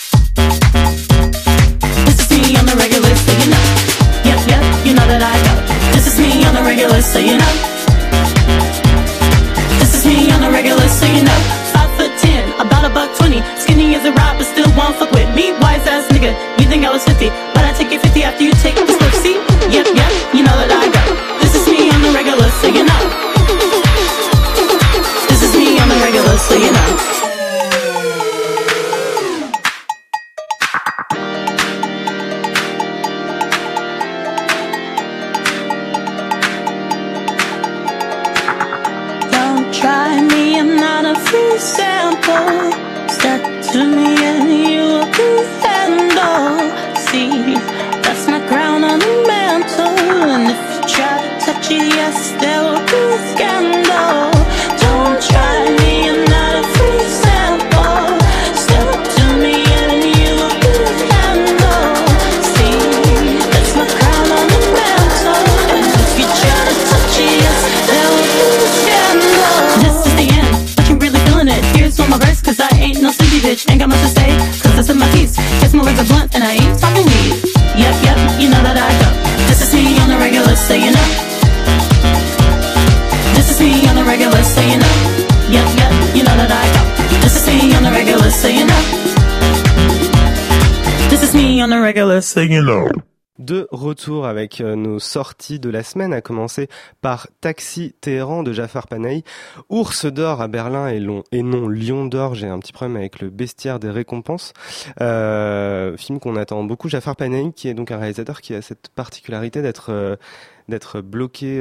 De 93.39 93.68
retour 93.70 94.26
avec 94.26 94.61
euh, 94.61 94.74
nos 94.74 94.99
sorties 94.99 95.61
de 95.61 95.70
la 95.70 95.85
semaine, 95.85 96.12
à 96.12 96.20
commencer 96.20 96.68
par 97.01 97.28
Taxi 97.41 97.95
Téhéran 98.01 98.43
de 98.43 98.53
Jafar 98.53 98.89
Panahi, 98.89 99.22
Ours 99.68 100.07
d'or 100.07 100.43
à 100.43 100.49
Berlin 100.49 100.89
et, 100.89 101.43
non 101.43 101.68
Lion 101.68 102.07
d'or, 102.07 102.35
j'ai 102.35 102.49
un 102.49 102.59
petit 102.59 102.72
problème 102.72 102.97
avec 102.97 103.20
le 103.20 103.30
bestiaire 103.30 103.78
des 103.78 103.91
récompenses, 103.91 104.53
euh, 105.01 105.97
film 105.97 106.18
qu'on 106.18 106.35
attend 106.35 106.64
beaucoup, 106.64 106.89
Jafar 106.89 107.14
Panahi 107.14 107.53
qui 107.53 107.68
est 107.68 107.74
donc 107.74 107.93
un 107.93 107.99
réalisateur 107.99 108.41
qui 108.41 108.53
a 108.53 108.62
cette 108.62 108.89
particularité 108.89 109.62
d'être 109.62 109.91
euh, 109.91 111.03
bloqué 111.03 111.61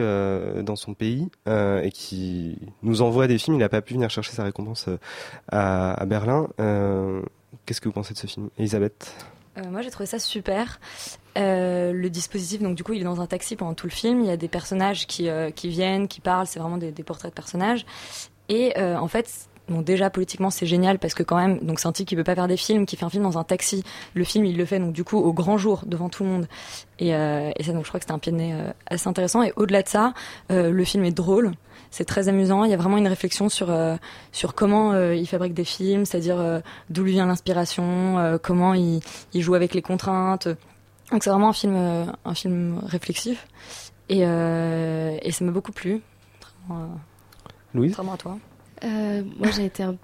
dans 0.64 0.76
son 0.76 0.96
pays 0.96 1.30
et 1.48 1.92
qui 1.92 2.58
nous 2.82 3.04
envoie 3.04 3.28
des 3.28 3.38
films, 3.38 3.58
il 3.58 3.60
n'a 3.60 3.70
pas 3.70 3.82
pu 3.82 3.94
venir 3.94 4.10
chercher 4.10 4.32
sa 4.32 4.44
récompense 4.44 4.90
à, 5.52 6.04
Berlin. 6.08 6.48
Qu'est-ce 7.66 7.80
que 7.80 7.90
vous 7.90 7.94
pensez 7.94 8.16
de 8.16 8.20
ce 8.20 8.26
film? 8.26 8.50
Elisabeth? 8.58 9.14
Euh, 9.58 9.70
moi, 9.70 9.82
j'ai 9.82 9.92
trouvé 9.92 10.06
ça 10.06 10.20
super. 10.20 10.80
Euh, 11.38 11.92
le 11.94 12.10
dispositif, 12.10 12.62
donc 12.62 12.76
du 12.76 12.84
coup, 12.84 12.94
il 12.94 13.02
est 13.02 13.06
dans 13.06 13.22
un 13.22 13.28
taxi 13.28 13.56
pendant 13.56 13.74
tout 13.74 13.88
le 13.88 13.92
film. 13.92 14.22
Il 14.22 14.28
y 14.28 14.32
a 14.32 14.38
des 14.38 14.48
personnages 14.48 15.08
qui, 15.08 15.30
euh, 15.30 15.52
qui 15.52 15.70
viennent, 15.70 16.08
qui 16.08 16.22
parlent. 16.22 16.48
C'est 16.48 16.60
vraiment 16.60 16.78
des, 16.78 16.92
portraits 17.04 17.32
de 17.32 17.36
personnages. 17.36 17.86
Et 18.50 18.74
en 18.78 19.08
fait, 19.08 19.48
bon, 19.70 19.82
déjà 19.82 20.10
politiquement, 20.10 20.50
c'est 20.50 20.66
génial 20.66 21.00
parce 21.00 21.14
que 21.14 21.24
quand 21.24 21.38
même, 21.38 21.60
donc 21.60 21.80
c'est 21.80 21.88
un 21.88 21.92
type 21.92 22.08
qui 22.08 22.16
peut 22.16 22.24
pas 22.24 22.36
faire 22.36 22.48
des 22.48 22.58
films, 22.58 22.86
qui 22.86 22.98
fait 22.98 23.06
un 23.06 23.10
film 23.10 23.24
dans 23.24 23.38
un 23.38 23.44
taxi. 23.44 23.84
Le 24.14 24.24
film, 24.24 24.46
il 24.46 24.58
le 24.58 24.66
fait 24.66 24.80
donc 24.80 24.94
du 24.94 25.04
coup 25.04 25.18
au 25.18 25.34
grand 25.34 25.58
jour 25.58 25.84
devant 25.86 26.10
tout 26.10 26.24
le 26.24 26.30
monde. 26.30 26.48
Et, 27.00 27.10
et 27.10 27.64
ça, 27.64 27.72
donc 27.72 27.84
je 27.84 27.88
crois 27.88 28.00
que 28.00 28.04
c'était 28.04 28.12
un 28.12 28.20
pied 28.20 28.32
de 28.32 28.38
nez 28.38 28.54
assez 28.86 29.08
intéressant. 29.08 29.44
Et 29.44 29.54
au-delà 29.56 29.82
de 29.82 29.88
ça, 29.88 30.14
le 30.50 30.84
film 30.84 31.06
est 31.06 31.12
drôle. 31.12 31.54
C'est 31.96 32.06
très 32.06 32.28
amusant. 32.28 32.64
Il 32.64 32.72
y 32.72 32.74
a 32.74 32.78
vraiment 32.78 32.98
une 32.98 33.08
réflexion 33.08 33.50
sur 33.50 33.70
euh, 33.70 33.98
sur 34.32 34.56
comment 34.56 34.94
euh, 34.94 35.14
il 35.14 35.28
fabrique 35.28 35.54
des 35.54 35.64
films, 35.64 36.06
c'est-à-dire 36.06 36.40
euh, 36.40 36.60
d'où 36.90 37.04
lui 37.04 37.12
vient 37.12 37.28
l'inspiration, 37.28 38.18
euh, 38.18 38.40
comment 38.42 38.74
il, 38.74 39.00
il 39.34 39.42
joue 39.44 39.54
avec 39.54 39.76
les 39.76 39.84
contraintes. 39.84 40.48
Donc 41.12 41.24
c'est 41.24 41.30
vraiment 41.30 41.50
un 41.50 41.54
film 41.54 41.76
euh, 41.76 42.06
un 42.26 42.34
film 42.34 42.80
réflexif. 42.84 43.46
Et, 44.10 44.22
euh, 44.24 45.16
et 45.22 45.32
ça 45.32 45.46
m'a 45.46 45.52
beaucoup 45.52 45.72
plu. 45.72 46.02
Louise 47.76 47.92
contrairement 47.92 48.14
à 48.14 48.18
toi. 48.18 48.38
Euh, 48.84 49.22
moi, 49.38 49.52
j'ai 49.52 49.66
été 49.66 49.84
un... 49.84 49.96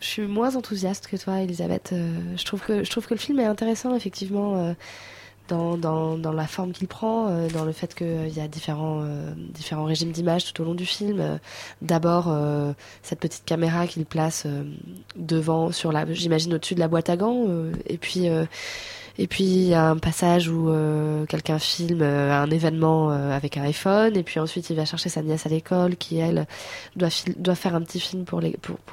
Je 0.00 0.06
suis 0.06 0.26
moins 0.26 0.56
enthousiaste 0.56 1.06
que 1.08 1.16
toi, 1.16 1.40
Elisabeth. 1.40 1.90
Euh, 1.92 2.36
je, 2.36 2.44
trouve 2.44 2.60
que, 2.60 2.84
je 2.84 2.90
trouve 2.90 3.06
que 3.06 3.14
le 3.14 3.18
film 3.18 3.40
est 3.40 3.46
intéressant, 3.46 3.94
effectivement, 3.94 4.56
euh, 4.56 4.74
dans, 5.50 6.32
la 6.32 6.46
forme 6.46 6.72
qu'il 6.72 6.88
prend, 6.88 7.28
euh, 7.28 7.48
dans 7.48 7.64
le 7.64 7.72
fait 7.72 7.94
qu'il 7.94 8.28
y 8.28 8.40
a 8.40 8.48
différents, 8.48 9.00
euh, 9.02 9.32
différents 9.36 9.84
régimes 9.84 10.12
d'image 10.12 10.52
tout 10.52 10.62
au 10.62 10.64
long 10.64 10.74
du 10.74 10.86
film. 10.86 11.20
Euh, 11.20 11.38
D'abord, 11.82 12.32
cette 13.02 13.20
petite 13.20 13.44
caméra 13.44 13.86
qu'il 13.86 14.04
place 14.04 14.46
devant, 15.16 15.72
sur 15.72 15.92
la, 15.92 16.10
j'imagine, 16.12 16.54
au-dessus 16.54 16.74
de 16.74 16.80
la 16.80 16.88
boîte 16.88 17.10
à 17.10 17.16
gants. 17.16 17.46
et 17.86 17.98
puis... 17.98 18.28
et 19.20 19.26
puis 19.26 19.44
il 19.44 19.68
y 19.68 19.74
a 19.74 19.90
un 19.90 19.98
passage 19.98 20.48
où 20.48 20.70
euh, 20.70 21.26
quelqu'un 21.26 21.58
filme 21.58 22.00
euh, 22.00 22.32
un 22.32 22.50
événement 22.50 23.12
euh, 23.12 23.36
avec 23.36 23.58
un 23.58 23.62
iPhone, 23.64 24.16
et 24.16 24.22
puis 24.22 24.40
ensuite 24.40 24.70
il 24.70 24.76
va 24.76 24.86
chercher 24.86 25.10
sa 25.10 25.20
nièce 25.20 25.44
à 25.44 25.50
l'école 25.50 25.96
qui 25.96 26.16
elle 26.16 26.46
doit, 26.96 27.10
faire 27.54 27.74
un 27.74 27.82
petit 27.82 28.00
film 28.00 28.24
pour, 28.24 28.40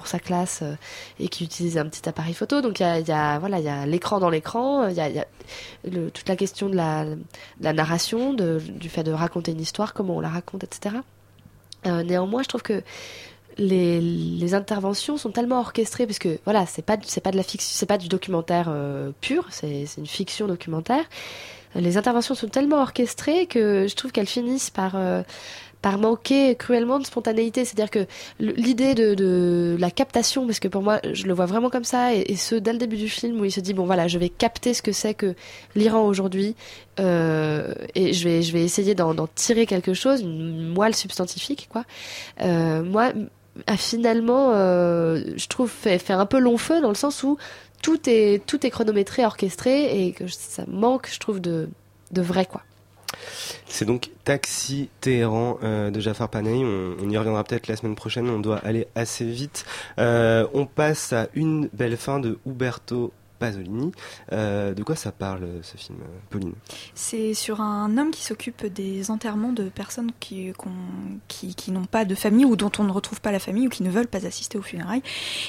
sa 0.03 0.19
classe 0.19 0.65
et 1.21 1.29
qui 1.29 1.45
utilise 1.45 1.77
un 1.77 1.85
petit 1.85 2.09
appareil 2.09 2.33
photo. 2.33 2.59
Donc 2.59 2.81
il 2.81 2.83
y 3.07 3.11
a, 3.13 3.39
voilà 3.39 3.59
il 3.59 3.63
y 3.63 3.69
a 3.69 3.85
l'écran 3.85 4.19
dans 4.19 4.29
l'écran, 4.29 4.89
il 4.89 4.95
y 4.95 4.99
a, 4.99 5.25
toute 5.83 6.27
la 6.27 6.35
question 6.35 6.67
de 6.67 6.75
la, 6.75 7.05
narration, 7.61 8.33
du 8.33 8.89
fait 8.89 9.03
de 9.03 9.13
raconter 9.13 9.53
une 9.53 9.61
histoire, 9.61 9.93
comment 9.93 10.17
on 10.17 10.19
la 10.19 10.27
raconte, 10.29 10.65
etc. 10.65 10.97
Néanmoins, 11.85 12.43
je 12.43 12.49
trouve 12.49 12.63
que 12.63 12.83
les, 13.57 13.99
les 14.01 14.53
interventions 14.53 15.17
sont 15.17 15.31
tellement 15.31 15.59
orchestrées 15.59 16.05
parce 16.05 16.19
que 16.19 16.39
voilà, 16.45 16.65
c'est 16.65 16.81
pas 16.81 16.97
c'est 17.03 17.21
pas 17.21 17.31
de 17.31 17.37
la 17.37 17.43
fiction, 17.43 17.69
c'est 17.71 17.85
pas 17.85 17.97
du 17.97 18.07
documentaire 18.07 18.67
euh, 18.69 19.11
pur, 19.21 19.47
c'est 19.49 19.85
une 19.97 20.07
fiction 20.07 20.47
documentaire. 20.47 21.03
Les 21.75 21.97
interventions 21.97 22.33
sont 22.33 22.47
tellement 22.47 22.81
orchestrées 22.81 23.45
que 23.45 23.87
je 23.87 23.95
trouve 23.95 24.11
qu'elles 24.11 24.25
finissent 24.27 24.69
par 24.69 24.95
euh, 24.95 25.21
par 25.81 25.97
manquer 25.97 26.55
cruellement 26.55 26.99
de 26.99 27.05
spontanéité. 27.05 27.65
C'est-à-dire 27.65 27.91
que 27.91 28.05
l'idée 28.39 28.95
de, 28.95 29.13
de 29.13 29.77
la 29.79 29.91
captation, 29.91 30.45
parce 30.45 30.59
que 30.59 30.67
pour 30.67 30.81
moi, 30.81 30.99
je 31.11 31.25
le 31.27 31.33
vois 31.33 31.45
vraiment 31.45 31.69
comme 31.69 31.83
ça, 31.83 32.13
et, 32.13 32.35
ce 32.35 32.55
dès 32.55 32.73
le 32.73 32.79
début 32.79 32.97
du 32.97 33.09
film 33.09 33.39
où 33.39 33.45
il 33.45 33.51
se 33.51 33.59
dit 33.59 33.73
bon 33.73 33.85
voilà, 33.85 34.07
je 34.07 34.17
vais 34.17 34.29
capter 34.29 34.73
ce 34.73 34.81
que 34.81 34.91
c'est 34.91 35.13
que 35.13 35.35
l'Iran 35.75 36.05
aujourd'hui, 36.05 36.55
euh, 36.99 37.73
et 37.95 38.13
je 38.13 38.27
vais 38.27 38.41
je 38.41 38.51
vais 38.53 38.63
essayer 38.63 38.95
d'en 38.95 39.27
tirer 39.27 39.65
quelque 39.65 39.93
chose, 39.93 40.21
une 40.21 40.67
moelle 40.69 40.95
substantifique 40.95 41.69
quoi. 41.71 41.83
Euh, 42.41 42.83
moi, 42.83 43.13
a 43.65 43.77
finalement, 43.77 44.51
euh, 44.53 45.21
je 45.35 45.47
trouve, 45.47 45.69
fait, 45.69 45.99
fait 45.99 46.13
un 46.13 46.25
peu 46.25 46.39
long 46.39 46.57
feu 46.57 46.81
dans 46.81 46.89
le 46.89 46.95
sens 46.95 47.23
où 47.23 47.37
tout 47.81 48.09
est, 48.09 48.45
tout 48.45 48.65
est 48.65 48.69
chronométré, 48.69 49.25
orchestré 49.25 50.05
et 50.05 50.11
que 50.11 50.27
ça 50.27 50.63
manque, 50.67 51.09
je 51.11 51.19
trouve, 51.19 51.39
de, 51.39 51.69
de 52.11 52.21
vrai, 52.21 52.45
quoi. 52.45 52.61
C'est 53.65 53.85
donc 53.85 54.09
Taxi 54.23 54.89
Téhéran 55.01 55.59
euh, 55.63 55.91
de 55.91 55.99
Jafar 55.99 56.29
Panahi. 56.29 56.63
On, 56.63 57.09
y 57.09 57.17
reviendra 57.17 57.43
peut-être 57.43 57.67
la 57.67 57.75
semaine 57.75 57.95
prochaine. 57.95 58.29
On 58.29 58.39
doit 58.39 58.57
aller 58.57 58.87
assez 58.95 59.25
vite. 59.25 59.65
Euh, 59.99 60.47
on 60.53 60.65
passe 60.65 61.13
à 61.13 61.27
une 61.33 61.69
belle 61.73 61.97
fin 61.97 62.19
de 62.19 62.37
Uberto 62.45 63.11
Pasolini. 63.39 63.91
Euh, 64.31 64.73
de 64.73 64.83
quoi 64.83 64.95
ça 64.95 65.11
parle 65.11 65.47
ce 65.61 65.77
film, 65.77 65.97
Pauline? 66.29 66.53
C'est 66.95 67.33
sur 67.33 67.61
un 67.61 67.97
homme 67.97 68.11
qui 68.11 68.23
s'occupe 68.23 68.65
des 68.65 69.11
enterrements 69.11 69.51
de 69.53 69.69
personnes 69.69 70.11
qui, 70.19 70.51
qu'on- 70.57 70.69
qui, 71.27 71.55
qui 71.55 71.71
n'ont 71.71 71.85
pas 71.85 72.05
de 72.05 72.15
famille 72.15 72.45
ou 72.45 72.55
dont 72.55 72.71
on 72.79 72.83
ne 72.83 72.91
retrouve 72.91 73.21
pas 73.21 73.31
la 73.31 73.39
famille 73.39 73.67
ou 73.67 73.69
qui 73.69 73.83
ne 73.83 73.89
veulent 73.89 74.07
pas 74.07 74.25
assister 74.25 74.57
aux 74.57 74.61
funérailles. 74.61 75.03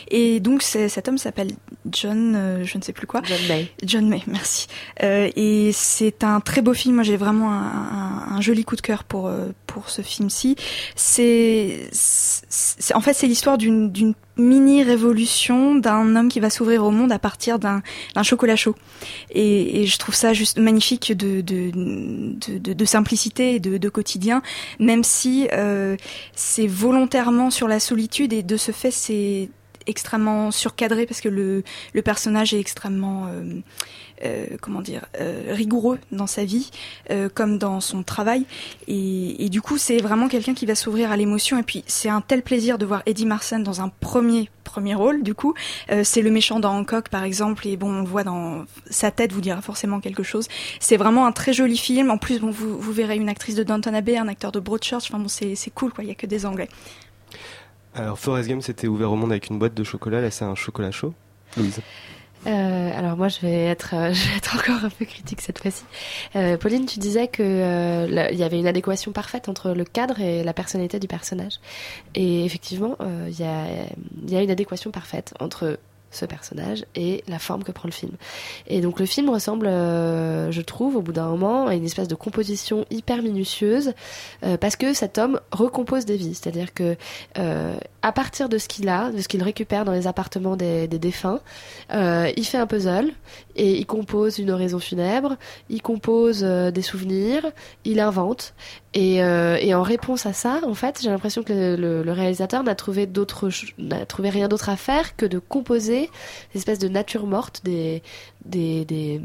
Et 0.09 0.41
donc 0.41 0.63
cet 0.63 1.09
homme 1.09 1.19
s'appelle 1.19 1.53
John, 1.91 2.35
euh, 2.37 2.65
je 2.65 2.79
ne 2.79 2.83
sais 2.83 2.93
plus 2.93 3.07
quoi. 3.07 3.23
John 3.25 3.41
May. 3.49 3.73
John 3.85 4.09
May, 4.09 4.23
merci. 4.27 4.67
Euh, 5.03 5.31
et 5.37 5.71
c'est 5.73 6.25
un 6.25 6.41
très 6.41 6.63
beau 6.63 6.75
film. 6.75 6.97
Moi, 6.97 7.05
j'ai 7.05 7.17
vraiment 7.17 7.53
un, 7.53 7.63
un- 7.63 8.27
un 8.37 8.41
joli 8.41 8.65
coup 8.65 8.77
de 8.77 8.81
cœur 8.81 9.05
pour 9.05 9.27
euh, 9.29 9.49
pour 9.67 9.91
ce 9.91 10.03
film-ci. 10.03 10.57
C'est, 10.97 11.89
c'est- 11.93 12.95
en 12.95 13.01
fait, 13.01 13.15
c'est 13.15 13.27
l'histoire 13.27 13.59
d'une 13.59 13.91
d'une 13.91 14.15
mini 14.39 14.83
révolution 14.83 15.75
d'un 15.75 16.17
homme 16.17 16.29
qui 16.29 16.41
va 16.41 16.51
s'ouvrir 16.51 16.85
au 16.85 16.91
monde 16.91 17.13
à 17.13 17.19
partir 17.19 17.59
d'un 17.59 17.83
chocolat 18.23 18.57
chaud. 18.57 18.75
Et, 19.31 19.87
je 19.87 19.99
trouve 19.99 20.15
ça 20.15 20.33
juste 20.33 20.59
magnifique 20.59 21.13
de 21.13 21.43
de 22.79 22.85
simplicité 22.85 23.55
et 23.55 23.61
de, 23.61 23.89
quotidien, 23.89 24.43
même 24.79 25.03
si 25.03 25.49
euh, 25.53 25.97
c'est 26.35 26.67
volontairement 26.67 27.51
sur 27.51 27.69
la 27.69 27.81
solitude 27.81 28.33
et 28.33 28.43
de 28.43 28.57
ce 28.57 28.73
fait 28.73 28.91
c'est 28.91 29.49
extrêmement 29.87 30.51
surcadré 30.51 31.07
parce 31.07 31.21
que 31.21 31.29
le, 31.29 31.65
le 31.95 32.03
personnage 32.03 32.53
est 32.53 32.61
extrêmement 32.61 33.27
euh, 33.29 33.61
comment 34.61 34.81
dire 34.81 35.07
euh, 35.21 35.43
rigoureux 35.51 35.99
dans 36.13 36.27
sa 36.27 36.45
vie 36.45 36.71
euh, 37.11 37.29
comme 37.33 37.59
dans 37.59 37.81
son 37.81 38.03
travail. 38.03 38.45
Et, 38.87 39.49
du 39.49 39.63
coup 39.63 39.79
c'est 39.79 39.99
vraiment 39.99 40.29
quelqu'un 40.29 40.55
qui 40.55 40.67
va 40.67 40.75
s'ouvrir 40.75 41.11
à 41.11 41.17
l'émotion. 41.17 41.59
Et 41.59 41.63
puis 41.63 41.85
c'est 41.87 42.09
un 42.09 42.21
tel 42.21 42.43
plaisir 42.43 42.79
de 42.79 42.87
voir 42.87 43.03
Eddie 43.07 43.27
Marsan 43.27 43.61
dans 43.61 43.81
un 43.81 43.89
premier 43.89 44.51
premier 44.65 44.95
rôle 44.95 45.23
du 45.23 45.35
coup. 45.35 45.55
Euh, 45.91 46.03
c'est 46.05 46.21
le 46.21 46.31
méchant 46.31 46.61
dans 46.61 46.77
Hancock 46.77 47.09
par 47.09 47.25
exemple. 47.25 47.67
Et 47.67 47.77
bon 47.77 47.91
on 47.91 48.05
voit 48.05 48.25
dans 48.25 48.65
sa 48.91 49.11
tête 49.11 49.33
vous 49.33 49.41
dira 49.41 49.63
forcément 49.63 50.01
quelque 50.01 50.23
chose. 50.23 50.49
C'est 50.81 50.97
vraiment 50.97 51.27
un 51.27 51.33
très 51.33 51.53
joli 51.53 51.77
film. 51.77 52.11
En 52.11 52.19
plus 52.19 52.41
bon 52.41 52.51
vous, 52.51 52.79
vous 52.79 52.93
verrez 52.93 53.17
une 53.17 53.29
actrice 53.29 53.55
de 53.55 53.63
Downton 53.63 53.95
Abbey 53.95 54.17
un 54.17 54.29
acteur 54.29 54.53
de 54.53 54.61
Broadchurch. 54.61 55.05
Enfin 55.09 55.19
bon 55.19 55.29
c'est 55.29 55.55
c'est 55.55 55.71
cool 55.71 55.93
quoi. 55.93 56.05
Il 56.05 56.09
y 56.09 56.13
a 56.13 56.15
que 56.15 56.27
des 56.27 56.45
anglais. 56.45 56.69
Alors 57.95 58.19
Forrest 58.19 58.49
Gump 58.49 58.63
c'était 58.63 58.87
ouvert 58.87 59.11
au 59.11 59.17
monde 59.17 59.33
avec 59.33 59.49
une 59.49 59.59
boîte 59.59 59.75
de 59.75 59.85
chocolat. 59.85 60.21
Là 60.21 60.31
c'est 60.31 60.45
un 60.45 60.55
chocolat 60.55 60.91
chaud. 60.91 61.15
Louise. 61.57 61.81
Euh, 62.47 62.99
alors 62.99 63.17
moi, 63.17 63.29
je 63.29 63.41
vais 63.41 63.65
être, 63.65 63.95
euh, 63.95 64.13
je 64.13 64.29
vais 64.29 64.37
être 64.37 64.57
encore 64.57 64.85
un 64.85 64.91
peu 64.91 65.05
critique 65.05 65.41
cette 65.41 65.59
fois-ci. 65.59 65.85
Euh, 66.37 66.57
Pauline, 66.57 66.87
tu 66.87 66.99
disais 66.99 67.29
que 67.29 67.43
euh, 67.43 68.29
il 68.31 68.39
y 68.39 68.43
avait 68.43 68.59
une 68.59 68.67
adéquation 68.67 69.13
parfaite 69.13 69.49
entre 69.49 69.71
le 69.71 69.85
cadre 69.85 70.21
et 70.21 70.45
la 70.45 70.53
personnalité 70.53 70.99
du 70.99 71.09
personnage. 71.09 71.55
Et 72.15 72.45
effectivement, 72.45 72.97
il 73.27 73.39
y 73.39 74.37
a 74.37 74.43
une 74.43 74.51
adéquation 74.51 74.91
parfaite 74.91 75.35
entre 75.41 75.79
ce 76.11 76.25
personnage 76.25 76.85
et 76.95 77.23
la 77.29 77.39
forme 77.39 77.65
que 77.65 77.73
prend 77.73 77.89
le 77.89 77.93
film. 77.93 78.13
Et 78.67 78.81
donc 78.81 78.99
le 79.01 79.07
film 79.07 79.29
ressemble, 79.31 79.67
euh, 79.67 80.51
je 80.51 80.63
trouve, 80.63 80.97
au 80.97 81.03
bout 81.03 81.13
d'un 81.13 81.29
moment, 81.29 81.67
à 81.67 81.75
une 81.75 81.85
espèce 81.85 82.09
de 82.09 82.15
composition 82.15 82.87
hyper 82.91 83.23
minutieuse, 83.23 83.93
euh, 84.45 84.57
parce 84.57 84.77
que 84.77 84.95
cet 84.95 85.19
homme 85.19 85.41
recompose 85.51 86.05
des 86.05 86.17
vies. 86.17 86.35
C'est-à-dire 86.35 86.73
que 86.73 86.97
euh, 87.39 87.77
à 88.03 88.13
partir 88.13 88.49
de 88.49 88.59
ce 88.59 88.69
qu'il 88.69 88.89
a, 88.89 89.11
de 89.11 89.21
ce 89.21 89.29
qu'il 89.29 89.43
récupère 89.43 89.85
dans 89.85 89.93
les 89.93 90.07
appartements 90.07 90.57
des, 90.57 90.89
des 90.89 90.99
défunts, 90.99 91.41
il 91.91 92.45
fait 92.45 92.59
un 92.59 92.67
puzzle 92.67 93.13
et 93.59 93.77
il 93.77 93.87
compose 93.87 94.39
une 94.39 94.51
oraison 94.51 94.79
funèbre, 94.79 95.37
il 95.69 95.83
compose 95.83 96.43
euh, 96.45 96.71
des 96.71 96.83
souvenirs, 96.83 97.43
il 97.85 98.01
invente. 98.01 98.55
Et, 98.95 99.23
euh, 99.23 99.59
et 99.61 99.75
en 99.75 99.83
réponse 99.83 100.25
à 100.27 100.33
ça, 100.33 100.61
en 100.65 100.75
fait, 100.75 101.01
j'ai 101.03 101.11
l'impression 101.11 101.43
que 101.43 101.77
le, 101.77 102.13
réalisateur 102.13 102.63
n'a 102.63 102.75
trouvé 102.75 103.05
rien 104.31 104.49
d'autre 104.49 104.69
à 104.69 104.77
faire 104.77 105.17
que 105.17 105.27
de 105.27 105.39
composer 105.39 106.09
des 106.53 106.59
espèces 106.59 106.79
de 106.79 106.89
nature 106.89 107.27
morte, 107.27 107.61
des, 107.65 108.03
des, 108.45 108.85
des, 108.85 109.21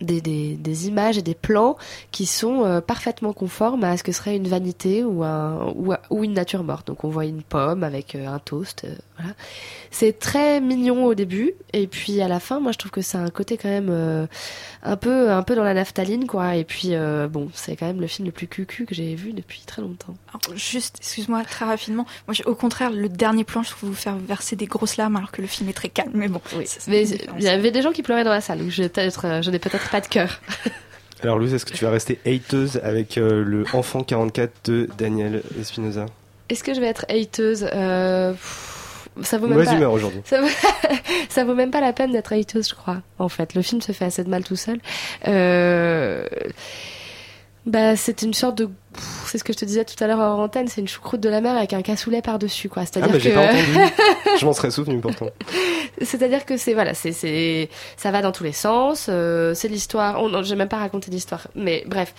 des, 0.00 0.20
des, 0.20 0.54
des 0.54 0.88
images 0.88 1.16
et 1.18 1.22
des 1.22 1.34
plans 1.34 1.76
qui 2.12 2.26
sont 2.26 2.64
euh, 2.64 2.80
parfaitement 2.80 3.32
conformes 3.32 3.84
à 3.84 3.96
ce 3.96 4.02
que 4.02 4.12
serait 4.12 4.36
une 4.36 4.48
vanité 4.48 5.04
ou, 5.04 5.22
un, 5.24 5.72
ou, 5.74 5.92
ou 6.10 6.24
une 6.24 6.34
nature 6.34 6.62
morte. 6.64 6.86
Donc 6.86 7.04
on 7.04 7.08
voit 7.08 7.24
une 7.24 7.42
pomme 7.42 7.82
avec 7.84 8.14
euh, 8.14 8.26
un 8.28 8.38
toast, 8.38 8.84
euh, 8.84 8.94
voilà. 9.18 9.32
C'est 9.90 10.18
très 10.18 10.60
mignon 10.60 11.04
au 11.06 11.14
début 11.14 11.54
et 11.72 11.86
puis 11.86 12.20
à 12.20 12.28
la 12.28 12.38
fin, 12.40 12.60
moi 12.60 12.72
je 12.72 12.78
trouve 12.78 12.90
que 12.90 13.00
c'est 13.00 13.16
un 13.16 13.30
côté 13.30 13.56
quand 13.56 13.68
même 13.70 14.28
un 14.82 14.96
peu 14.96 15.30
un 15.30 15.42
peu 15.42 15.54
dans 15.54 15.64
la 15.64 15.72
naphtaline 15.72 16.26
quoi. 16.26 16.56
Et 16.56 16.64
puis 16.64 16.90
bon, 17.30 17.48
c'est 17.54 17.76
quand 17.76 17.86
même 17.86 18.00
le 18.00 18.06
film 18.06 18.26
le 18.26 18.32
plus 18.32 18.46
cucu 18.46 18.84
que 18.84 18.94
j'ai 18.94 19.14
vu 19.14 19.32
depuis 19.32 19.62
très 19.66 19.80
longtemps. 19.80 20.14
Alors, 20.28 20.56
juste, 20.58 20.96
excuse-moi, 21.00 21.42
très 21.44 21.64
rapidement. 21.64 22.04
Moi, 22.26 22.34
j'ai- 22.34 22.44
au 22.44 22.54
contraire, 22.54 22.90
le 22.90 23.08
dernier 23.08 23.44
plan, 23.44 23.62
je 23.62 23.70
trouve 23.70 23.88
vous 23.90 23.94
faire 23.94 24.16
verser 24.16 24.54
des 24.54 24.66
grosses 24.66 24.98
larmes 24.98 25.16
alors 25.16 25.30
que 25.32 25.40
le 25.40 25.46
film 25.48 25.68
est 25.70 25.72
très 25.72 25.88
calme. 25.88 26.10
Mais 26.12 26.28
bon, 26.28 26.40
Oui. 26.58 26.66
ça, 26.66 26.80
ça 26.80 26.90
Mais 26.90 27.08
il 27.08 27.42
y 27.42 27.48
avait 27.48 27.70
des 27.70 27.80
gens 27.80 27.92
qui 27.92 28.02
pleuraient 28.02 28.24
dans 28.24 28.30
la 28.30 28.42
salle, 28.42 28.58
donc 28.58 28.68
je, 28.70 28.82
peut-être, 28.82 29.40
je 29.42 29.50
n'ai 29.50 29.58
peut-être 29.58 29.85
pas 29.90 30.00
de 30.00 30.06
cœur. 30.06 30.40
Alors 31.22 31.38
Louise, 31.38 31.54
est-ce 31.54 31.64
que 31.64 31.72
tu 31.74 31.84
vas 31.84 31.90
rester 31.90 32.18
hateuse 32.26 32.80
avec 32.82 33.16
euh, 33.18 33.42
le 33.44 33.64
Enfant 33.72 34.02
44 34.02 34.52
de 34.70 34.88
Daniel 34.98 35.42
Espinosa 35.60 36.06
Est-ce 36.50 36.62
que 36.62 36.74
je 36.74 36.80
vais 36.80 36.86
être 36.88 37.06
hateuse 37.08 37.68
Euh, 37.72 38.32
pff, 38.32 39.08
ça 39.22 39.38
vaut 39.38 39.46
même 39.46 39.54
Mauvaise 39.54 39.70
pas. 39.70 39.76
humeur 39.76 39.92
aujourd'hui. 39.92 40.20
Ça 40.24 40.40
vaut... 40.42 40.48
ça 41.30 41.44
vaut 41.44 41.54
même 41.54 41.70
pas 41.70 41.80
la 41.80 41.92
peine 41.94 42.12
d'être 42.12 42.32
hateuse, 42.34 42.68
je 42.68 42.74
crois. 42.74 42.98
En 43.18 43.28
fait, 43.30 43.54
le 43.54 43.62
film 43.62 43.80
se 43.80 43.92
fait 43.92 44.04
assez 44.04 44.24
de 44.24 44.28
mal 44.28 44.44
tout 44.44 44.56
seul. 44.56 44.78
Euh... 45.26 46.26
Bah, 47.66 47.96
c'est 47.96 48.22
une 48.22 48.32
sorte 48.32 48.56
de. 48.58 48.70
C'est 49.26 49.38
ce 49.38 49.44
que 49.44 49.52
je 49.52 49.58
te 49.58 49.64
disais 49.64 49.84
tout 49.84 50.02
à 50.02 50.06
l'heure 50.06 50.20
en 50.20 50.42
antenne, 50.42 50.68
c'est 50.68 50.80
une 50.80 50.86
choucroute 50.88 51.20
de 51.20 51.28
la 51.28 51.40
mer 51.40 51.56
avec 51.56 51.72
un 51.72 51.82
cassoulet 51.82 52.22
par-dessus, 52.22 52.68
quoi. 52.68 52.82
Ah 52.84 52.86
C'est-à-dire 52.86 53.12
bah 53.12 53.18
j'ai 53.18 53.30
que. 53.30 53.34
pas 53.34 53.44
entendu. 53.44 53.92
Je 54.40 54.44
m'en 54.46 54.52
serais 54.52 54.70
souvenu 54.70 55.00
pourtant. 55.00 55.28
C'est-à-dire 56.02 56.44
que 56.44 56.56
c'est 56.56 56.74
voilà, 56.74 56.94
c'est 56.94 57.12
c'est 57.12 57.68
ça 57.96 58.10
va 58.10 58.22
dans 58.22 58.32
tous 58.32 58.44
les 58.44 58.52
sens. 58.52 59.06
euh, 59.08 59.52
c'est 59.54 59.68
l'histoire. 59.68 60.22
On, 60.22 60.42
j'ai 60.42 60.54
même 60.56 60.68
pas 60.68 60.76
raconté 60.78 61.10
l'histoire, 61.10 61.48
mais 61.54 61.84
bref. 61.86 62.14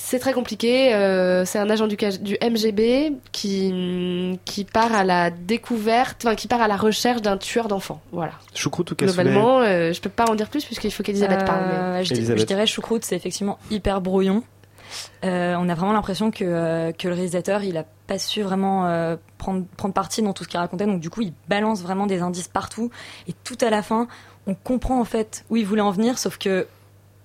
C'est 0.00 0.20
très 0.20 0.32
compliqué. 0.32 0.94
euh, 0.94 1.44
c'est 1.44 1.58
un 1.58 1.68
agent 1.68 1.88
du, 1.88 1.96
du 2.20 2.38
MGB 2.40 3.14
qui 3.32 4.38
qui 4.44 4.62
part 4.64 4.94
à 4.94 5.02
la 5.02 5.30
découverte, 5.30 6.18
enfin 6.24 6.36
qui 6.36 6.46
part 6.46 6.62
à 6.62 6.68
la 6.68 6.76
recherche 6.76 7.20
d'un 7.20 7.36
tueur 7.36 7.66
d'enfants. 7.66 8.00
Voilà. 8.12 8.32
Choucroute 8.54 8.92
ou 8.92 8.94
cassoulet 8.94 9.24
Globalement, 9.24 9.58
euh, 9.60 9.92
je 9.92 10.00
peux 10.00 10.08
pas 10.08 10.26
en 10.30 10.36
dire 10.36 10.48
plus 10.50 10.64
puisqu'il 10.64 10.92
faut 10.92 11.02
qu'Elisabeth 11.02 11.44
parle. 11.44 11.64
mais- 11.66 11.74
Euh, 11.74 12.04
je, 12.04 12.08
dis- 12.14 12.20
Elisabeth. 12.20 12.40
je 12.42 12.46
dirais 12.46 12.66
choucroute, 12.68 13.04
c'est 13.04 13.16
effectivement 13.16 13.58
hyper 13.72 14.00
brouillon. 14.00 14.44
Euh, 15.24 15.54
on 15.58 15.68
a 15.68 15.74
vraiment 15.74 15.92
l'impression 15.92 16.30
que, 16.30 16.44
euh, 16.44 16.92
que 16.92 17.08
le 17.08 17.14
réalisateur, 17.14 17.62
il 17.62 17.76
a 17.76 17.84
pas 18.06 18.18
su 18.18 18.42
vraiment 18.42 18.86
euh, 18.86 19.16
prendre, 19.36 19.64
prendre 19.76 19.94
parti 19.94 20.22
dans 20.22 20.32
tout 20.32 20.44
ce 20.44 20.48
qu'il 20.48 20.58
racontait. 20.58 20.86
Donc 20.86 21.00
du 21.00 21.10
coup, 21.10 21.22
il 21.22 21.32
balance 21.48 21.82
vraiment 21.82 22.06
des 22.06 22.20
indices 22.20 22.48
partout. 22.48 22.90
Et 23.26 23.32
tout 23.44 23.58
à 23.60 23.70
la 23.70 23.82
fin, 23.82 24.08
on 24.46 24.54
comprend 24.54 25.00
en 25.00 25.04
fait 25.04 25.44
où 25.50 25.56
il 25.56 25.66
voulait 25.66 25.82
en 25.82 25.90
venir, 25.90 26.18
sauf 26.18 26.38
que 26.38 26.66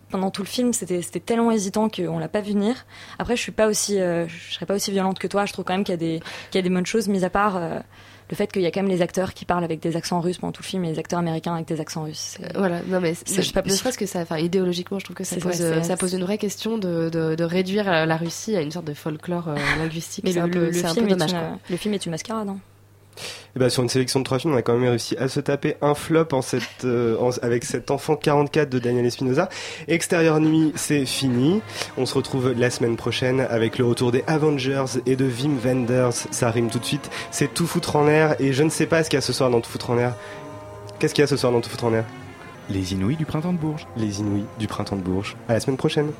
pendant 0.09 0.29
tout 0.29 0.43
le 0.43 0.47
film, 0.47 0.73
c'était 0.73 1.01
tellement 1.19 1.49
hésitant 1.49 1.89
qu'on 1.89 2.19
l'a 2.19 2.27
pas 2.27 2.41
vu 2.41 2.51
venir. 2.51 2.85
Après, 3.17 3.35
je 3.35 3.41
suis 3.41 3.51
pas 3.51 3.65
aussi, 3.65 3.97
je 3.97 4.51
serais 4.51 4.67
pas 4.67 4.75
aussi 4.75 4.91
violente 4.91 5.17
que 5.17 5.25
toi. 5.25 5.47
Je 5.47 5.53
trouve 5.53 5.65
quand 5.65 5.73
même 5.73 5.83
qu'il 5.83 5.93
y 5.93 5.95
a 5.95 5.97
des, 5.97 6.19
qu'il 6.51 6.55
y 6.55 6.57
a 6.59 6.61
des 6.61 6.69
bonnes 6.69 6.85
choses, 6.85 7.07
mis 7.07 7.25
à 7.25 7.31
part 7.31 7.59
le 8.29 8.35
fait 8.35 8.51
qu'il 8.51 8.61
y 8.61 8.65
a 8.65 8.71
quand 8.71 8.81
même 8.81 8.89
les 8.91 9.01
acteurs 9.01 9.33
qui 9.33 9.45
parlent 9.45 9.63
avec 9.63 9.79
des 9.79 9.95
accents 9.95 10.21
russes 10.21 10.37
pendant 10.37 10.51
tout 10.51 10.61
le 10.63 10.67
film 10.67 10.85
et 10.85 10.91
les 10.91 10.99
acteurs 10.99 11.19
américains 11.19 11.53
avec 11.55 11.67
des 11.67 11.79
accents 11.79 12.03
russes. 12.03 12.37
C'est- 12.39 12.57
Voilà, 12.57 12.79
non 12.87 12.99
mais 13.01 13.13
C'est- 13.13 13.41
c'est 13.41 13.65
ne 13.65 13.69
serait-ce 13.71 13.97
que 13.97 14.05
ça, 14.05 14.19
enfin 14.21 14.37
idéologiquement, 14.37 14.99
je 14.99 15.05
trouve 15.05 15.15
que 15.15 15.23
ça 15.23 15.35
pose, 15.35 15.43
vrai, 15.57 15.61
euh, 15.61 15.81
c'est- 15.81 15.87
ça 15.89 15.97
pose 15.97 16.13
une 16.13 16.23
vraie 16.23 16.37
question 16.37 16.77
de, 16.77 17.09
de, 17.09 17.35
de 17.35 17.43
réduire 17.43 17.87
euh, 17.91 18.05
la 18.05 18.17
Russie 18.17 18.55
à 18.55 18.61
une 18.61 18.71
sorte 18.71 18.85
de 18.85 18.93
folklore 18.93 19.49
euh, 19.49 19.55
linguistique. 19.77 20.23
Mais 20.23 20.31
C'est 20.33 20.39
le, 20.39 20.45
un 20.45 20.49
peu, 20.49 21.05
dommage. 21.07 21.31
une, 21.33 21.57
le 21.69 21.77
film 21.77 21.93
est 21.93 22.05
une 22.05 22.11
mascarade. 22.11 22.49
hein. 22.49 22.57
Et 23.55 23.59
bah, 23.59 23.69
sur 23.69 23.83
une 23.83 23.89
sélection 23.89 24.19
de 24.19 24.25
trois 24.25 24.39
films, 24.39 24.53
on 24.53 24.57
a 24.57 24.61
quand 24.63 24.73
même 24.77 24.89
réussi 24.89 25.15
à 25.17 25.27
se 25.27 25.39
taper 25.39 25.75
un 25.81 25.93
flop 25.93 26.27
en 26.31 26.41
cette, 26.41 26.63
euh, 26.85 27.15
en- 27.19 27.29
avec 27.43 27.63
cet 27.65 27.91
enfant 27.91 28.15
44 28.15 28.69
de 28.69 28.79
Daniel 28.79 29.05
Espinosa. 29.05 29.47
Extérieur 29.87 30.39
nuit, 30.39 30.71
c'est 30.75 31.05
fini. 31.05 31.61
On 31.97 32.05
se 32.05 32.15
retrouve 32.15 32.53
la 32.57 32.69
semaine 32.69 32.95
prochaine 32.95 33.41
avec 33.41 33.77
le 33.77 33.85
retour 33.85 34.11
des 34.11 34.23
Avengers 34.27 34.85
et 35.05 35.15
de 35.15 35.25
Wim 35.25 35.57
Wenders. 35.63 36.13
Ça 36.31 36.49
rime 36.49 36.69
tout 36.69 36.79
de 36.79 36.85
suite. 36.85 37.09
C'est 37.31 37.53
tout 37.53 37.67
foutre 37.67 37.95
en 37.95 38.05
l'air 38.05 38.35
et 38.41 38.53
je 38.53 38.63
ne 38.63 38.69
sais 38.69 38.85
pas 38.87 39.03
ce 39.03 39.09
qu'il 39.09 39.17
y 39.17 39.19
a 39.19 39.21
ce 39.21 39.33
soir 39.33 39.49
dans 39.51 39.61
tout 39.61 39.69
foutre 39.69 39.91
en 39.91 39.95
l'air. 39.95 40.15
Qu'est-ce 40.99 41.13
qu'il 41.13 41.21
y 41.21 41.25
a 41.25 41.27
ce 41.27 41.37
soir 41.37 41.51
dans 41.51 41.61
tout 41.61 41.69
foutre 41.69 41.83
en 41.85 41.89
l'air? 41.91 42.05
Les 42.69 42.93
Inouïs 42.93 43.17
du 43.17 43.25
printemps 43.25 43.53
de 43.53 43.57
Bourges. 43.57 43.85
Les 43.97 44.19
Inouïs 44.21 44.45
du 44.57 44.67
printemps 44.67 44.95
de 44.95 45.01
Bourges. 45.01 45.35
À 45.49 45.53
la 45.53 45.59
semaine 45.59 45.77
prochaine. 45.77 46.11